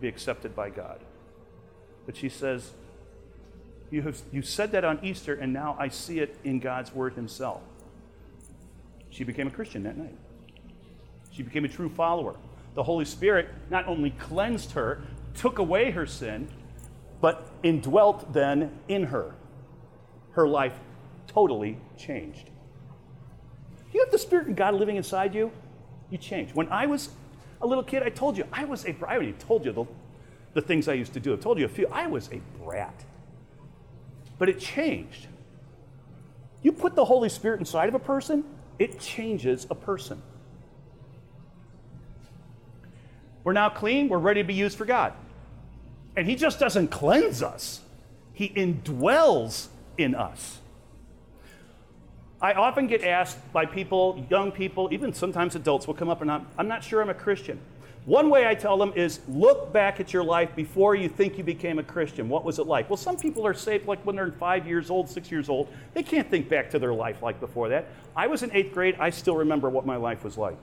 be 0.00 0.08
accepted 0.08 0.54
by 0.54 0.70
God. 0.70 1.00
But 2.06 2.16
she 2.16 2.28
says, 2.28 2.72
You, 3.90 4.02
have, 4.02 4.20
you 4.30 4.42
said 4.42 4.72
that 4.72 4.84
on 4.84 5.00
Easter, 5.02 5.34
and 5.34 5.52
now 5.52 5.76
I 5.78 5.88
see 5.88 6.20
it 6.20 6.36
in 6.44 6.60
God's 6.60 6.94
Word 6.94 7.14
Himself. 7.14 7.60
She 9.10 9.24
became 9.24 9.48
a 9.48 9.50
Christian 9.50 9.82
that 9.82 9.96
night. 9.96 10.16
She 11.32 11.42
became 11.42 11.64
a 11.64 11.68
true 11.68 11.88
follower. 11.88 12.36
The 12.74 12.84
Holy 12.84 13.04
Spirit 13.04 13.48
not 13.68 13.88
only 13.88 14.10
cleansed 14.10 14.72
her, 14.72 15.02
took 15.34 15.58
away 15.58 15.90
her 15.90 16.06
sin, 16.06 16.48
but 17.20 17.50
indwelt 17.62 18.32
then 18.32 18.78
in 18.86 19.04
her. 19.04 19.34
Her 20.32 20.46
life 20.46 20.74
totally 21.26 21.78
changed. 21.96 22.50
You 23.92 24.00
have 24.00 24.12
the 24.12 24.18
Spirit 24.18 24.48
of 24.48 24.56
God 24.56 24.74
living 24.74 24.96
inside 24.96 25.34
you, 25.34 25.50
you 26.10 26.18
change. 26.18 26.54
When 26.54 26.68
I 26.68 26.86
was 26.86 27.10
a 27.60 27.66
little 27.66 27.84
kid, 27.84 28.02
I 28.02 28.08
told 28.08 28.36
you, 28.36 28.44
I 28.52 28.64
was 28.64 28.84
a, 28.84 28.94
I 29.06 29.14
already 29.14 29.32
told 29.32 29.64
you 29.64 29.72
the, 29.72 29.84
the 30.54 30.62
things 30.62 30.88
I 30.88 30.94
used 30.94 31.12
to 31.14 31.20
do. 31.20 31.34
I 31.34 31.36
told 31.36 31.58
you 31.58 31.64
a 31.64 31.68
few. 31.68 31.88
I 31.88 32.06
was 32.06 32.30
a 32.32 32.40
brat. 32.62 33.04
But 34.40 34.48
it 34.48 34.58
changed. 34.58 35.26
You 36.62 36.72
put 36.72 36.94
the 36.96 37.04
Holy 37.04 37.28
Spirit 37.28 37.60
inside 37.60 37.88
of 37.90 37.94
a 37.94 37.98
person, 37.98 38.42
it 38.78 38.98
changes 38.98 39.66
a 39.70 39.74
person. 39.74 40.20
We're 43.44 43.52
now 43.52 43.68
clean, 43.68 44.08
we're 44.08 44.18
ready 44.18 44.42
to 44.42 44.46
be 44.46 44.54
used 44.54 44.78
for 44.78 44.86
God. 44.86 45.12
And 46.16 46.26
He 46.26 46.36
just 46.36 46.58
doesn't 46.58 46.88
cleanse 46.88 47.42
us, 47.42 47.82
He 48.32 48.48
indwells 48.48 49.68
in 49.98 50.14
us. 50.14 50.58
I 52.40 52.54
often 52.54 52.86
get 52.86 53.04
asked 53.04 53.52
by 53.52 53.66
people, 53.66 54.26
young 54.30 54.52
people, 54.52 54.88
even 54.90 55.12
sometimes 55.12 55.54
adults 55.54 55.86
will 55.86 55.92
come 55.92 56.08
up 56.08 56.22
and 56.22 56.32
I'm, 56.32 56.46
I'm 56.56 56.66
not 56.68 56.82
sure 56.82 57.02
I'm 57.02 57.10
a 57.10 57.14
Christian. 57.14 57.60
One 58.06 58.30
way 58.30 58.46
I 58.46 58.54
tell 58.54 58.78
them 58.78 58.92
is 58.96 59.20
look 59.28 59.72
back 59.72 60.00
at 60.00 60.12
your 60.12 60.24
life 60.24 60.56
before 60.56 60.94
you 60.94 61.08
think 61.08 61.36
you 61.36 61.44
became 61.44 61.78
a 61.78 61.82
Christian. 61.82 62.28
What 62.28 62.44
was 62.44 62.58
it 62.58 62.66
like? 62.66 62.88
Well, 62.88 62.96
some 62.96 63.16
people 63.16 63.46
are 63.46 63.52
saved 63.52 63.86
like 63.86 64.04
when 64.06 64.16
they're 64.16 64.32
five 64.32 64.66
years 64.66 64.88
old, 64.88 65.08
six 65.08 65.30
years 65.30 65.48
old. 65.48 65.68
They 65.92 66.02
can't 66.02 66.28
think 66.30 66.48
back 66.48 66.70
to 66.70 66.78
their 66.78 66.94
life 66.94 67.22
like 67.22 67.40
before 67.40 67.68
that. 67.68 67.88
I 68.16 68.26
was 68.26 68.42
in 68.42 68.50
eighth 68.52 68.72
grade. 68.72 68.96
I 68.98 69.10
still 69.10 69.36
remember 69.36 69.68
what 69.68 69.84
my 69.84 69.96
life 69.96 70.24
was 70.24 70.38
like. 70.38 70.56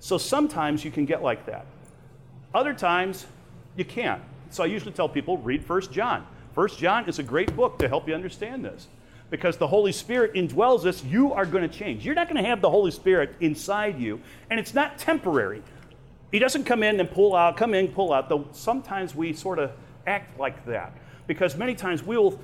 So 0.00 0.18
sometimes 0.18 0.84
you 0.84 0.90
can 0.90 1.04
get 1.04 1.22
like 1.22 1.46
that. 1.46 1.66
Other 2.54 2.74
times 2.74 3.26
you 3.76 3.84
can't. 3.84 4.22
So 4.50 4.64
I 4.64 4.66
usually 4.66 4.92
tell 4.92 5.08
people 5.08 5.38
read 5.38 5.64
First 5.64 5.92
John. 5.92 6.26
First 6.54 6.78
John 6.78 7.08
is 7.08 7.20
a 7.20 7.22
great 7.22 7.54
book 7.54 7.78
to 7.78 7.88
help 7.88 8.08
you 8.08 8.14
understand 8.14 8.64
this 8.64 8.88
because 9.30 9.56
the 9.58 9.66
Holy 9.66 9.92
Spirit 9.92 10.34
indwells 10.34 10.86
us, 10.86 11.04
you 11.04 11.32
are 11.32 11.46
going 11.46 11.68
to 11.68 11.78
change. 11.78 12.04
You're 12.04 12.14
not 12.14 12.28
going 12.28 12.42
to 12.42 12.48
have 12.48 12.60
the 12.60 12.70
Holy 12.70 12.90
Spirit 12.90 13.36
inside 13.40 13.98
you, 14.00 14.20
and 14.50 14.58
it's 14.58 14.74
not 14.74 14.98
temporary. 14.98 15.62
He 16.30 16.38
doesn't 16.38 16.64
come 16.64 16.82
in 16.82 17.00
and 17.00 17.10
pull 17.10 17.34
out, 17.34 17.56
come 17.56 17.74
in, 17.74 17.88
pull 17.88 18.12
out, 18.12 18.28
though 18.28 18.46
sometimes 18.52 19.14
we 19.14 19.32
sort 19.32 19.58
of 19.58 19.72
act 20.06 20.38
like 20.38 20.66
that. 20.66 20.92
Because 21.26 21.56
many 21.56 21.74
times 21.74 22.02
we 22.02 22.16
will 22.16 22.38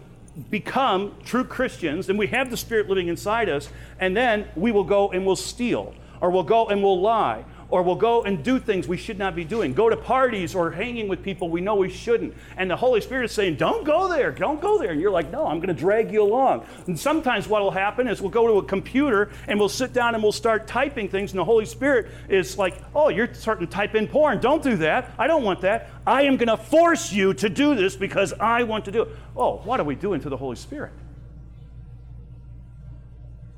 become 0.51 1.15
true 1.25 1.45
Christians 1.45 2.09
and 2.09 2.19
we 2.19 2.27
have 2.29 2.51
the 2.51 2.57
Spirit 2.57 2.89
living 2.89 3.09
inside 3.09 3.49
us, 3.49 3.69
and 4.01 4.17
then 4.17 4.49
we 4.57 4.73
will 4.73 4.85
go 4.85 5.11
and 5.11 5.25
we'll 5.27 5.37
steal, 5.37 5.95
or 6.21 6.31
we'll 6.31 6.43
go 6.43 6.69
and 6.69 6.83
we'll 6.83 7.01
lie, 7.01 7.45
or 7.69 7.83
we'll 7.83 7.95
go 7.95 8.23
and 8.23 8.43
do 8.43 8.59
things 8.59 8.87
we 8.87 8.97
should 8.97 9.19
not 9.19 9.35
be 9.35 9.45
doing, 9.45 9.75
go 9.75 9.89
to 9.89 9.97
parties 9.97 10.55
or 10.55 10.71
hanging 10.71 11.09
with 11.09 11.23
people 11.23 11.49
we 11.49 11.61
know 11.61 11.75
we 11.75 11.91
shouldn't. 11.91 12.35
And 12.57 12.71
the 12.71 12.77
Holy 12.77 13.01
Spirit 13.01 13.25
is 13.25 13.33
saying, 13.33 13.57
Don't 13.57 13.85
go 13.85 14.09
there, 14.09 14.31
don't 14.31 14.61
go 14.61 14.79
there. 14.79 14.93
And 14.93 15.01
you're 15.01 15.11
like, 15.11 15.31
No, 15.31 15.47
I'm 15.47 15.59
going 15.59 15.69
to 15.69 15.75
drag 15.75 16.13
you 16.13 16.23
along. 16.23 16.65
And 16.87 16.99
sometimes 16.99 17.49
what 17.49 17.63
will 17.63 17.71
happen 17.71 18.09
is 18.09 18.21
we'll 18.21 18.31
go 18.31 18.47
to 18.47 18.55
a 18.55 18.65
computer 18.65 19.31
and 19.49 19.59
we'll 19.59 19.69
sit 19.69 19.93
down 19.93 20.15
and 20.15 20.23
we'll 20.23 20.33
start 20.33 20.67
typing 20.67 21.09
things, 21.09 21.33
and 21.33 21.39
the 21.39 21.45
Holy 21.45 21.67
Spirit 21.67 22.11
is 22.29 22.59
like, 22.59 22.81
Oh, 22.95 23.09
you're 23.09 23.33
starting 23.35 23.67
to 23.67 23.73
type 23.73 23.95
in 23.95 24.07
porn. 24.07 24.41
Don't 24.41 24.63
do 24.63 24.77
that. 24.77 25.13
I 25.19 25.27
don't 25.27 25.43
want 25.43 25.61
that. 25.63 25.91
I 26.07 26.23
am 26.23 26.37
going 26.37 26.49
to 26.49 26.57
force 26.57 27.13
you 27.13 27.35
to 27.35 27.49
do 27.49 27.75
this 27.75 27.97
because 27.97 28.33
I 28.35 28.63
want 28.65 28.85
to 28.87 28.93
do 28.93 29.03
it. 29.03 29.09
Oh, 29.37 29.57
what 29.59 29.81
are 29.81 29.85
we 29.85 29.95
doing 29.95 30.21
to 30.21 30.29
the 30.29 30.37
Holy 30.37 30.57
Spirit? 30.57 30.93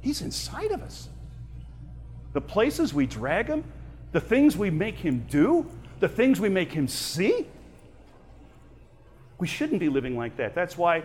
He's 0.00 0.22
inside 0.22 0.70
of 0.70 0.82
us. 0.82 1.08
The 2.32 2.40
places 2.40 2.94
we 2.94 3.06
drag 3.06 3.48
him, 3.48 3.64
the 4.16 4.20
things 4.20 4.56
we 4.56 4.70
make 4.70 4.96
him 4.96 5.26
do, 5.28 5.66
the 6.00 6.08
things 6.08 6.40
we 6.40 6.48
make 6.48 6.72
him 6.72 6.88
see. 6.88 7.46
We 9.36 9.46
shouldn't 9.46 9.78
be 9.78 9.90
living 9.90 10.16
like 10.16 10.38
that. 10.38 10.54
That's 10.54 10.78
why 10.78 11.02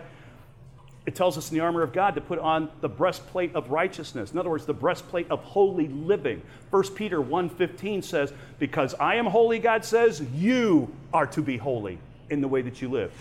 it 1.04 1.14
tells 1.14 1.36
us 1.36 1.50
in 1.50 1.58
the 1.58 1.62
armor 1.62 1.82
of 1.82 1.92
God 1.92 2.14
to 2.14 2.22
put 2.22 2.38
on 2.38 2.70
the 2.80 2.88
breastplate 2.88 3.54
of 3.54 3.70
righteousness. 3.70 4.32
In 4.32 4.38
other 4.38 4.48
words, 4.48 4.64
the 4.64 4.72
breastplate 4.72 5.30
of 5.30 5.40
holy 5.40 5.88
living. 5.88 6.40
1 6.70 6.94
Peter 6.94 7.20
1:15 7.20 8.00
says, 8.00 8.32
"Because 8.58 8.94
I 8.94 9.16
am 9.16 9.26
holy," 9.26 9.58
God 9.58 9.84
says, 9.84 10.22
"you 10.34 10.90
are 11.12 11.26
to 11.26 11.42
be 11.42 11.58
holy 11.58 11.98
in 12.30 12.40
the 12.40 12.48
way 12.48 12.62
that 12.62 12.80
you 12.80 12.88
live." 12.88 13.12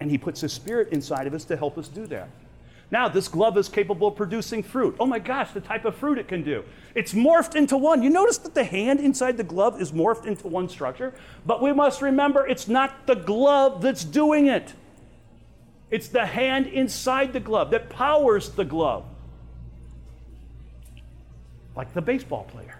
And 0.00 0.10
he 0.10 0.16
puts 0.16 0.40
his 0.40 0.54
spirit 0.54 0.88
inside 0.90 1.26
of 1.26 1.34
us 1.34 1.44
to 1.44 1.56
help 1.58 1.76
us 1.76 1.88
do 1.88 2.06
that. 2.06 2.30
Now, 2.90 3.08
this 3.08 3.28
glove 3.28 3.56
is 3.56 3.68
capable 3.68 4.08
of 4.08 4.16
producing 4.16 4.62
fruit. 4.62 4.96
Oh 5.00 5.06
my 5.06 5.18
gosh, 5.18 5.52
the 5.52 5.60
type 5.60 5.84
of 5.84 5.96
fruit 5.96 6.18
it 6.18 6.28
can 6.28 6.42
do. 6.42 6.64
It's 6.94 7.12
morphed 7.12 7.56
into 7.56 7.76
one. 7.76 8.02
You 8.02 8.10
notice 8.10 8.38
that 8.38 8.54
the 8.54 8.64
hand 8.64 9.00
inside 9.00 9.36
the 9.36 9.44
glove 9.44 9.80
is 9.80 9.92
morphed 9.92 10.26
into 10.26 10.48
one 10.48 10.68
structure, 10.68 11.14
but 11.46 11.62
we 11.62 11.72
must 11.72 12.02
remember 12.02 12.46
it's 12.46 12.68
not 12.68 13.06
the 13.06 13.14
glove 13.14 13.82
that's 13.82 14.04
doing 14.04 14.46
it. 14.46 14.74
It's 15.90 16.08
the 16.08 16.26
hand 16.26 16.66
inside 16.66 17.32
the 17.32 17.40
glove 17.40 17.70
that 17.70 17.88
powers 17.88 18.50
the 18.50 18.64
glove. 18.64 19.04
Like 21.74 21.92
the 21.94 22.02
baseball 22.02 22.44
player. 22.44 22.78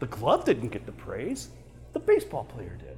The 0.00 0.06
glove 0.06 0.44
didn't 0.44 0.70
get 0.70 0.86
the 0.86 0.92
praise, 0.92 1.50
the 1.92 2.00
baseball 2.00 2.44
player 2.44 2.76
did. 2.78 2.96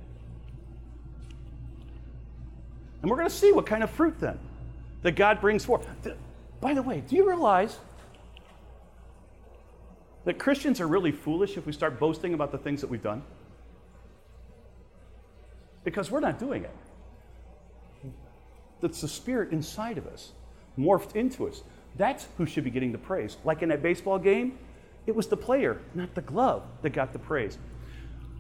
And 3.03 3.11
we're 3.11 3.17
going 3.17 3.29
to 3.29 3.35
see 3.35 3.51
what 3.53 3.67
kind 3.67 3.83
of 3.83 3.91
fruit 3.91 4.19
then 4.21 4.39
that 5.03 5.17
God 5.17 5.41
brings 5.41 5.65
forth. 5.65 5.87
By 6.61 6.75
the 6.75 6.83
way, 6.83 7.03
do 7.07 7.17
you 7.17 7.29
realize 7.29 7.79
that 10.25 10.39
Christians 10.39 10.81
are 10.81 10.87
really 10.87 11.13
foolish 11.13 11.57
if 11.57 11.67
we 11.67 11.73
start 11.73 11.99
boasting 11.99 12.35
about 12.35 12.53
the 12.53 12.59
things 12.59 12.81
that 12.81 12.89
we've 12.89 13.03
done? 13.03 13.23
Because 15.85 16.11
we're 16.11 16.21
not 16.21 16.39
doing 16.39 16.65
it. 16.65 16.75
That's 18.81 19.01
the 19.01 19.09
spirit 19.09 19.53
inside 19.53 19.99
of 19.99 20.07
us, 20.07 20.33
morphed 20.79 21.17
into 21.17 21.49
us. 21.49 21.63
That's 21.97 22.27
who 22.39 22.47
should 22.47 22.65
be 22.65 22.71
getting 22.71 22.93
the 22.93 22.99
praise. 22.99 23.37
Like 23.45 23.63
in 23.63 23.69
that 23.71 23.83
baseball 23.83 24.19
game, 24.19 24.59
it 25.07 25.15
was 25.15 25.27
the 25.27 25.37
player, 25.37 25.81
not 25.95 26.15
the 26.15 26.21
glove, 26.21 26.63
that 26.83 26.91
got 26.91 27.13
the 27.13 27.19
praise. 27.19 27.59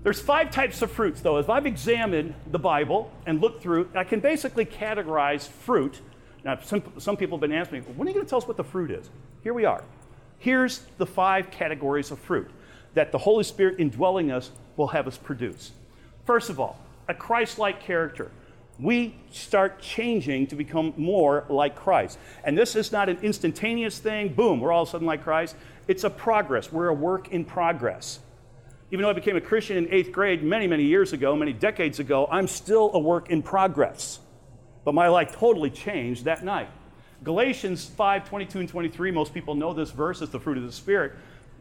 There's 0.02 0.20
five 0.20 0.50
types 0.50 0.82
of 0.82 0.90
fruits, 0.90 1.20
though. 1.20 1.38
If 1.38 1.48
I've 1.48 1.66
examined 1.66 2.34
the 2.50 2.58
Bible 2.58 3.12
and 3.26 3.40
looked 3.40 3.62
through, 3.62 3.88
I 3.94 4.04
can 4.04 4.20
basically 4.20 4.64
categorize 4.64 5.46
fruit. 5.46 6.00
Now, 6.44 6.58
some, 6.60 6.82
some 6.98 7.16
people 7.16 7.38
have 7.38 7.42
been 7.42 7.52
asking 7.52 7.80
me, 7.80 7.84
when 7.96 8.08
are 8.08 8.10
you 8.10 8.14
going 8.14 8.26
to 8.26 8.30
tell 8.30 8.38
us 8.38 8.48
what 8.48 8.56
the 8.56 8.64
fruit 8.64 8.90
is? 8.90 9.08
Here 9.42 9.54
we 9.54 9.64
are. 9.64 9.84
Here's 10.38 10.80
the 10.98 11.06
five 11.06 11.50
categories 11.50 12.10
of 12.10 12.18
fruit 12.18 12.50
that 12.94 13.12
the 13.12 13.18
Holy 13.18 13.44
Spirit 13.44 13.76
indwelling 13.78 14.30
us 14.32 14.50
will 14.76 14.88
have 14.88 15.06
us 15.06 15.16
produce. 15.16 15.72
First 16.24 16.50
of 16.50 16.58
all, 16.58 16.78
a 17.08 17.14
Christ 17.14 17.58
like 17.58 17.80
character. 17.80 18.30
We 18.78 19.14
start 19.30 19.80
changing 19.80 20.48
to 20.48 20.56
become 20.56 20.94
more 20.96 21.44
like 21.48 21.76
Christ. 21.76 22.18
And 22.42 22.58
this 22.58 22.74
is 22.74 22.90
not 22.90 23.08
an 23.08 23.18
instantaneous 23.22 23.98
thing, 23.98 24.34
boom, 24.34 24.60
we're 24.60 24.72
all 24.72 24.82
of 24.82 24.88
a 24.88 24.90
sudden 24.90 25.06
like 25.06 25.22
Christ. 25.22 25.54
It's 25.86 26.04
a 26.04 26.10
progress. 26.10 26.72
We're 26.72 26.88
a 26.88 26.94
work 26.94 27.28
in 27.32 27.44
progress. 27.44 28.18
Even 28.90 29.02
though 29.04 29.10
I 29.10 29.14
became 29.14 29.36
a 29.36 29.40
Christian 29.40 29.76
in 29.76 29.92
eighth 29.92 30.12
grade 30.12 30.42
many, 30.42 30.66
many 30.66 30.84
years 30.84 31.12
ago, 31.12 31.34
many 31.36 31.52
decades 31.52 31.98
ago, 31.98 32.28
I'm 32.30 32.46
still 32.48 32.90
a 32.94 32.98
work 32.98 33.30
in 33.30 33.42
progress. 33.42 34.18
But 34.84 34.94
my 34.94 35.08
life 35.08 35.32
totally 35.32 35.70
changed 35.70 36.24
that 36.24 36.44
night. 36.44 36.68
Galatians 37.24 37.86
5 37.86 38.28
22 38.28 38.60
and 38.60 38.68
23, 38.68 39.10
most 39.10 39.32
people 39.32 39.54
know 39.54 39.72
this 39.72 39.90
verse 39.90 40.22
as 40.22 40.30
the 40.30 40.40
fruit 40.40 40.58
of 40.58 40.64
the 40.64 40.72
Spirit, 40.72 41.12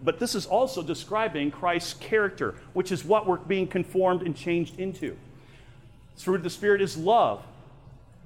but 0.03 0.19
this 0.19 0.33
is 0.33 0.45
also 0.45 0.81
describing 0.81 1.51
Christ's 1.51 1.93
character, 1.93 2.55
which 2.73 2.91
is 2.91 3.05
what 3.05 3.27
we're 3.27 3.37
being 3.37 3.67
conformed 3.67 4.23
and 4.23 4.35
changed 4.35 4.79
into. 4.79 5.15
The 6.15 6.21
fruit 6.21 6.35
of 6.35 6.43
the 6.43 6.49
Spirit 6.49 6.81
is 6.81 6.97
love, 6.97 7.43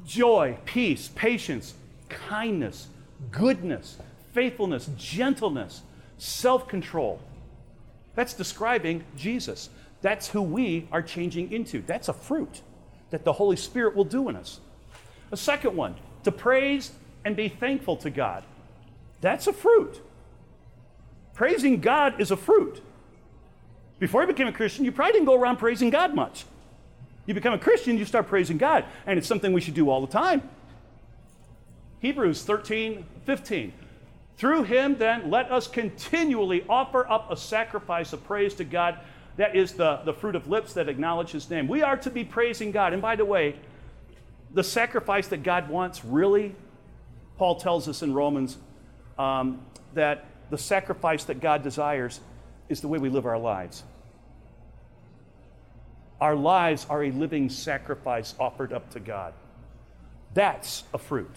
joy, 0.06 0.58
peace, 0.66 1.10
patience, 1.14 1.74
kindness, 2.08 2.88
goodness, 3.32 3.98
faithfulness, 4.34 4.89
gentleness, 4.98 5.82
self 6.18 6.70
control. 6.70 7.20
That's 8.16 8.34
describing 8.34 9.04
Jesus. 9.18 9.70
That's 10.02 10.30
who 10.30 10.41
we 10.41 10.88
are 10.91 11.02
changing 11.02 11.52
into. 11.52 11.82
That's 11.82 12.08
a 12.08 12.14
fruit 12.14 12.62
that 13.10 13.26
the 13.26 13.34
Holy 13.34 13.58
Spirit 13.58 13.96
will 13.96 14.06
do 14.06 14.30
in 14.30 14.38
us. 14.38 14.62
A 15.36 15.38
second 15.38 15.75
one, 15.75 15.95
to 16.23 16.31
praise 16.31 16.93
and 17.25 17.36
be 17.36 17.49
thankful 17.49 17.97
to 17.97 18.09
God. 18.09 18.45
That's 19.19 19.47
a 19.47 19.51
fruit. 19.51 19.99
Praising 21.33 21.81
God 21.81 22.21
is 22.21 22.31
a 22.31 22.38
fruit. 22.38 22.81
Before 23.99 24.21
you 24.21 24.27
became 24.27 24.47
a 24.47 24.53
Christian, 24.53 24.86
you 24.86 24.93
probably 24.93 25.11
didn't 25.11 25.25
go 25.25 25.36
around 25.36 25.57
praising 25.57 25.89
God 25.89 26.15
much. 26.15 26.45
You 27.25 27.33
become 27.33 27.51
a 27.51 27.59
Christian, 27.59 27.97
you 27.97 28.05
start 28.05 28.27
praising 28.27 28.57
God, 28.57 28.86
and 29.05 29.19
it's 29.19 29.27
something 29.27 29.51
we 29.51 29.59
should 29.59 29.73
do 29.73 29.89
all 29.89 29.99
the 29.99 30.07
time. 30.07 30.41
Hebrews 31.99 32.43
13, 32.43 33.05
15. 33.25 33.73
Through 34.38 34.63
him, 34.63 34.95
then, 34.97 35.29
let 35.29 35.51
us 35.51 35.67
continually 35.67 36.63
offer 36.69 37.05
up 37.11 37.29
a 37.29 37.36
sacrifice 37.36 38.13
of 38.13 38.23
praise 38.23 38.53
to 38.53 38.63
God. 38.63 38.99
That 39.36 39.53
is 39.53 39.73
the, 39.73 39.97
the 40.05 40.13
fruit 40.13 40.38
of 40.38 40.47
lips 40.47 40.71
that 40.75 40.88
acknowledge 40.88 41.31
his 41.31 41.49
name. 41.49 41.67
We 41.67 41.81
are 41.81 41.97
to 41.97 42.09
be 42.09 42.23
praising 42.23 42.71
God. 42.71 42.93
And 42.93 43.01
by 43.01 43.17
the 43.17 43.25
way, 43.25 43.57
the 44.56 44.64
sacrifice 44.64 45.28
that 45.28 45.43
God 45.43 45.70
wants, 45.70 46.03
really, 46.03 46.56
Paul 47.38 47.56
tells 47.56 47.88
us 47.89 48.01
in 48.01 48.14
Romans 48.14 48.58
um, 49.20 49.64
that 49.93 50.26
the 50.49 50.58
sacrifice 50.58 51.26
that 51.26 51.41
God 51.41 51.62
desires 51.62 52.22
is 52.70 52.80
the 52.80 52.88
way 52.88 52.97
we 52.97 53.10
live 53.10 53.26
our 53.26 53.38
lives. 53.38 53.84
Our 56.22 56.36
lives 56.36 56.88
are 56.89 57.03
a 57.03 57.12
living 57.12 57.49
sacrifice 57.49 58.34
offered 58.39 58.72
up 58.72 58.91
to 58.91 59.01
God. 59.01 59.34
That's 60.34 60.86
a 60.93 60.97
fruit. 60.97 61.36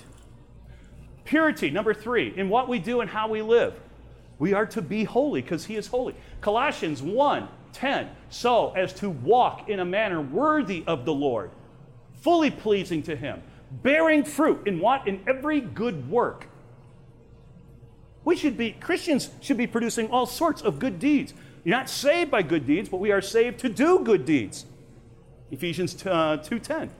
Purity, 1.25 1.71
number 1.71 1.93
three, 1.93 2.33
in 2.37 2.49
what 2.49 2.69
we 2.69 2.79
do 2.79 3.01
and 3.01 3.11
how 3.11 3.29
we 3.29 3.43
live. 3.43 3.75
We 4.39 4.53
are 4.53 4.67
to 4.67 4.81
be 4.81 5.03
holy 5.03 5.43
because 5.43 5.65
he 5.65 5.75
is 5.75 5.89
holy. 5.89 6.15
Colossians 6.41 7.03
1 7.03 7.49
10, 7.73 8.09
so 8.31 8.73
as 8.73 8.93
to 8.95 9.11
walk 9.11 9.69
in 9.69 9.81
a 9.81 9.85
manner 9.85 10.21
worthy 10.23 10.85
of 10.87 11.05
the 11.05 11.13
Lord, 11.13 11.51
fully 12.21 12.51
pleasing 12.51 13.03
to 13.05 13.17
him, 13.17 13.43
bearing 13.71 14.25
fruit 14.25 14.67
in 14.67 14.81
what? 14.81 15.07
In 15.07 15.21
every 15.27 15.61
good 15.61 16.11
work. 16.11 16.47
We 18.25 18.37
should 18.37 18.57
be, 18.57 18.73
Christians 18.73 19.31
should 19.41 19.57
be 19.57 19.67
producing 19.67 20.11
all 20.11 20.27
sorts 20.27 20.61
of 20.63 20.79
good 20.79 20.99
deeds. 20.99 21.33
You're 21.65 21.77
not 21.77 21.89
saved 21.89 22.31
by 22.31 22.43
good 22.43 22.67
deeds, 22.67 22.89
but 22.89 22.99
we 22.99 23.11
are 23.11 23.23
saved 23.23 23.61
to 23.61 23.69
do 23.69 24.01
good 24.01 24.25
deeds. 24.25 24.67
Ephesians 25.51 25.95
2:10. 25.95 26.89
Uh, 26.89 26.93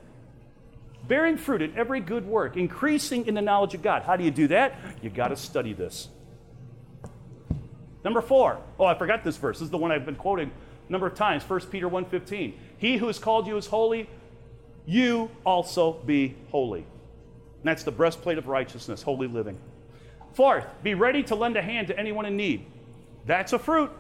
bearing 1.07 1.37
fruit 1.37 1.63
in 1.63 1.75
every 1.77 2.01
good 2.01 2.27
work, 2.27 2.57
increasing 2.57 3.27
in 3.27 3.35
the 3.35 3.43
knowledge 3.43 3.75
of 3.75 3.83
God. 3.83 4.03
How 4.03 4.17
do 4.17 4.25
you 4.25 4.31
do 4.31 4.49
that? 4.49 4.75
You 5.03 5.11
got 5.11 5.29
to 5.29 5.37
study 5.37 5.73
this. 5.73 6.09
Number 8.05 8.21
four. 8.21 8.59
Oh, 8.79 8.85
I 8.85 8.95
forgot 8.95 9.25
this 9.25 9.37
verse. 9.37 9.59
This 9.59 9.67
is 9.67 9.71
the 9.71 9.79
one 9.79 9.91
I've 9.91 10.07
been 10.07 10.17
quoting 10.17 10.51
a 10.89 10.93
number 10.93 11.07
of 11.07 11.15
times. 11.15 11.43
1 11.49 11.61
Peter 11.67 11.89
1.15. 11.89 12.55
He 12.77 12.97
who 12.97 13.07
has 13.07 13.19
called 13.19 13.47
you 13.47 13.57
is 13.57 13.67
holy, 13.67 14.09
you 14.89 15.31
also 15.45 15.93
be 16.07 16.35
holy. 16.51 16.79
And 16.79 17.65
that's 17.65 17.83
the 17.83 17.93
breastplate 17.93 18.39
of 18.39 18.49
righteousness, 18.49 19.03
holy 19.03 19.29
living. 19.29 19.59
Fourth, 20.33 20.65
be 20.83 20.95
ready 20.95 21.23
to 21.25 21.35
lend 21.35 21.59
a 21.59 21.63
hand 21.63 21.89
to 21.89 21.99
anyone 21.99 22.25
in 22.25 22.39
need. 22.39 22.65
That's 23.27 23.53
a 23.53 23.59
fruit. 23.59 23.91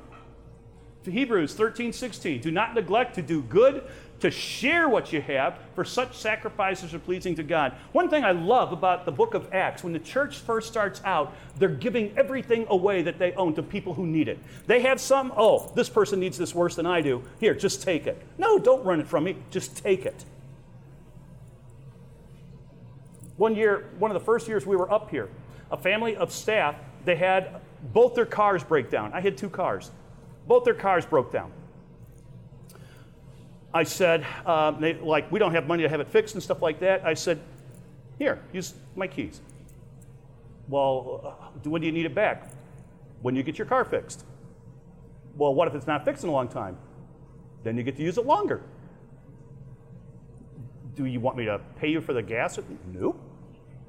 To 1.04 1.10
Hebrews 1.10 1.52
13, 1.52 1.92
16. 1.92 2.40
Do 2.40 2.50
not 2.50 2.74
neglect 2.74 3.16
to 3.16 3.22
do 3.22 3.42
good 3.42 3.84
to 4.20 4.30
share 4.30 4.88
what 4.88 5.12
you 5.12 5.20
have, 5.20 5.58
for 5.74 5.84
such 5.84 6.16
sacrifices 6.16 6.94
are 6.94 6.98
pleasing 6.98 7.34
to 7.36 7.42
God. 7.42 7.74
One 7.92 8.08
thing 8.08 8.24
I 8.24 8.32
love 8.32 8.72
about 8.72 9.04
the 9.04 9.12
book 9.12 9.34
of 9.34 9.52
Acts, 9.52 9.84
when 9.84 9.92
the 9.92 9.98
church 9.98 10.38
first 10.38 10.68
starts 10.68 11.02
out, 11.04 11.34
they're 11.58 11.68
giving 11.68 12.16
everything 12.16 12.66
away 12.68 13.02
that 13.02 13.18
they 13.18 13.32
own 13.34 13.54
to 13.54 13.62
people 13.62 13.94
who 13.94 14.06
need 14.06 14.26
it. 14.26 14.38
They 14.66 14.80
have 14.80 15.00
some, 15.00 15.32
oh, 15.36 15.70
this 15.76 15.88
person 15.88 16.18
needs 16.18 16.38
this 16.38 16.54
worse 16.54 16.74
than 16.74 16.86
I 16.86 17.02
do. 17.02 17.22
Here, 17.40 17.54
just 17.54 17.82
take 17.82 18.06
it. 18.06 18.20
No, 18.38 18.58
don't 18.58 18.84
run 18.84 19.00
it 19.00 19.06
from 19.06 19.24
me, 19.24 19.36
just 19.50 19.76
take 19.76 20.06
it. 20.06 20.24
One 23.38 23.54
year, 23.54 23.86
one 23.98 24.10
of 24.10 24.14
the 24.14 24.24
first 24.24 24.48
years 24.48 24.66
we 24.66 24.76
were 24.76 24.92
up 24.92 25.10
here, 25.10 25.30
a 25.70 25.76
family 25.76 26.16
of 26.16 26.32
staff, 26.32 26.74
they 27.04 27.16
had 27.16 27.60
both 27.94 28.14
their 28.14 28.26
cars 28.26 28.62
break 28.62 28.90
down. 28.90 29.12
I 29.14 29.20
had 29.20 29.38
two 29.38 29.48
cars. 29.48 29.90
Both 30.46 30.64
their 30.64 30.74
cars 30.74 31.06
broke 31.06 31.32
down. 31.32 31.52
I 33.72 33.84
said, 33.84 34.26
uh, 34.44 34.72
they, 34.72 34.94
like, 34.94 35.30
we 35.30 35.38
don't 35.38 35.52
have 35.52 35.66
money 35.66 35.84
to 35.84 35.88
have 35.88 36.00
it 36.00 36.08
fixed 36.08 36.34
and 36.34 36.42
stuff 36.42 36.62
like 36.62 36.80
that. 36.80 37.04
I 37.04 37.14
said, 37.14 37.40
here, 38.18 38.42
use 38.52 38.74
my 38.96 39.06
keys. 39.06 39.40
Well, 40.68 41.38
uh, 41.40 41.68
when 41.68 41.80
do 41.80 41.86
you 41.86 41.92
need 41.92 42.06
it 42.06 42.14
back? 42.14 42.50
When 43.22 43.36
you 43.36 43.42
get 43.42 43.56
your 43.56 43.66
car 43.66 43.84
fixed. 43.84 44.24
Well, 45.36 45.54
what 45.54 45.68
if 45.68 45.74
it's 45.74 45.86
not 45.86 46.04
fixed 46.04 46.24
in 46.24 46.30
a 46.30 46.32
long 46.32 46.48
time? 46.48 46.76
Then 47.62 47.76
you 47.76 47.84
get 47.84 47.96
to 47.96 48.02
use 48.02 48.18
it 48.18 48.26
longer. 48.26 48.62
Do 50.96 51.04
you 51.04 51.20
want 51.20 51.36
me 51.36 51.44
to 51.44 51.60
pay 51.76 51.88
you 51.88 52.00
for 52.00 52.12
the 52.12 52.22
gas? 52.22 52.58
Nope. 52.92 53.20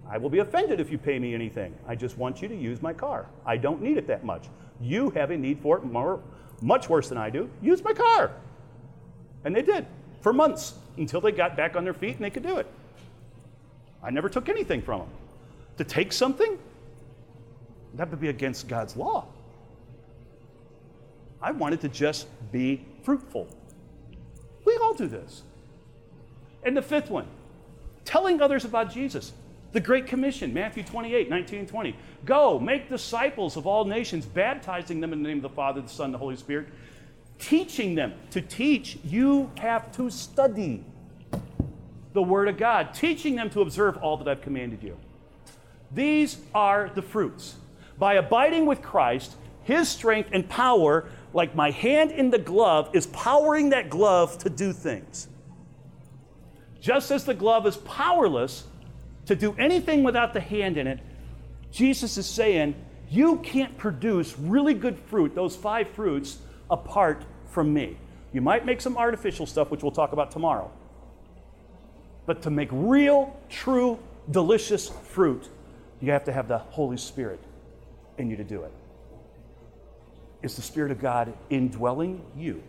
I 0.09 0.17
will 0.17 0.29
be 0.29 0.39
offended 0.39 0.79
if 0.79 0.89
you 0.89 0.97
pay 0.97 1.19
me 1.19 1.35
anything. 1.35 1.73
I 1.87 1.95
just 1.95 2.17
want 2.17 2.41
you 2.41 2.47
to 2.47 2.55
use 2.55 2.81
my 2.81 2.93
car. 2.93 3.27
I 3.45 3.57
don't 3.57 3.81
need 3.81 3.97
it 3.97 4.07
that 4.07 4.23
much. 4.23 4.47
You 4.81 5.11
have 5.11 5.29
a 5.29 5.37
need 5.37 5.59
for 5.61 5.77
it 5.77 5.83
more, 5.83 6.19
much 6.61 6.89
worse 6.89 7.09
than 7.09 7.17
I 7.17 7.29
do. 7.29 7.49
Use 7.61 7.83
my 7.83 7.93
car. 7.93 8.31
And 9.45 9.55
they 9.55 9.61
did 9.61 9.85
for 10.21 10.33
months 10.33 10.73
until 10.97 11.21
they 11.21 11.31
got 11.31 11.55
back 11.55 11.75
on 11.75 11.83
their 11.83 11.93
feet 11.93 12.15
and 12.15 12.25
they 12.25 12.31
could 12.31 12.43
do 12.43 12.57
it. 12.57 12.67
I 14.01 14.09
never 14.09 14.29
took 14.29 14.49
anything 14.49 14.81
from 14.81 15.01
them. 15.01 15.09
To 15.77 15.83
take 15.83 16.11
something, 16.11 16.57
that 17.95 18.09
would 18.09 18.19
be 18.19 18.29
against 18.29 18.67
God's 18.67 18.95
law. 18.95 19.27
I 21.41 21.51
wanted 21.51 21.81
to 21.81 21.89
just 21.89 22.27
be 22.51 22.85
fruitful. 23.03 23.47
We 24.65 24.75
all 24.77 24.93
do 24.93 25.07
this. 25.07 25.43
And 26.63 26.75
the 26.75 26.81
fifth 26.81 27.09
one, 27.09 27.27
telling 28.03 28.41
others 28.41 28.65
about 28.65 28.91
Jesus. 28.91 29.31
The 29.71 29.79
Great 29.79 30.07
Commission, 30.07 30.53
Matthew 30.53 30.83
28, 30.83 31.29
19 31.29 31.59
and 31.59 31.67
20. 31.67 31.95
Go, 32.25 32.59
make 32.59 32.89
disciples 32.89 33.55
of 33.55 33.67
all 33.67 33.85
nations, 33.85 34.25
baptizing 34.25 34.99
them 34.99 35.13
in 35.13 35.21
the 35.21 35.29
name 35.29 35.37
of 35.37 35.43
the 35.43 35.49
Father, 35.49 35.81
the 35.81 35.89
Son, 35.89 36.05
and 36.05 36.13
the 36.13 36.17
Holy 36.17 36.35
Spirit, 36.35 36.69
teaching 37.37 37.93
them. 37.93 38.13
To 38.31 38.41
teach, 38.41 38.97
you 39.03 39.51
have 39.57 39.91
to 39.93 40.09
study 40.09 40.83
the 42.13 42.21
Word 42.21 42.47
of 42.47 42.57
God, 42.57 42.93
teaching 42.95 43.35
them 43.35 43.49
to 43.51 43.61
observe 43.61 43.97
all 43.97 44.17
that 44.17 44.27
I've 44.27 44.41
commanded 44.41 44.81
you. 44.81 44.97
These 45.91 46.37
are 46.55 46.91
the 46.95 47.01
fruits. 47.01 47.55
By 47.99 48.15
abiding 48.15 48.65
with 48.65 48.81
Christ, 48.81 49.35
His 49.63 49.87
strength 49.87 50.29
and 50.33 50.49
power, 50.49 51.09
like 51.31 51.53
my 51.53 51.69
hand 51.69 52.11
in 52.11 52.31
the 52.31 52.39
glove, 52.39 52.89
is 52.93 53.05
powering 53.07 53.69
that 53.69 53.91
glove 53.91 54.39
to 54.39 54.49
do 54.49 54.73
things. 54.73 55.27
Just 56.81 57.11
as 57.11 57.25
the 57.25 57.33
glove 57.35 57.67
is 57.67 57.77
powerless 57.77 58.63
to 59.29 59.35
do 59.35 59.53
anything 59.59 60.01
without 60.01 60.33
the 60.33 60.39
hand 60.39 60.75
in 60.75 60.87
it, 60.87 60.99
Jesus 61.71 62.17
is 62.17 62.25
saying 62.25 62.73
You 63.11 63.37
can't 63.37 63.77
produce 63.77 64.35
really 64.39 64.73
good 64.73 64.97
fruit, 64.97 65.35
those 65.35 65.55
five 65.55 65.87
fruits, 65.89 66.39
apart 66.67 67.23
from 67.45 67.71
me. 67.71 67.95
You 68.33 68.41
might 68.41 68.65
make 68.65 68.81
some 68.81 68.97
artificial 68.97 69.45
stuff, 69.45 69.69
which 69.69 69.83
we'll 69.83 69.91
talk 69.91 70.13
about 70.13 70.31
tomorrow. 70.31 70.71
But 72.25 72.41
to 72.41 72.49
make 72.49 72.69
real, 72.71 73.39
true, 73.49 73.99
delicious 74.31 74.89
fruit, 74.89 75.47
you 76.01 76.11
have 76.11 76.23
to 76.23 76.33
have 76.33 76.47
the 76.47 76.57
Holy 76.57 76.97
Spirit 76.97 77.39
in 78.17 78.31
you 78.31 78.35
to 78.35 78.43
do 78.43 78.63
it. 78.63 78.71
Is 80.41 80.55
the 80.55 80.63
Spirit 80.63 80.89
of 80.89 80.99
God 80.99 81.31
indwelling 81.51 82.23
you? 82.35 82.63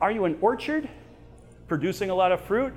Are 0.00 0.12
you 0.12 0.26
an 0.26 0.38
orchard 0.40 0.88
producing 1.66 2.10
a 2.10 2.14
lot 2.14 2.30
of 2.30 2.40
fruit? 2.42 2.72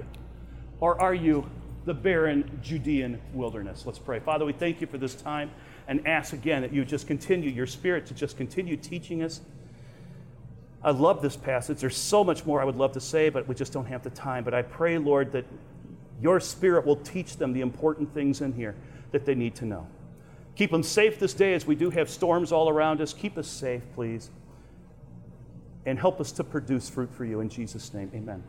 Or 0.80 1.00
are 1.02 1.14
you 1.14 1.50
the 1.86 1.94
barren 1.94 2.60
Judean 2.62 3.22
wilderness? 3.34 3.86
Let's 3.86 4.00
pray. 4.00 4.20
Father, 4.20 4.46
we 4.46 4.54
thank 4.54 4.82
you 4.82 4.88
for 4.88 4.98
this 4.98 5.16
time 5.16 5.52
and 5.88 6.08
ask 6.08 6.34
again 6.34 6.62
that 6.64 6.74
you 6.74 6.84
just 6.84 7.08
continue, 7.08 7.50
your 7.50 7.68
Spirit 7.68 8.06
to 8.08 8.14
just 8.14 8.38
continue 8.38 8.76
teaching 8.76 9.24
us. 9.24 9.42
I 10.84 10.92
love 10.92 11.22
this 11.22 11.36
passage. 11.36 11.80
There's 11.80 11.98
so 11.98 12.24
much 12.24 12.46
more 12.46 12.62
I 12.62 12.66
would 12.66 12.76
love 12.76 12.92
to 12.94 13.00
say, 13.00 13.30
but 13.30 13.48
we 13.48 13.56
just 13.56 13.74
don't 13.74 13.86
have 13.86 14.04
the 14.04 14.10
time. 14.12 14.44
But 14.44 14.54
I 14.54 14.62
pray, 14.62 14.98
Lord, 14.98 15.32
that 15.32 15.46
your 16.22 16.40
Spirit 16.40 16.86
will 16.86 16.98
teach 16.98 17.38
them 17.38 17.54
the 17.54 17.62
important 17.62 18.14
things 18.14 18.42
in 18.42 18.54
here 18.54 18.76
that 19.12 19.26
they 19.26 19.36
need 19.36 19.56
to 19.56 19.66
know. 19.66 19.88
Keep 20.56 20.72
them 20.72 20.84
safe 20.84 21.20
this 21.20 21.34
day 21.34 21.54
as 21.54 21.66
we 21.66 21.76
do 21.76 21.90
have 21.90 22.10
storms 22.10 22.52
all 22.52 22.70
around 22.70 23.02
us. 23.02 23.14
Keep 23.14 23.38
us 23.38 23.48
safe, 23.48 23.82
please. 23.94 24.30
And 25.86 26.00
help 26.00 26.22
us 26.22 26.32
to 26.34 26.44
produce 26.44 26.90
fruit 26.90 27.14
for 27.14 27.26
you. 27.26 27.42
In 27.42 27.50
Jesus' 27.50 27.94
name, 27.94 28.10
amen. 28.16 28.44